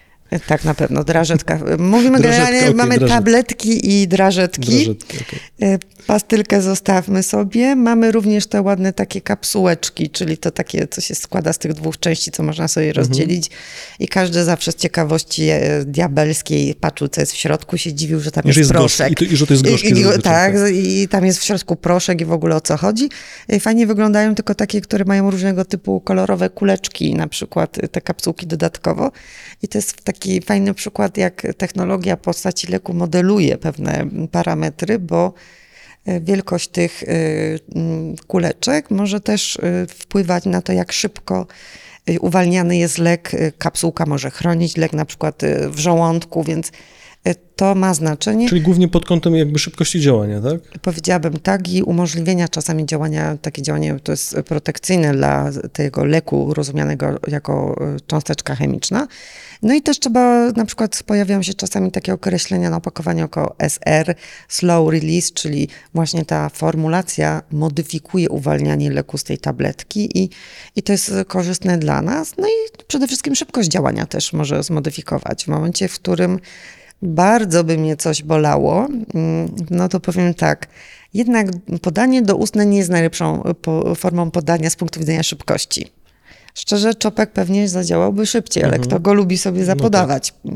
Tak, 0.47 0.65
na 0.65 0.75
pewno, 0.75 1.05
drażetka. 1.05 1.61
Mówimy 1.79 2.21
generalnie, 2.21 2.61
okay, 2.61 2.75
mamy 2.75 2.99
tabletki 2.99 3.93
i 3.93 4.09
drażetki. 4.09 4.85
drażetki 4.85 5.19
okay. 5.59 5.79
Pastylkę 6.07 6.63
zostawmy 6.63 7.23
sobie. 7.23 7.77
Mamy 7.77 8.13
również 8.13 8.47
te 8.47 8.63
ładne 8.63 8.93
takie 8.93 9.21
kapsułeczki, 9.21 10.11
czyli 10.11 10.39
to 10.39 10.51
takie, 10.51 10.89
co 10.89 11.01
się 11.01 11.15
składa 11.15 11.53
z 11.53 11.59
tych 11.59 11.75
dwóch 11.75 11.99
części, 11.99 12.31
co 12.31 12.43
można 12.43 12.69
sobie 12.69 12.89
mhm. 12.89 13.07
rozdzielić. 13.07 13.51
I 13.99 14.09
każdy 14.09 14.45
zawsze 14.45 14.73
z 14.73 14.75
ciekawości 14.75 15.49
e, 15.49 15.85
diabelskiej 15.85 16.75
patrzył, 16.75 17.09
co 17.09 17.21
jest 17.21 17.33
w 17.33 17.37
środku, 17.37 17.79
się 17.79 17.95
dziwił, 17.95 18.21
że 18.21 18.31
tam 18.31 18.43
jest, 18.47 18.59
jest 18.59 18.71
proszek. 18.71 19.13
I, 19.13 19.15
to, 19.15 19.25
I, 19.25 19.37
że 19.37 19.47
to 19.47 19.55
jest 19.55 19.65
gorzkie. 19.65 19.89
I, 19.89 20.01
i, 20.01 20.23
tak, 20.23 20.55
i 20.73 21.09
tam 21.09 21.27
jest 21.27 21.39
w 21.39 21.45
środku 21.45 21.77
proszek 21.77 22.21
i 22.21 22.25
w 22.25 22.33
ogóle 22.33 22.57
o 22.57 22.61
co 22.61 22.77
chodzi. 22.77 23.09
I 23.49 23.61
fajnie 23.61 23.87
wyglądają 23.87 24.35
tylko 24.35 24.55
takie, 24.55 24.81
które 24.81 25.05
mają 25.05 25.31
różnego 25.31 25.65
typu 25.65 26.01
kolorowe 26.01 26.51
kuleczki, 26.51 27.15
na 27.15 27.29
przykład 27.29 27.79
te 27.93 28.01
kapsułki 28.01 28.47
dodatkowo. 28.47 29.13
I 29.63 29.69
to 29.69 29.79
jest 29.79 30.03
taki 30.17 30.41
fajny 30.41 30.75
przykład, 30.75 31.17
jak 31.17 31.47
technologia 31.57 32.17
postaci 32.17 32.67
leku 32.67 32.95
modeluje 32.95 33.59
pewne 33.59 34.09
parametry, 34.31 34.99
bo 34.99 35.33
e, 36.07 36.21
wielkość 36.21 36.69
tych 36.69 37.03
e, 37.03 37.07
kuleczek 38.27 38.91
może 38.91 39.21
też 39.21 39.57
e, 39.57 39.87
wpływać 39.87 40.45
na 40.45 40.63
to, 40.63 40.73
jak 40.73 40.93
szybko 40.93 41.47
uwalniany 42.21 42.77
jest 42.77 42.99
lek. 42.99 43.33
Kapsułka 43.59 44.07
może 44.07 44.31
chronić 44.31 44.77
lek 44.77 44.93
na 44.93 45.05
przykład 45.05 45.43
w 45.71 45.79
żołądku, 45.79 46.45
więc 46.45 46.73
to 47.57 47.75
ma 47.75 47.95
znaczenie. 47.95 48.49
Czyli 48.49 48.61
głównie 48.61 48.89
pod 48.89 49.05
kątem 49.05 49.37
jakby 49.37 49.59
szybkości 49.59 50.01
działania, 50.01 50.41
tak? 50.41 50.61
Powiedziałabym 50.83 51.33
tak 51.41 51.69
i 51.69 51.83
umożliwienia 51.83 52.49
czasami 52.49 52.87
działania, 52.87 53.37
takie 53.43 53.63
działanie 53.63 53.97
to 54.03 54.13
jest 54.13 54.37
protekcyjne 54.47 55.13
dla 55.13 55.51
tego 55.73 56.05
leku 56.05 56.55
rozumianego 56.55 57.19
jako 57.29 57.77
cząsteczka 58.07 58.55
chemiczna. 58.55 59.09
No 59.63 59.75
i 59.75 59.83
też 59.83 59.99
trzeba, 59.99 60.51
na 60.51 60.65
przykład 60.65 61.03
pojawiają 61.03 61.43
się 61.43 61.55
czasami 61.55 61.91
takie 61.93 62.15
określenia 62.15 62.71
na 62.71 62.77
opakowaniu 62.77 63.21
jako 63.21 63.55
SR, 63.59 64.15
slow 64.49 64.93
release, 64.93 65.33
czyli 65.33 65.69
właśnie 65.95 66.25
ta 66.25 66.49
formulacja 66.49 67.43
modyfikuje 67.51 68.29
uwalnianie 68.29 68.91
leku 68.91 69.19
z 69.19 69.25
tej 69.25 69.39
tabletki 69.39 70.19
i, 70.19 70.31
i 70.77 70.83
to 70.83 70.93
jest 70.93 71.13
korzystne 71.27 71.79
dla 71.79 72.03
nas. 72.03 72.35
No 72.39 72.49
i 72.49 72.85
przede 72.87 73.07
wszystkim 73.07 73.35
szybkość 73.35 73.69
działania 73.69 74.07
też 74.07 74.33
może 74.33 74.63
zmodyfikować. 74.63 75.45
W 75.45 75.49
momencie, 75.49 75.89
w 75.89 75.95
którym 75.95 76.41
bardzo 77.03 77.65
by 77.65 77.79
mnie 77.79 77.97
coś 77.97 78.23
bolało, 78.23 78.87
mm, 79.15 79.55
no 79.71 79.89
to 79.89 80.01
powiem 80.01 80.35
tak, 80.35 80.67
jednak 81.15 81.47
podanie 81.83 82.23
doustne 82.23 82.67
nie 82.67 82.79
jest 82.79 82.91
najlepszą 82.91 83.43
formą 83.97 84.31
podania 84.31 84.71
z 84.71 84.77
punktu 84.77 85.01
widzenia 85.01 85.23
szybkości. 85.23 85.96
Szczerze, 86.57 86.95
czopek 86.95 87.31
pewnie 87.31 87.69
zadziałałby 87.69 88.27
szybciej, 88.27 88.63
ale 88.63 88.73
mhm. 88.73 88.89
kto 88.89 89.01
go 89.01 89.15
lubi 89.15 89.39
sobie 89.39 89.65
zapodawać. 89.65 90.35
No 90.45 90.53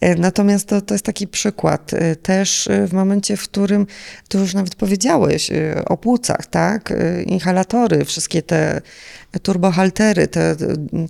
tak. 0.00 0.18
Natomiast 0.18 0.68
to, 0.68 0.80
to 0.80 0.94
jest 0.94 1.04
taki 1.04 1.28
przykład. 1.28 1.94
E, 1.94 2.16
też 2.16 2.68
e, 2.68 2.86
w 2.86 2.92
momencie, 2.92 3.36
w 3.36 3.42
którym, 3.42 3.86
tu 4.28 4.38
już 4.38 4.54
nawet 4.54 4.74
powiedziałeś 4.74 5.50
o 5.86 5.96
płucach, 5.96 6.46
tak? 6.46 6.92
Inhalatory, 7.26 8.04
wszystkie 8.04 8.42
te 8.42 8.80
turbohaltery, 9.40 10.28
te, 10.28 10.56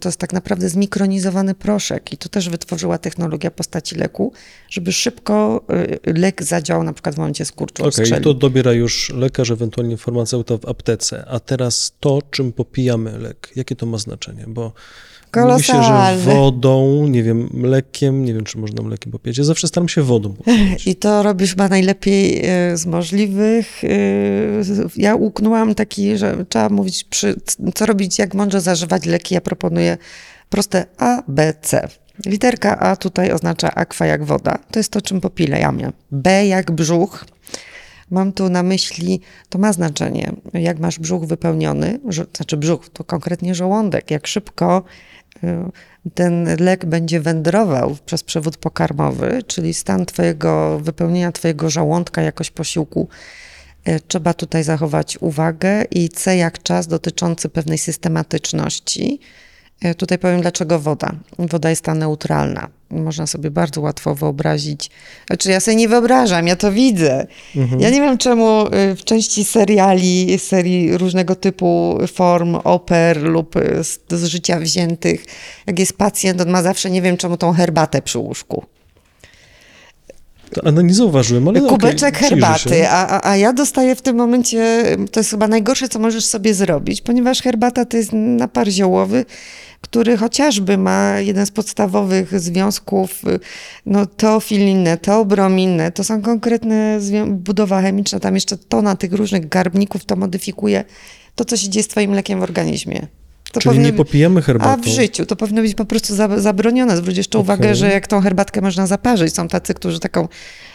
to 0.01 0.09
jest 0.09 0.19
tak 0.19 0.33
naprawdę 0.33 0.69
zmikronizowany 0.69 1.55
proszek 1.55 2.13
i 2.13 2.17
to 2.17 2.29
też 2.29 2.49
wytworzyła 2.49 2.99
technologia 2.99 3.51
postaci 3.51 3.95
leku, 3.95 4.33
żeby 4.69 4.93
szybko 4.93 5.65
lek 6.07 6.43
zadziałał 6.43 6.85
na 6.85 6.93
przykład 6.93 7.15
w 7.15 7.19
momencie 7.19 7.45
skurczu 7.45 7.85
Okej, 7.85 8.07
okay, 8.07 8.21
to 8.21 8.35
dobiera 8.35 8.73
już 8.73 9.11
lekarz, 9.11 9.51
ewentualnie 9.51 9.97
farmaceuta 9.97 10.59
w 10.59 10.69
aptece. 10.69 11.25
A 11.29 11.41
teraz 11.41 11.93
to, 12.01 12.23
czym 12.31 12.53
popijamy 12.53 13.19
lek, 13.19 13.53
jakie 13.57 13.77
to 13.77 13.87
ma 13.87 13.99
znaczenie, 13.99 14.45
bo 14.49 14.73
Kolosalny. 15.33 15.83
Mówi 15.83 16.21
się, 16.21 16.25
że 16.25 16.35
wodą, 16.35 17.07
nie 17.09 17.23
wiem, 17.23 17.49
mlekiem, 17.53 18.25
nie 18.25 18.35
wiem, 18.35 18.45
czy 18.45 18.59
można 18.59 18.83
mlekiem 18.83 19.13
popijać. 19.13 19.39
Ja 19.39 19.45
zawsze 19.45 19.69
staram 19.69 19.89
się 19.89 20.03
wodą 20.03 20.33
popijać. 20.33 20.87
I 20.91 20.97
to 20.97 21.23
robisz 21.23 21.51
chyba 21.51 21.69
najlepiej 21.69 22.41
e, 22.45 22.77
z 22.77 22.87
możliwych. 22.87 23.85
E, 23.85 23.89
ja 24.97 25.15
uknęłam 25.15 25.75
taki, 25.75 26.19
że 26.19 26.45
trzeba 26.49 26.69
mówić, 26.69 27.05
przy, 27.05 27.35
co 27.75 27.87
robić, 27.87 28.19
jak 28.19 28.35
mądrze 28.35 28.61
zażywać 28.61 29.07
leki. 29.07 29.35
Ja 29.35 29.41
proponuję 29.41 29.99
proste 30.51 30.87
A, 30.99 31.23
B, 31.29 31.55
C. 31.63 31.89
Literka 32.27 32.79
A 32.79 32.97
tutaj 32.97 33.33
oznacza 33.33 33.75
akwa 33.75 34.07
jak 34.07 34.25
woda. 34.25 34.59
To 34.71 34.79
jest 34.79 34.93
to, 34.93 35.01
czym 35.01 35.21
popilejamy. 35.21 35.93
B 36.11 36.47
jak 36.47 36.71
brzuch. 36.71 37.25
Mam 38.11 38.33
tu 38.33 38.49
na 38.49 38.63
myśli, 38.63 39.21
to 39.49 39.59
ma 39.59 39.73
znaczenie, 39.73 40.33
jak 40.55 40.79
masz 40.79 40.99
brzuch 40.99 41.25
wypełniony, 41.25 42.01
znaczy 42.37 42.57
brzuch 42.57 42.89
to 42.89 43.05
konkretnie 43.05 43.55
żołądek, 43.55 44.11
jak 44.11 44.27
szybko 44.27 44.85
ten 46.15 46.57
lek 46.59 46.87
będzie 46.87 47.21
wędrował 47.21 47.97
przez 48.07 48.23
przewód 48.23 48.57
pokarmowy, 48.57 49.43
czyli 49.47 49.75
stan 49.75 50.07
twojego 50.07 50.79
wypełnienia 50.79 51.33
twojego 51.33 51.71
żołądka 51.71 52.23
jakoś 52.23 52.51
posiłku. 52.51 53.09
Y, 53.89 54.01
trzeba 54.09 54.35
tutaj 54.35 54.65
zachować 54.65 55.19
uwagę 55.21 55.85
i 55.91 56.09
C 56.09 56.37
jak 56.37 56.63
czas 56.63 56.87
dotyczący 56.87 57.49
pewnej 57.49 57.79
systematyczności. 57.79 59.21
Y, 59.85 59.95
tutaj 59.95 60.19
powiem, 60.19 60.41
dlaczego 60.41 60.79
woda. 60.79 61.13
Woda 61.39 61.71
jest 61.71 61.85
ta 61.85 61.95
neutralna 61.95 62.69
można 62.93 63.27
sobie 63.27 63.51
bardzo 63.51 63.81
łatwo 63.81 64.15
wyobrazić. 64.15 64.91
Znaczy, 65.27 65.51
ja 65.51 65.61
sobie 65.61 65.77
nie 65.77 65.89
wyobrażam, 65.89 66.47
ja 66.47 66.57
to 66.57 66.73
widzę. 66.73 67.27
Mhm. 67.57 67.81
Ja 67.81 67.91
nie 67.91 68.01
wiem, 68.01 68.19
czemu 68.19 68.67
y, 68.67 68.97
w 68.97 69.05
części 69.05 69.45
seriali, 69.45 70.39
serii 70.39 70.97
różnego 70.97 71.35
typu 71.35 71.99
form, 72.13 72.55
oper 72.65 73.23
lub 73.23 73.57
y, 73.57 73.85
z, 73.85 74.01
z 74.11 74.25
życia 74.25 74.61
wziętych, 74.61 75.25
jak 75.67 75.79
jest 75.79 75.97
pacjent, 75.97 76.41
on 76.41 76.51
ma 76.51 76.63
zawsze, 76.63 76.91
nie 76.91 77.03
wiem 77.03 77.17
czemu, 77.17 77.37
tą 77.37 77.53
herbatę 77.53 78.03
przy 78.03 78.19
łóżku. 78.19 78.65
To, 80.53 80.73
no 80.73 80.83
nie 80.83 80.95
zauważyłem, 80.95 81.49
ale 81.49 81.61
Kubeczek 81.61 82.17
okay, 82.17 82.29
herbaty, 82.29 82.89
a, 82.89 83.09
a, 83.09 83.31
a 83.31 83.37
ja 83.37 83.53
dostaję 83.53 83.97
w 83.97 84.03
tym 84.03 84.17
momencie, 84.17 84.85
to 85.13 85.21
jest 85.21 85.31
chyba 85.31 85.49
najgorsze, 85.49 85.89
co 85.89 85.99
możesz 85.99 86.25
sobie 86.25 86.55
zrobić, 86.55 87.01
ponieważ 87.01 87.43
herbata 87.43 87.85
to 87.85 87.97
jest 87.97 88.11
napar 88.13 88.69
ziołowy, 88.69 89.25
który 89.83 90.17
chociażby 90.17 90.79
ma 90.79 91.21
jeden 91.21 91.47
z 91.47 91.51
podstawowych 91.51 92.41
związków, 92.41 93.25
y, 93.29 93.41
no 93.87 94.07
teofilinne, 94.07 94.97
teobrominne, 94.97 95.93
to 95.93 96.05
są 96.05 96.23
konkretne 96.23 96.99
budowa 97.27 97.83
chemiczna, 97.83 98.21
tam 98.21 98.35
jeszcze 98.35 98.59
tona 98.59 98.97
tych 98.97 99.13
różnych 99.13 99.49
garbników 99.49 100.05
to 100.05 100.17
modyfikuje 100.17 100.85
to, 101.35 101.45
co 101.45 101.57
się 101.57 101.69
dzieje 101.69 101.85
z 101.85 101.89
twoim 101.89 102.13
lekiem 102.13 102.41
w 102.41 102.43
organizmie. 102.43 103.07
To 103.53 103.61
Czyli 103.61 103.71
powinno, 103.71 103.87
nie 103.87 103.93
popijamy 103.93 104.43
herbatą. 104.43 104.73
A 104.73 104.77
w 104.77 104.87
życiu 104.87 105.27
to 105.27 105.37
powinno 105.37 105.63
być 105.63 105.75
po 105.75 105.85
prostu 105.85 106.15
zabronione. 106.37 106.97
Zwróć 106.97 107.17
jeszcze 107.17 107.39
okay. 107.39 107.43
uwagę, 107.43 107.75
że 107.75 107.93
jak 107.93 108.07
tą 108.07 108.21
herbatkę 108.21 108.61
można 108.61 108.87
zaparzyć. 108.87 109.35
Są 109.35 109.49
tacy, 109.49 109.75
którzy 109.75 110.01
taką 110.01 110.29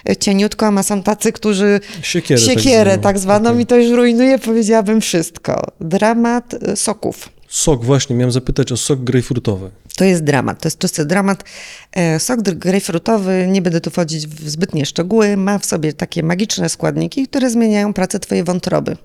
e, 0.10 0.15
cieniutką, 0.15 0.78
a 0.78 0.84
są 0.84 1.04
tacy, 1.04 1.32
którzy 1.32 1.80
siekierę, 2.02 2.41
siekierę 2.41 2.91
tak, 2.91 3.02
tak 3.02 3.20
zwaną 3.20 3.50
okay. 3.50 3.62
i 3.62 3.65
to 3.65 3.76
już 3.76 3.91
rujnuje, 3.91 4.39
powiedziałabym, 4.39 5.02
wszystko. 5.02 5.72
Dramat 5.82 6.54
e, 6.54 6.76
soków. 6.76 7.37
Sok, 7.48 7.86
właśnie, 7.86 8.16
miałem 8.16 8.32
zapytać 8.32 8.72
o 8.72 8.78
sok 8.78 9.00
grejpfrutowy. 9.00 9.70
To 9.96 10.06
jest 10.06 10.24
dramat, 10.24 10.62
to 10.62 10.68
jest 10.68 10.80
czysty 10.80 11.06
dramat. 11.06 11.44
E, 11.92 12.20
sok 12.20 12.42
grejpfrutowy, 12.42 13.48
nie 13.50 13.62
będę 13.62 13.82
tu 13.82 13.90
wchodzić 13.90 14.28
w 14.28 14.50
zbytnie 14.50 14.86
szczegóły, 14.86 15.38
ma 15.38 15.60
w 15.60 15.66
sobie 15.66 15.94
takie 15.94 16.24
magiczne 16.24 16.70
składniki, 16.70 17.28
które 17.28 17.50
zmieniają 17.50 17.94
pracę 17.94 18.20
twojej 18.20 18.44
wątroby. 18.44 18.98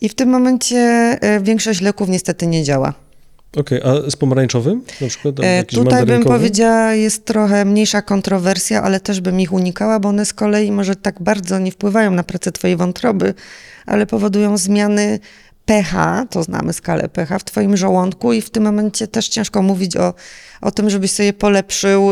I 0.00 0.08
w 0.08 0.14
tym 0.14 0.28
momencie 0.28 0.76
e, 1.20 1.40
większość 1.40 1.80
leków 1.80 2.08
niestety 2.08 2.46
nie 2.46 2.64
działa. 2.64 2.94
Okej, 3.56 3.82
okay, 3.82 4.06
a 4.06 4.10
z 4.10 4.16
pomarańczowym 4.16 4.82
na 5.00 5.08
przykład? 5.08 5.34
E, 5.42 5.64
tutaj 5.64 6.06
bym 6.06 6.24
powiedziała, 6.24 6.94
jest 6.94 7.24
trochę 7.24 7.64
mniejsza 7.64 8.02
kontrowersja, 8.02 8.82
ale 8.82 9.00
też 9.00 9.20
bym 9.20 9.40
ich 9.40 9.52
unikała, 9.52 10.00
bo 10.00 10.08
one 10.08 10.26
z 10.26 10.32
kolei 10.32 10.72
może 10.72 10.96
tak 10.96 11.22
bardzo 11.22 11.58
nie 11.58 11.72
wpływają 11.72 12.10
na 12.10 12.22
pracę 12.22 12.52
twojej 12.52 12.76
wątroby, 12.76 13.34
ale 13.86 14.06
powodują 14.06 14.58
zmiany 14.58 15.20
pH, 15.64 16.26
to 16.30 16.42
znamy 16.42 16.72
skalę 16.72 17.08
pH 17.08 17.38
w 17.38 17.44
twoim 17.44 17.76
żołądku 17.76 18.32
i 18.32 18.40
w 18.40 18.50
tym 18.50 18.62
momencie 18.62 19.08
też 19.08 19.28
ciężko 19.28 19.62
mówić 19.62 19.96
o, 19.96 20.14
o 20.60 20.70
tym, 20.70 20.90
żebyś 20.90 21.10
sobie 21.10 21.32
polepszył. 21.32 22.08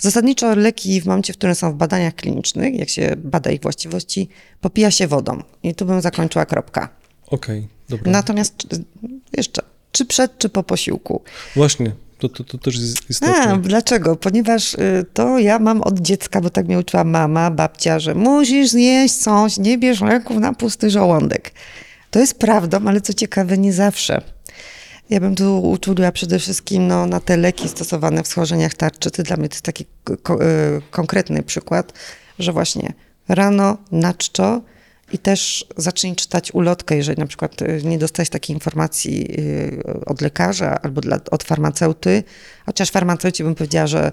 Zasadniczo 0.00 0.54
leki 0.54 1.00
w 1.00 1.06
momencie, 1.06 1.32
w 1.32 1.36
którym 1.36 1.54
są 1.54 1.72
w 1.72 1.74
badaniach 1.74 2.14
klinicznych, 2.14 2.74
jak 2.74 2.88
się 2.88 3.14
bada 3.16 3.50
ich 3.50 3.60
właściwości, 3.60 4.28
popija 4.60 4.90
się 4.90 5.06
wodą. 5.06 5.42
I 5.62 5.74
tu 5.74 5.84
bym 5.84 6.00
zakończyła 6.00 6.46
kropka. 6.46 6.88
Okej, 7.26 7.58
okay, 7.58 7.68
dobra. 7.88 8.12
Natomiast 8.12 8.54
jeszcze, 9.36 9.62
czy 9.92 10.06
przed, 10.06 10.38
czy 10.38 10.48
po 10.48 10.62
posiłku? 10.62 11.22
Właśnie, 11.56 11.92
to, 12.18 12.28
to, 12.28 12.44
to 12.44 12.58
też 12.58 12.78
jest 12.78 13.10
istotne. 13.10 13.52
A, 13.52 13.56
dlaczego? 13.56 14.16
Ponieważ 14.16 14.74
y, 14.74 15.04
to 15.12 15.38
ja 15.38 15.58
mam 15.58 15.82
od 15.82 16.00
dziecka, 16.00 16.40
bo 16.40 16.50
tak 16.50 16.66
mnie 16.66 16.78
uczyła 16.78 17.04
mama, 17.04 17.50
babcia, 17.50 17.98
że 17.98 18.14
musisz 18.14 18.70
zjeść 18.70 19.14
coś, 19.14 19.58
nie 19.58 19.78
bierz 19.78 20.00
leków 20.00 20.36
na 20.36 20.52
pusty 20.52 20.90
żołądek. 20.90 21.52
To 22.10 22.18
jest 22.18 22.38
prawdą, 22.38 22.88
ale 22.88 23.00
co 23.00 23.14
ciekawe, 23.14 23.58
nie 23.58 23.72
zawsze. 23.72 24.22
Ja 25.10 25.20
bym 25.20 25.34
tu 25.34 25.62
uczuliła 25.70 26.12
przede 26.12 26.38
wszystkim 26.38 26.86
no, 26.88 27.06
na 27.06 27.20
te 27.20 27.36
leki 27.36 27.68
stosowane 27.68 28.22
w 28.22 28.28
schorzeniach 28.28 28.74
tarczycy. 28.74 29.22
Dla 29.22 29.36
mnie 29.36 29.48
to 29.48 29.54
jest 29.54 29.64
taki 29.64 29.86
ko- 30.22 30.44
y, 30.44 30.82
konkretny 30.90 31.42
przykład, 31.42 31.92
że 32.38 32.52
właśnie 32.52 32.92
rano 33.28 33.78
na 33.92 34.14
czczo 34.14 34.62
i 35.12 35.18
też 35.18 35.66
zacznij 35.76 36.16
czytać 36.16 36.54
ulotkę, 36.54 36.96
jeżeli 36.96 37.18
na 37.20 37.26
przykład 37.26 37.62
y, 37.62 37.80
nie 37.84 37.98
dostałeś 37.98 38.30
takiej 38.30 38.56
informacji 38.56 39.40
y, 39.40 39.82
od 40.06 40.20
lekarza 40.20 40.80
albo 40.82 41.00
dla, 41.00 41.18
od 41.30 41.42
farmaceuty, 41.42 42.22
chociaż 42.66 42.90
farmaceuci 42.90 43.44
bym 43.44 43.54
powiedziała, 43.54 43.86
że 43.86 44.12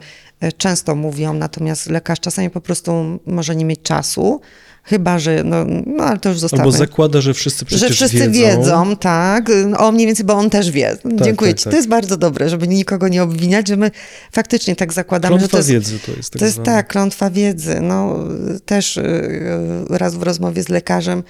często 0.57 0.95
mówią, 0.95 1.33
natomiast 1.33 1.89
lekarz 1.89 2.19
czasami 2.19 2.49
po 2.49 2.61
prostu 2.61 3.19
może 3.25 3.55
nie 3.55 3.65
mieć 3.65 3.81
czasu, 3.81 4.41
Chyba, 4.89 5.19
że, 5.19 5.43
no, 5.43 5.65
no 5.85 6.03
ale 6.03 6.19
to 6.19 6.29
już 6.29 6.39
zostawię. 6.39 6.63
Albo 6.63 6.77
zakłada, 6.77 7.21
że 7.21 7.33
wszyscy 7.33 7.65
przecież 7.65 7.89
Że 7.89 7.95
wszyscy 7.95 8.29
wiedzą. 8.29 8.61
wiedzą, 8.61 8.95
tak. 8.95 9.49
O 9.77 9.91
mniej 9.91 10.07
więcej, 10.07 10.25
bo 10.25 10.33
on 10.33 10.49
też 10.49 10.71
wie. 10.71 10.97
Tak, 11.03 11.21
Dziękuję 11.21 11.51
tak, 11.51 11.59
ci. 11.59 11.63
Tak. 11.63 11.71
To 11.71 11.77
jest 11.77 11.89
bardzo 11.89 12.17
dobre, 12.17 12.49
żeby 12.49 12.67
nikogo 12.67 13.07
nie 13.07 13.23
obwiniać, 13.23 13.67
że 13.67 13.77
my 13.77 13.91
faktycznie 14.31 14.75
tak 14.75 14.93
zakładamy, 14.93 15.37
klątwa 15.37 15.57
że 15.57 15.63
to 15.63 15.73
jest... 15.73 15.89
wiedzy 15.89 15.99
to 16.05 16.11
jest. 16.11 16.31
Tak 16.31 16.39
to 16.39 16.45
jest 16.45 16.63
tak, 16.63 16.87
klątwa 16.87 17.29
wiedzy. 17.29 17.79
No, 17.81 18.19
też 18.65 18.97
y, 18.97 19.85
raz 19.89 20.15
w 20.15 20.23
rozmowie 20.23 20.63
z 20.63 20.69
lekarzem 20.69 21.23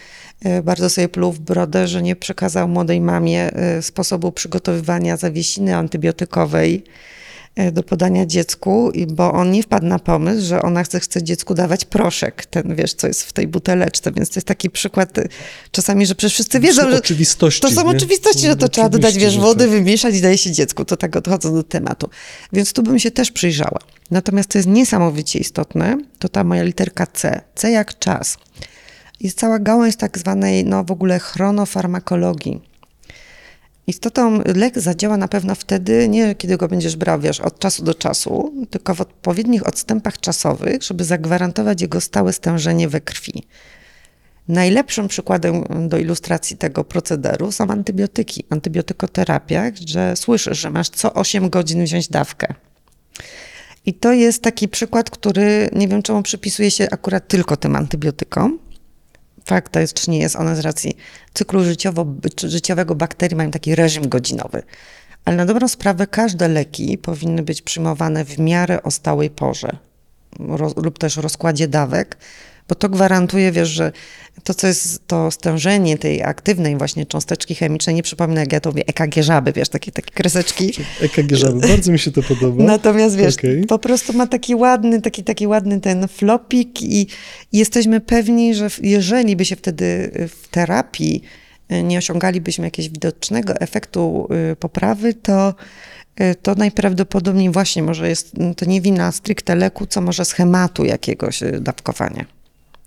y, 0.45 0.63
bardzo 0.63 0.89
sobie 0.89 1.09
pluł 1.09 1.31
w 1.31 1.39
brodę, 1.39 1.87
że 1.87 2.01
nie 2.01 2.15
przekazał 2.15 2.67
młodej 2.67 3.01
mamie 3.01 3.51
y, 3.77 3.81
sposobu 3.81 4.31
przygotowywania 4.31 5.17
zawiesiny 5.17 5.75
antybiotykowej 5.75 6.83
do 7.71 7.83
podania 7.83 8.25
dziecku, 8.25 8.91
bo 9.07 9.33
on 9.33 9.51
nie 9.51 9.63
wpadł 9.63 9.85
na 9.85 9.99
pomysł, 9.99 10.47
że 10.47 10.61
ona 10.61 10.83
chce, 10.83 10.99
chce 10.99 11.23
dziecku 11.23 11.53
dawać 11.53 11.85
proszek, 11.85 12.45
ten 12.45 12.75
wiesz, 12.75 12.93
co 12.93 13.07
jest 13.07 13.23
w 13.23 13.33
tej 13.33 13.47
buteleczce, 13.47 14.11
więc 14.11 14.29
to 14.29 14.37
jest 14.37 14.47
taki 14.47 14.69
przykład 14.69 15.17
e, 15.17 15.27
czasami, 15.71 16.05
że 16.05 16.15
przecież 16.15 16.33
wszyscy 16.33 16.59
wiedzą, 16.59 16.91
że 16.91 16.97
oczywistości, 16.97 17.61
to 17.61 17.71
są 17.71 17.91
nie? 17.91 17.97
oczywistości, 17.97 18.41
że 18.41 18.55
to 18.55 18.65
no, 18.65 18.69
trzeba 18.69 18.89
dodać, 18.89 19.17
wiesz, 19.17 19.37
wody, 19.37 19.63
tak. 19.63 19.69
wymieszać 19.69 20.15
i 20.15 20.21
daje 20.21 20.37
się 20.37 20.51
dziecku, 20.51 20.85
to 20.85 20.97
tak 20.97 21.15
odchodzą 21.15 21.53
do 21.53 21.63
tematu. 21.63 22.09
Więc 22.53 22.73
tu 22.73 22.83
bym 22.83 22.99
się 22.99 23.11
też 23.11 23.31
przyjrzała. 23.31 23.79
Natomiast 24.11 24.49
to 24.49 24.57
jest 24.57 24.67
niesamowicie 24.67 25.39
istotne, 25.39 25.97
to 26.19 26.29
ta 26.29 26.43
moja 26.43 26.63
literka 26.63 27.07
C, 27.07 27.41
C 27.55 27.71
jak 27.71 27.99
czas. 27.99 28.37
Jest 29.19 29.39
cała 29.39 29.59
gałąź 29.59 29.95
tak 29.95 30.17
zwanej, 30.17 30.65
no 30.65 30.83
w 30.83 30.91
ogóle 30.91 31.19
chronofarmakologii 31.19 32.66
Istotą 33.87 34.41
lek 34.55 34.79
zadziała 34.79 35.17
na 35.17 35.27
pewno 35.27 35.55
wtedy, 35.55 36.09
nie 36.09 36.35
kiedy 36.35 36.57
go 36.57 36.67
będziesz 36.67 36.95
brał, 36.95 37.19
wiesz, 37.19 37.39
od 37.39 37.59
czasu 37.59 37.83
do 37.83 37.93
czasu, 37.93 38.53
tylko 38.69 38.95
w 38.95 39.01
odpowiednich 39.01 39.67
odstępach 39.67 40.19
czasowych, 40.19 40.83
żeby 40.83 41.03
zagwarantować 41.03 41.81
jego 41.81 42.01
stałe 42.01 42.33
stężenie 42.33 42.89
we 42.89 43.01
krwi. 43.01 43.43
Najlepszym 44.47 45.07
przykładem 45.07 45.63
do 45.89 45.97
ilustracji 45.97 46.57
tego 46.57 46.83
procederu 46.83 47.51
są 47.51 47.67
antybiotyki, 47.67 48.43
antybiotykoterapia, 48.49 49.63
że 49.85 50.15
słyszysz, 50.15 50.59
że 50.59 50.69
masz 50.69 50.89
co 50.89 51.13
8 51.13 51.49
godzin 51.49 51.83
wziąć 51.83 52.07
dawkę. 52.07 52.53
I 53.85 53.93
to 53.93 54.13
jest 54.13 54.43
taki 54.43 54.67
przykład, 54.67 55.09
który 55.09 55.69
nie 55.73 55.87
wiem 55.87 56.03
czemu 56.03 56.23
przypisuje 56.23 56.71
się 56.71 56.87
akurat 56.91 57.27
tylko 57.27 57.57
tym 57.57 57.75
antybiotykom, 57.75 58.59
fakt 59.47 59.71
to 59.71 59.79
jest, 59.79 59.93
czy 59.93 60.11
nie 60.11 60.19
jest 60.19 60.35
ona 60.35 60.55
z 60.55 60.59
racji 60.59 60.97
cyklu 61.33 61.63
życiowo, 61.63 62.05
życiowego 62.43 62.95
bakterii 62.95 63.37
mają 63.37 63.51
taki 63.51 63.75
reżim 63.75 64.09
godzinowy. 64.09 64.63
Ale 65.25 65.37
na 65.37 65.45
dobrą 65.45 65.67
sprawę 65.67 66.07
każde 66.07 66.47
leki 66.47 66.97
powinny 66.97 67.43
być 67.43 67.61
przyjmowane 67.61 68.25
w 68.25 68.39
miarę 68.39 68.83
o 68.83 68.91
stałej 68.91 69.29
porze 69.29 69.77
lub 70.75 70.99
też 70.99 71.17
rozkładzie 71.17 71.67
dawek, 71.67 72.17
bo 72.67 72.75
to 72.75 72.89
gwarantuje, 72.89 73.51
wiesz, 73.51 73.69
że 73.69 73.91
to, 74.43 74.53
co 74.53 74.67
jest 74.67 75.07
to 75.07 75.31
stężenie 75.31 75.97
tej 75.97 76.23
aktywnej 76.23 76.77
właśnie 76.77 77.05
cząsteczki 77.05 77.55
chemicznej, 77.55 77.95
nie 77.95 78.03
przypomnę, 78.03 78.41
jak 78.41 78.53
ja 78.53 78.59
to 78.59 78.69
mówię, 78.69 78.83
EKG 78.87 79.23
żaby, 79.23 79.53
wiesz, 79.53 79.69
takie, 79.69 79.91
takie 79.91 80.11
kreseczki. 80.11 80.73
EKG 81.01 81.35
żaby, 81.35 81.67
bardzo 81.67 81.91
mi 81.91 81.99
się 81.99 82.11
to 82.11 82.23
podoba. 82.23 82.63
Natomiast, 82.63 83.15
wiesz, 83.15 83.35
okay. 83.35 83.63
po 83.67 83.79
prostu 83.79 84.13
ma 84.13 84.27
taki 84.27 84.55
ładny, 84.55 85.01
taki, 85.01 85.23
taki 85.23 85.47
ładny 85.47 85.81
ten 85.81 86.07
flopik 86.07 86.81
i, 86.81 87.07
jesteśmy 87.53 87.99
pewni, 88.01 88.55
że 88.55 88.67
jeżeli 88.81 89.35
by 89.35 89.45
się 89.45 89.55
wtedy 89.55 90.11
w 90.29 90.47
terapii 90.47 91.23
y, 91.71 91.83
nie 91.83 91.97
osiągalibyśmy 91.97 92.65
jakiegoś 92.65 92.89
widocznego 92.89 93.55
efektu 93.55 94.27
y, 94.51 94.55
poprawy, 94.55 95.13
to 95.13 95.53
y, 96.21 96.35
to 96.35 96.55
najprawdopodobniej 96.55 97.49
właśnie 97.49 97.83
może 97.83 98.09
jest, 98.09 98.31
to 98.57 98.65
nie 98.65 98.81
wina 98.81 99.11
stricte 99.11 99.55
leku, 99.55 99.85
co 99.85 100.01
może 100.01 100.25
schematu 100.25 100.85
jakiegoś 100.85 101.39
dawkowania. 101.61 102.36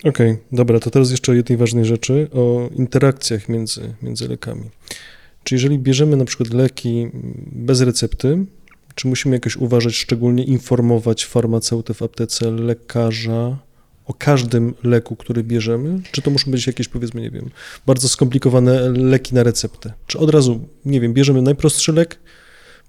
Okej, 0.04 0.30
okay, 0.30 0.44
dobra, 0.52 0.80
to 0.80 0.90
teraz 0.90 1.10
jeszcze 1.10 1.32
o 1.32 1.34
jednej 1.34 1.58
ważnej 1.58 1.84
rzeczy, 1.84 2.28
o 2.32 2.68
interakcjach 2.76 3.48
między, 3.48 3.94
między 4.02 4.28
lekami. 4.28 4.70
Czy 5.44 5.54
jeżeli 5.54 5.78
bierzemy 5.78 6.16
na 6.16 6.24
przykład 6.24 6.52
leki 6.52 7.10
bez 7.52 7.80
recepty, 7.80 8.44
czy 8.94 9.08
musimy 9.08 9.36
jakoś 9.36 9.56
uważać, 9.56 9.94
szczególnie 9.94 10.44
informować 10.44 11.26
farmaceutę 11.26 11.94
w 11.94 12.02
aptece, 12.02 12.50
lekarza 12.50 13.58
o 14.06 14.14
każdym 14.14 14.74
leku, 14.82 15.16
który 15.16 15.44
bierzemy? 15.44 16.00
Czy 16.12 16.22
to 16.22 16.30
muszą 16.30 16.50
być 16.50 16.66
jakieś, 16.66 16.88
powiedzmy, 16.88 17.20
nie 17.20 17.30
wiem, 17.30 17.50
bardzo 17.86 18.08
skomplikowane 18.08 18.90
leki 18.90 19.34
na 19.34 19.42
receptę? 19.42 19.92
Czy 20.06 20.18
od 20.18 20.30
razu, 20.30 20.68
nie 20.84 21.00
wiem, 21.00 21.14
bierzemy 21.14 21.42
najprostszy 21.42 21.92
lek, 21.92 22.18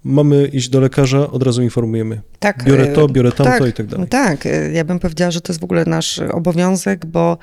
mamy 0.04 0.48
iść 0.48 0.70
do 0.70 0.80
lekarza, 0.80 1.32
od 1.32 1.44
razu 1.44 1.62
informujemy. 1.62 2.22
Tak, 2.40 2.64
biorę 2.64 2.88
to, 2.88 3.08
biorę 3.08 3.32
tamto 3.32 3.60
tak, 3.60 3.70
i 3.70 3.74
tak 3.74 3.86
dalej. 3.86 4.08
Tak, 4.08 4.48
ja 4.74 4.84
bym 4.84 5.00
powiedziała, 5.00 5.32
że 5.32 5.42
to 5.42 5.54
jest 5.54 5.60
w 5.60 5.64
ogóle 5.64 5.86
nasz 5.86 6.20
obowiązek, 6.20 7.06
bo 7.06 7.38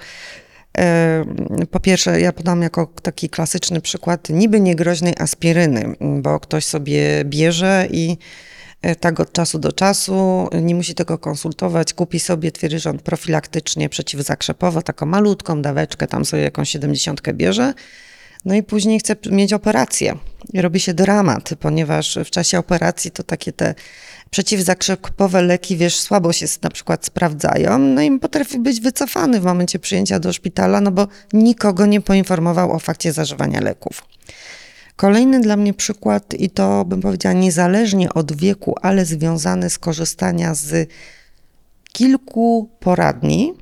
e, 0.79 1.25
po 1.71 1.81
pierwsze, 1.81 2.21
ja 2.21 2.33
podam 2.33 2.63
jako 2.63 2.93
taki 3.03 3.31
klasyczny 3.31 3.81
przykład 3.81 4.29
niby 4.31 4.61
niegroźnej 4.61 5.15
aspiryny, 5.19 5.95
bo 6.01 6.41
ktoś 6.41 6.65
sobie 6.65 7.25
bierze 7.25 7.87
i 7.91 8.17
e, 8.83 8.97
tak 8.97 9.21
od 9.21 9.33
czasu 9.33 9.59
do 9.59 9.73
czasu, 9.73 10.49
nie 10.63 10.75
musi 10.75 10.95
tego 10.95 11.19
konsultować, 11.19 11.95
kupi 11.95 12.21
sobie 12.21 12.53
twierdzą 12.53 12.99
profilaktycznie 12.99 13.89
przeciwzakrzepowo, 13.89 14.83
taką 14.83 15.07
malutką 15.07 15.63
daweczkę, 15.63 16.07
tam 16.07 16.25
sobie 16.25 16.43
jakąś 16.43 16.71
siedemdziesiątkę 16.71 17.35
bierze, 17.35 17.75
no 18.45 18.55
i 18.55 18.63
później 18.63 18.99
chce 18.99 19.17
mieć 19.31 19.53
operację. 19.53 20.17
Robi 20.55 20.81
się 20.81 20.95
dramat, 20.95 21.51
ponieważ 21.61 22.19
w 22.25 22.31
czasie 22.31 22.59
operacji 22.59 23.11
to 23.11 23.23
takie 23.23 23.53
te 23.53 23.75
przeciwzakrzepowe 24.31 25.43
leki, 25.43 25.77
wiesz, 25.77 25.99
słabo 25.99 26.33
się 26.33 26.47
na 26.63 26.71
przykład 26.71 27.07
sprawdzają, 27.07 27.79
no 27.79 28.03
i 28.03 28.19
potrafi 28.19 28.59
być 28.59 28.81
wycofany 28.81 29.41
w 29.41 29.45
momencie 29.45 29.79
przyjęcia 29.79 30.21
do 30.21 30.33
szpitala, 30.33 30.81
no 30.81 30.91
bo 30.91 31.09
nikogo 31.33 31.87
nie 31.87 32.01
poinformował 32.01 32.73
o 32.73 32.79
fakcie 32.79 33.13
zażywania 33.13 33.61
leków. 33.61 34.03
Kolejny 34.97 35.41
dla 35.41 35.57
mnie 35.57 35.75
przykład, 35.75 36.35
i 36.35 36.51
to 36.51 36.85
bym 36.85 37.01
powiedziała 37.01 37.33
niezależnie 37.33 38.13
od 38.15 38.37
wieku, 38.37 38.75
ale 38.83 39.05
związany 39.05 39.71
z 39.71 39.79
korzystania 39.79 40.55
z 40.55 40.89
kilku 41.93 42.71
poradni, 42.81 43.55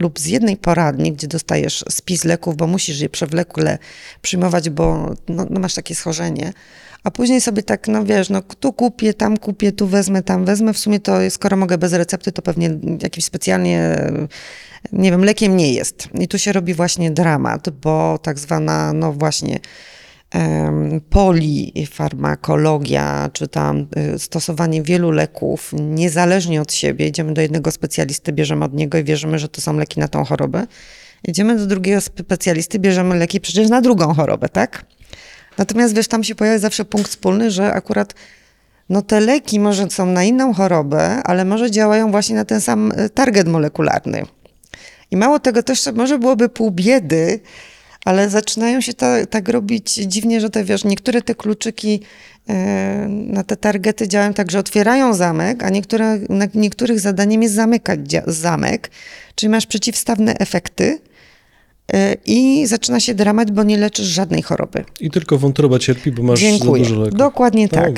lub 0.00 0.18
z 0.18 0.26
jednej 0.26 0.56
poradni, 0.56 1.12
gdzie 1.12 1.28
dostajesz 1.28 1.84
spis 1.90 2.24
leków, 2.24 2.56
bo 2.56 2.66
musisz 2.66 3.00
je 3.00 3.08
przewlekle 3.08 3.78
przyjmować, 4.22 4.70
bo 4.70 5.14
no, 5.28 5.46
no 5.50 5.60
masz 5.60 5.74
takie 5.74 5.94
schorzenie, 5.94 6.52
a 7.04 7.10
później 7.10 7.40
sobie 7.40 7.62
tak, 7.62 7.88
no 7.88 8.04
wiesz, 8.04 8.30
no 8.30 8.42
tu 8.42 8.72
kupię, 8.72 9.14
tam 9.14 9.36
kupię, 9.36 9.72
tu 9.72 9.86
wezmę, 9.86 10.22
tam 10.22 10.44
wezmę. 10.44 10.72
W 10.72 10.78
sumie 10.78 11.00
to 11.00 11.30
skoro 11.30 11.56
mogę 11.56 11.78
bez 11.78 11.92
recepty, 11.92 12.32
to 12.32 12.42
pewnie 12.42 12.70
jakimś 13.02 13.24
specjalnie, 13.24 13.96
nie 14.92 15.10
wiem, 15.10 15.24
lekiem 15.24 15.56
nie 15.56 15.72
jest. 15.72 16.08
I 16.20 16.28
tu 16.28 16.38
się 16.38 16.52
robi 16.52 16.74
właśnie 16.74 17.10
dramat, 17.10 17.70
bo 17.70 18.18
tak 18.18 18.38
zwana, 18.38 18.92
no 18.92 19.12
właśnie, 19.12 19.58
polifarmakologia, 21.10 23.30
czy 23.32 23.48
tam 23.48 23.86
y, 24.14 24.18
stosowanie 24.18 24.82
wielu 24.82 25.10
leków 25.10 25.72
niezależnie 25.80 26.62
od 26.62 26.72
siebie, 26.72 27.06
idziemy 27.06 27.34
do 27.34 27.40
jednego 27.40 27.70
specjalisty, 27.70 28.32
bierzemy 28.32 28.64
od 28.64 28.74
niego 28.74 28.98
i 28.98 29.04
wierzymy, 29.04 29.38
że 29.38 29.48
to 29.48 29.60
są 29.60 29.76
leki 29.76 30.00
na 30.00 30.08
tą 30.08 30.24
chorobę, 30.24 30.66
Idziemy 31.24 31.56
do 31.56 31.66
drugiego 31.66 32.00
specjalisty, 32.00 32.78
bierzemy 32.78 33.16
leki 33.16 33.40
przecież 33.40 33.68
na 33.68 33.80
drugą 33.80 34.14
chorobę, 34.14 34.48
tak? 34.48 34.84
Natomiast 35.58 35.94
wiesz, 35.94 36.08
tam 36.08 36.24
się 36.24 36.34
pojawia 36.34 36.58
zawsze 36.58 36.84
punkt 36.84 37.08
wspólny, 37.08 37.50
że 37.50 37.72
akurat 37.72 38.14
no 38.88 39.02
te 39.02 39.20
leki 39.20 39.60
może 39.60 39.90
są 39.90 40.06
na 40.06 40.24
inną 40.24 40.54
chorobę, 40.54 41.22
ale 41.24 41.44
może 41.44 41.70
działają 41.70 42.10
właśnie 42.10 42.36
na 42.36 42.44
ten 42.44 42.60
sam 42.60 42.92
e, 42.96 43.08
target 43.08 43.48
molekularny. 43.48 44.22
I 45.10 45.16
mało 45.16 45.38
tego 45.38 45.62
też 45.62 45.88
może 45.94 46.18
byłoby 46.18 46.48
pół 46.48 46.70
biedy, 46.70 47.40
ale 48.08 48.30
zaczynają 48.30 48.80
się 48.80 48.94
ta, 48.94 49.26
tak 49.26 49.48
robić 49.48 49.94
dziwnie, 49.94 50.40
że 50.40 50.50
te, 50.50 50.64
wiesz, 50.64 50.84
niektóre 50.84 51.22
te 51.22 51.34
kluczyki 51.34 52.00
e, 52.48 53.06
na 53.08 53.44
te 53.44 53.56
targety 53.56 54.08
działają 54.08 54.34
tak, 54.34 54.50
że 54.50 54.58
otwierają 54.58 55.14
zamek, 55.14 55.62
a 55.62 55.70
niektóre, 55.70 56.18
niektórych 56.54 57.00
zadaniem 57.00 57.42
jest 57.42 57.54
zamykać 57.54 58.00
zamek, 58.26 58.90
czyli 59.34 59.50
masz 59.50 59.66
przeciwstawne 59.66 60.34
efekty. 60.38 60.98
I 62.26 62.66
zaczyna 62.66 63.00
się 63.00 63.14
dramat, 63.14 63.50
bo 63.50 63.62
nie 63.62 63.78
leczysz 63.78 64.06
żadnej 64.06 64.42
choroby. 64.42 64.84
I 65.00 65.10
tylko 65.10 65.38
wątroba 65.38 65.78
cierpi, 65.78 66.12
bo 66.12 66.22
masz 66.22 66.40
Dziękuję. 66.40 66.84
za 66.84 66.90
dużo 66.90 67.02
leków. 67.02 67.18
Dokładnie 67.18 67.68
no, 67.72 67.78
tak. 67.78 67.92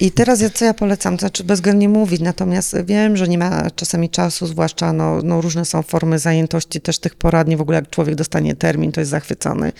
I 0.00 0.10
teraz 0.10 0.40
ja, 0.40 0.50
co 0.50 0.64
ja 0.64 0.74
polecam, 0.74 1.16
to 1.16 1.20
znaczy 1.20 1.44
bezwzględnie 1.44 1.88
mówić, 1.88 2.20
natomiast 2.20 2.76
wiem, 2.84 3.16
że 3.16 3.28
nie 3.28 3.38
ma 3.38 3.70
czasami 3.70 4.10
czasu, 4.10 4.46
zwłaszcza 4.46 4.92
no, 4.92 5.22
no 5.22 5.40
różne 5.40 5.64
są 5.64 5.82
formy 5.82 6.18
zajętości 6.18 6.80
też 6.80 6.98
tych 6.98 7.14
poradni, 7.14 7.56
w 7.56 7.60
ogóle 7.60 7.76
jak 7.76 7.90
człowiek 7.90 8.14
dostanie 8.14 8.56
termin, 8.56 8.92
to 8.92 9.00
jest 9.00 9.10
zachwycony. 9.10 9.72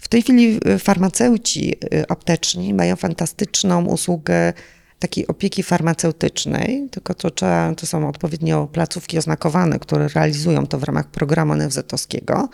W 0.00 0.08
tej 0.08 0.22
chwili 0.22 0.60
y, 0.68 0.78
farmaceuci 0.78 1.74
y, 1.94 2.04
apteczni 2.08 2.74
mają 2.74 2.96
fantastyczną 2.96 3.86
usługę 3.86 4.52
takiej 4.98 5.26
opieki 5.26 5.62
farmaceutycznej, 5.62 6.88
tylko 6.90 7.14
to, 7.14 7.30
trzeba, 7.30 7.74
to 7.74 7.86
są 7.86 8.08
odpowiednio 8.08 8.68
placówki 8.72 9.18
oznakowane, 9.18 9.78
które 9.78 10.08
realizują 10.08 10.66
to 10.66 10.78
w 10.78 10.82
ramach 10.84 11.06
programu 11.06 11.54
NFZ-owskiego. 11.54 12.48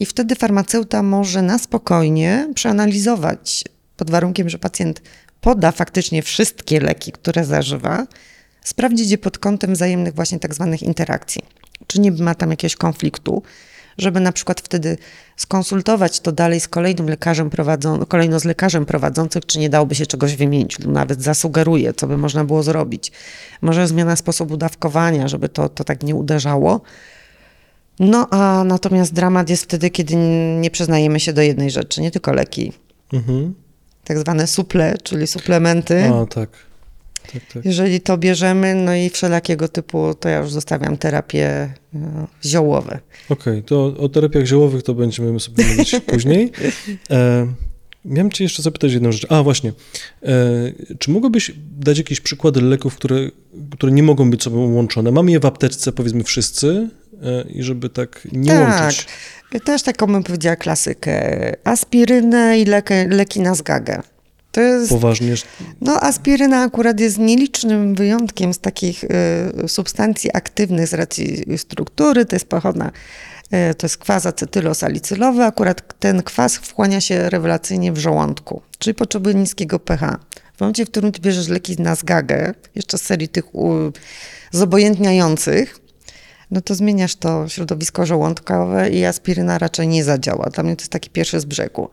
I 0.00 0.06
wtedy 0.06 0.34
farmaceuta 0.34 1.02
może 1.02 1.42
na 1.42 1.58
spokojnie 1.58 2.48
przeanalizować, 2.54 3.64
pod 3.96 4.10
warunkiem, 4.10 4.48
że 4.48 4.58
pacjent 4.58 5.02
poda 5.40 5.72
faktycznie 5.72 6.22
wszystkie 6.22 6.80
leki, 6.80 7.12
które 7.12 7.44
zażywa, 7.44 8.06
sprawdzić 8.64 9.10
je 9.10 9.18
pod 9.18 9.38
kątem 9.38 9.72
wzajemnych 9.72 10.14
właśnie 10.14 10.38
tak 10.38 10.54
zwanych 10.54 10.82
interakcji. 10.82 11.42
Czy 11.86 12.00
nie 12.00 12.12
ma 12.12 12.34
tam 12.34 12.50
jakiegoś 12.50 12.76
konfliktu, 12.76 13.42
żeby 13.98 14.20
na 14.20 14.32
przykład 14.32 14.60
wtedy 14.60 14.96
skonsultować 15.36 16.20
to 16.20 16.32
dalej 16.32 16.60
z 16.60 16.68
kolejnym 16.68 17.08
lekarzem 17.08 17.50
prowadzą, 17.50 18.04
kolejno 18.06 18.40
z 18.40 18.44
lekarzem 18.44 18.86
prowadzącym, 18.86 19.42
czy 19.46 19.58
nie 19.58 19.70
dałoby 19.70 19.94
się 19.94 20.06
czegoś 20.06 20.36
wymienić, 20.36 20.78
lub 20.78 20.92
nawet 20.92 21.22
zasugeruje, 21.22 21.94
co 21.94 22.06
by 22.06 22.18
można 22.18 22.44
było 22.44 22.62
zrobić. 22.62 23.12
Może 23.62 23.88
zmiana 23.88 24.16
sposobu 24.16 24.56
dawkowania, 24.56 25.28
żeby 25.28 25.48
to, 25.48 25.68
to 25.68 25.84
tak 25.84 26.02
nie 26.02 26.14
uderzało. 26.14 26.80
No 28.00 28.28
a 28.30 28.64
natomiast 28.64 29.14
dramat 29.14 29.50
jest 29.50 29.62
wtedy, 29.62 29.90
kiedy 29.90 30.16
nie 30.60 30.70
przyznajemy 30.70 31.20
się 31.20 31.32
do 31.32 31.42
jednej 31.42 31.70
rzeczy, 31.70 32.00
nie 32.00 32.10
tylko 32.10 32.32
leki. 32.32 32.72
Mhm. 33.12 33.54
Tak 34.04 34.18
zwane 34.18 34.46
suple, 34.46 34.98
czyli 35.02 35.26
suplementy. 35.26 36.04
A, 36.04 36.26
tak. 36.26 36.50
Tak, 37.32 37.42
tak. 37.54 37.64
Jeżeli 37.64 38.00
to 38.00 38.18
bierzemy, 38.18 38.74
no 38.74 38.94
i 38.94 39.10
wszelakiego 39.10 39.68
typu, 39.68 40.14
to 40.14 40.28
ja 40.28 40.38
już 40.38 40.50
zostawiam 40.50 40.96
terapie 40.96 41.74
no, 41.92 42.26
ziołowe. 42.44 42.98
Okej, 43.28 43.52
okay, 43.52 43.62
to 43.62 43.94
o 43.98 44.08
terapiach 44.08 44.44
ziołowych 44.46 44.82
to 44.82 44.94
będziemy 44.94 45.40
sobie 45.40 45.66
mówić 45.66 45.96
później. 46.06 46.52
E, 47.10 47.46
miałem 48.04 48.30
cię 48.30 48.44
jeszcze 48.44 48.62
zapytać 48.62 48.92
jedną 48.92 49.12
rzecz. 49.12 49.26
A, 49.28 49.42
właśnie. 49.42 49.72
E, 50.22 50.34
czy 50.98 51.10
mogłabyś 51.10 51.52
dać 51.78 51.98
jakieś 51.98 52.20
przykłady 52.20 52.62
leków, 52.62 52.96
które, 52.96 53.30
które 53.70 53.92
nie 53.92 54.02
mogą 54.02 54.30
być 54.30 54.42
sobą 54.42 54.74
łączone? 54.74 55.10
Mamy 55.10 55.30
je 55.30 55.40
w 55.40 55.46
apteczce, 55.46 55.92
powiedzmy 55.92 56.24
wszyscy, 56.24 56.88
E, 56.92 56.97
i 57.48 57.62
żeby 57.62 57.88
tak 57.88 58.28
nie 58.32 58.50
tak. 58.50 58.80
łączyć. 58.80 59.06
Też 59.64 59.82
taką 59.82 60.06
bym 60.06 60.24
powiedziała 60.24 60.56
klasykę. 60.56 61.22
Aspirynę 61.64 62.58
i 62.58 62.64
leki, 62.64 62.94
leki 63.08 63.40
na 63.40 63.54
zgagę. 63.54 64.02
To 64.52 64.60
jest, 64.60 64.88
Poważnie? 64.88 65.34
No, 65.80 66.00
aspiryna 66.00 66.62
akurat 66.62 67.00
jest 67.00 67.18
nielicznym 67.18 67.94
wyjątkiem 67.94 68.54
z 68.54 68.58
takich 68.58 69.04
y, 69.04 69.68
substancji 69.68 70.30
aktywnych 70.34 70.88
z 70.88 70.94
racji 70.94 71.58
struktury. 71.58 72.24
To 72.26 72.36
jest 72.36 72.48
pochodna, 72.48 72.90
y, 73.70 73.74
to 73.74 73.86
jest 73.86 73.98
kwas 73.98 74.26
acetylosalicylowany. 74.26 75.44
Akurat 75.44 75.98
ten 75.98 76.22
kwas 76.22 76.56
wchłania 76.56 77.00
się 77.00 77.30
rewelacyjnie 77.30 77.92
w 77.92 77.98
żołądku, 77.98 78.62
czyli 78.78 78.94
potrzebuje 78.94 79.34
niskiego 79.34 79.78
pH. 79.78 80.18
W 80.56 80.60
momencie, 80.60 80.86
w 80.86 80.90
którym 80.90 81.12
ty 81.12 81.20
bierzesz 81.20 81.48
leki 81.48 81.82
na 81.82 81.94
zgagę, 81.94 82.54
jeszcze 82.74 82.98
z 82.98 83.02
serii 83.02 83.28
tych 83.28 83.54
u, 83.54 83.92
zobojętniających, 84.52 85.80
no 86.50 86.60
to 86.60 86.74
zmieniasz 86.74 87.16
to 87.16 87.48
środowisko 87.48 88.06
żołądkowe 88.06 88.90
i 88.90 89.04
aspiryna 89.04 89.58
raczej 89.58 89.88
nie 89.88 90.04
zadziała. 90.04 90.50
Dla 90.50 90.62
mnie 90.62 90.76
to 90.76 90.82
jest 90.82 90.92
taki 90.92 91.10
pierwszy 91.10 91.40
z 91.40 91.44
brzegu. 91.44 91.90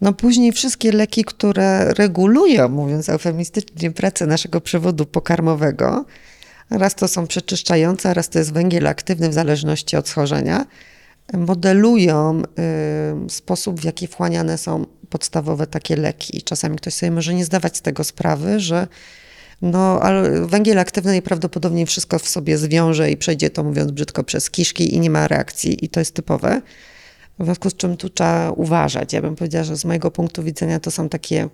No 0.00 0.12
później 0.12 0.52
wszystkie 0.52 0.92
leki, 0.92 1.24
które 1.24 1.94
regulują, 1.94 2.68
mówiąc 2.68 3.08
eufemistycznie, 3.08 3.90
pracę 3.90 4.26
naszego 4.26 4.60
przewodu 4.60 5.06
pokarmowego, 5.06 6.04
raz 6.70 6.94
to 6.94 7.08
są 7.08 7.26
przeczyszczające, 7.26 8.14
raz 8.14 8.28
to 8.28 8.38
jest 8.38 8.52
węgiel 8.52 8.86
aktywny 8.86 9.28
w 9.28 9.34
zależności 9.34 9.96
od 9.96 10.08
schorzenia, 10.08 10.66
modelują 11.32 12.42
y, 13.26 13.30
sposób, 13.30 13.80
w 13.80 13.84
jaki 13.84 14.06
wchłaniane 14.06 14.58
są 14.58 14.86
podstawowe 15.08 15.66
takie 15.66 15.96
leki. 15.96 16.42
Czasami 16.42 16.76
ktoś 16.76 16.94
sobie 16.94 17.12
może 17.12 17.34
nie 17.34 17.44
zdawać 17.44 17.76
z 17.76 17.82
tego 17.82 18.04
sprawy, 18.04 18.60
że 18.60 18.86
no, 19.62 20.00
ale 20.02 20.46
węgiel 20.46 20.78
aktywny 20.78 21.10
najprawdopodobniej 21.10 21.86
wszystko 21.86 22.18
w 22.18 22.28
sobie 22.28 22.58
zwiąże 22.58 23.10
i 23.10 23.16
przejdzie 23.16 23.50
to, 23.50 23.64
mówiąc 23.64 23.90
brzydko, 23.90 24.24
przez 24.24 24.50
kiszki 24.50 24.94
i 24.94 25.00
nie 25.00 25.10
ma 25.10 25.28
reakcji 25.28 25.84
i 25.84 25.88
to 25.88 26.00
jest 26.00 26.14
typowe. 26.14 26.62
W 27.38 27.44
związku 27.44 27.70
z 27.70 27.76
czym 27.76 27.96
tu 27.96 28.10
trzeba 28.10 28.50
uważać. 28.50 29.12
Ja 29.12 29.22
bym 29.22 29.36
powiedziała, 29.36 29.64
że 29.64 29.76
z 29.76 29.84
mojego 29.84 30.10
punktu 30.10 30.42
widzenia 30.42 30.80
to 30.80 30.90
są 30.90 31.08
takie 31.08 31.48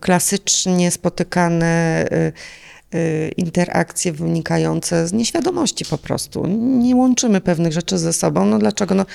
klasycznie 0.00 0.90
spotykane 0.90 2.04
y, 2.12 2.32
y, 2.98 3.32
interakcje 3.36 4.12
wynikające 4.12 5.08
z 5.08 5.12
nieświadomości 5.12 5.84
po 5.84 5.98
prostu. 5.98 6.46
Nie 6.58 6.96
łączymy 6.96 7.40
pewnych 7.40 7.72
rzeczy 7.72 7.98
ze 7.98 8.12
sobą. 8.12 8.44
No 8.44 8.58
dlaczego? 8.58 8.94
No, 8.94 9.06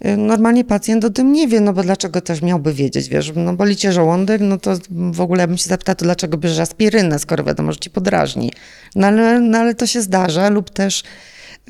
normalnie 0.00 0.64
pacjent 0.64 1.04
o 1.04 1.10
tym 1.10 1.32
nie 1.32 1.48
wie, 1.48 1.60
no 1.60 1.72
bo 1.72 1.82
dlaczego 1.82 2.20
też 2.20 2.42
miałby 2.42 2.72
wiedzieć, 2.72 3.08
wiesz, 3.08 3.32
no 3.36 3.54
boli 3.54 3.76
cię 3.76 3.92
żołądek, 3.92 4.40
no 4.40 4.58
to 4.58 4.74
w 4.90 5.20
ogóle 5.20 5.48
bym 5.48 5.58
się 5.58 5.68
zapytał, 5.68 5.94
to 5.94 6.04
dlaczego 6.04 6.38
bierzesz 6.38 6.58
aspirynę, 6.58 7.18
skoro 7.18 7.44
wiadomo, 7.44 7.72
że 7.72 7.78
ci 7.78 7.90
podrażni. 7.90 8.52
No 8.96 9.06
ale, 9.06 9.40
no 9.40 9.58
ale 9.58 9.74
to 9.74 9.86
się 9.86 10.02
zdarza 10.02 10.48
lub 10.48 10.70
też 10.70 11.02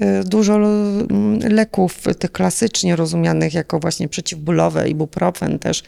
y, 0.03 0.25
dużo 0.25 0.57
mm, 0.57 1.39
leków, 1.39 2.03
tych 2.19 2.33
klasycznie 2.33 2.97
rozumianych 2.97 3.55
jako 3.55 3.79
właśnie 3.79 4.09
przeciwbólowe, 4.09 4.89
ibuprofen 4.89 5.59
też, 5.59 5.83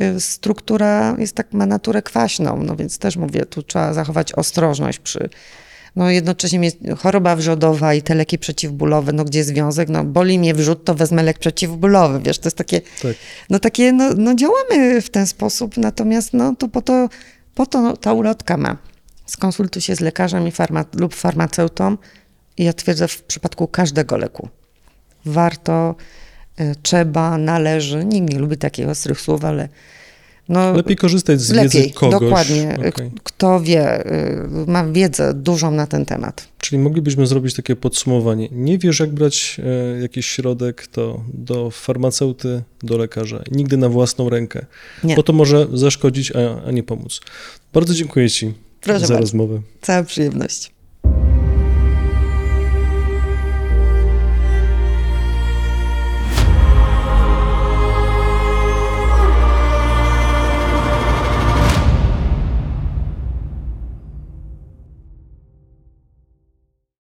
y, 0.00 0.20
struktura 0.20 1.16
jest 1.18 1.34
tak, 1.34 1.52
ma 1.52 1.66
naturę 1.66 2.02
kwaśną, 2.02 2.62
no 2.62 2.76
więc 2.76 2.98
też 2.98 3.16
mówię, 3.16 3.46
tu 3.46 3.62
trzeba 3.62 3.94
zachować 3.94 4.32
ostrożność 4.32 4.98
przy 4.98 5.28
no 5.96 6.10
jednocześnie 6.10 6.60
jest 6.60 6.78
choroba 6.98 7.36
wrzodowa 7.36 7.94
i 7.94 8.02
te 8.02 8.14
leki 8.14 8.38
przeciwbólowe, 8.38 9.12
no 9.12 9.24
gdzie 9.24 9.44
związek, 9.44 9.88
no 9.88 10.04
boli 10.04 10.38
mnie 10.38 10.54
wrzód, 10.54 10.84
to 10.84 10.94
wezmę 10.94 11.22
lek 11.22 11.38
przeciwbólowy, 11.38 12.20
wiesz, 12.20 12.38
to 12.38 12.46
jest 12.46 12.56
takie, 12.56 12.80
tak. 12.80 13.16
no 13.50 13.58
takie, 13.58 13.92
no, 13.92 14.10
no 14.16 14.34
działamy 14.34 15.00
w 15.00 15.10
ten 15.10 15.26
sposób, 15.26 15.76
natomiast 15.76 16.32
no 16.32 16.54
to 16.56 16.68
po 16.68 16.82
to, 16.82 17.08
po 17.54 17.66
to 17.66 17.96
ta 17.96 18.12
ulotka 18.12 18.56
ma. 18.56 18.76
Skonsultuj 19.26 19.82
się 19.82 19.94
z 19.96 20.00
lekarzem 20.00 20.48
i 20.48 20.50
farma, 20.50 20.84
lub 20.94 21.14
farmaceutą 21.14 21.96
i 22.56 22.64
ja 22.64 22.72
twierdzę 22.72 23.08
w 23.08 23.22
przypadku 23.22 23.68
każdego 23.68 24.16
leku. 24.16 24.48
Warto, 25.24 25.94
y, 26.60 26.74
trzeba, 26.82 27.38
należy, 27.38 28.04
nikt 28.04 28.32
nie 28.32 28.38
lubi 28.38 28.56
takich 28.56 28.88
ostrych 28.88 29.20
słów, 29.20 29.44
ale 29.44 29.68
no, 30.48 30.72
lepiej 30.72 30.96
korzystać 30.96 31.40
z 31.40 31.50
lepiej, 31.50 31.82
wiedzy 31.82 31.94
kogoś. 31.94 32.20
Dokładnie. 32.20 32.78
Okay. 32.88 33.10
Kto 33.22 33.60
wie, 33.60 34.06
y, 34.06 34.66
ma 34.66 34.84
wiedzę 34.84 35.34
dużą 35.34 35.70
na 35.70 35.86
ten 35.86 36.06
temat. 36.06 36.48
Czyli 36.58 36.82
moglibyśmy 36.82 37.26
zrobić 37.26 37.54
takie 37.54 37.76
podsumowanie. 37.76 38.48
Nie 38.52 38.78
wiesz, 38.78 39.00
jak 39.00 39.10
brać 39.10 39.60
e, 39.96 40.00
jakiś 40.00 40.26
środek, 40.26 40.86
to 40.86 41.24
do 41.34 41.70
farmaceuty, 41.70 42.62
do 42.82 42.96
lekarza. 42.98 43.42
Nigdy 43.50 43.76
na 43.76 43.88
własną 43.88 44.28
rękę. 44.28 44.66
Nie. 45.04 45.16
Bo 45.16 45.22
to 45.22 45.32
może 45.32 45.66
zaszkodzić, 45.72 46.32
a, 46.32 46.62
a 46.66 46.70
nie 46.70 46.82
pomóc. 46.82 47.20
Bardzo 47.72 47.94
dziękuję 47.94 48.30
Ci 48.30 48.54
Proszę 48.80 49.00
za 49.00 49.06
bardzo. 49.06 49.20
rozmowę. 49.20 49.60
Cała 49.80 50.02
przyjemność. 50.02 50.70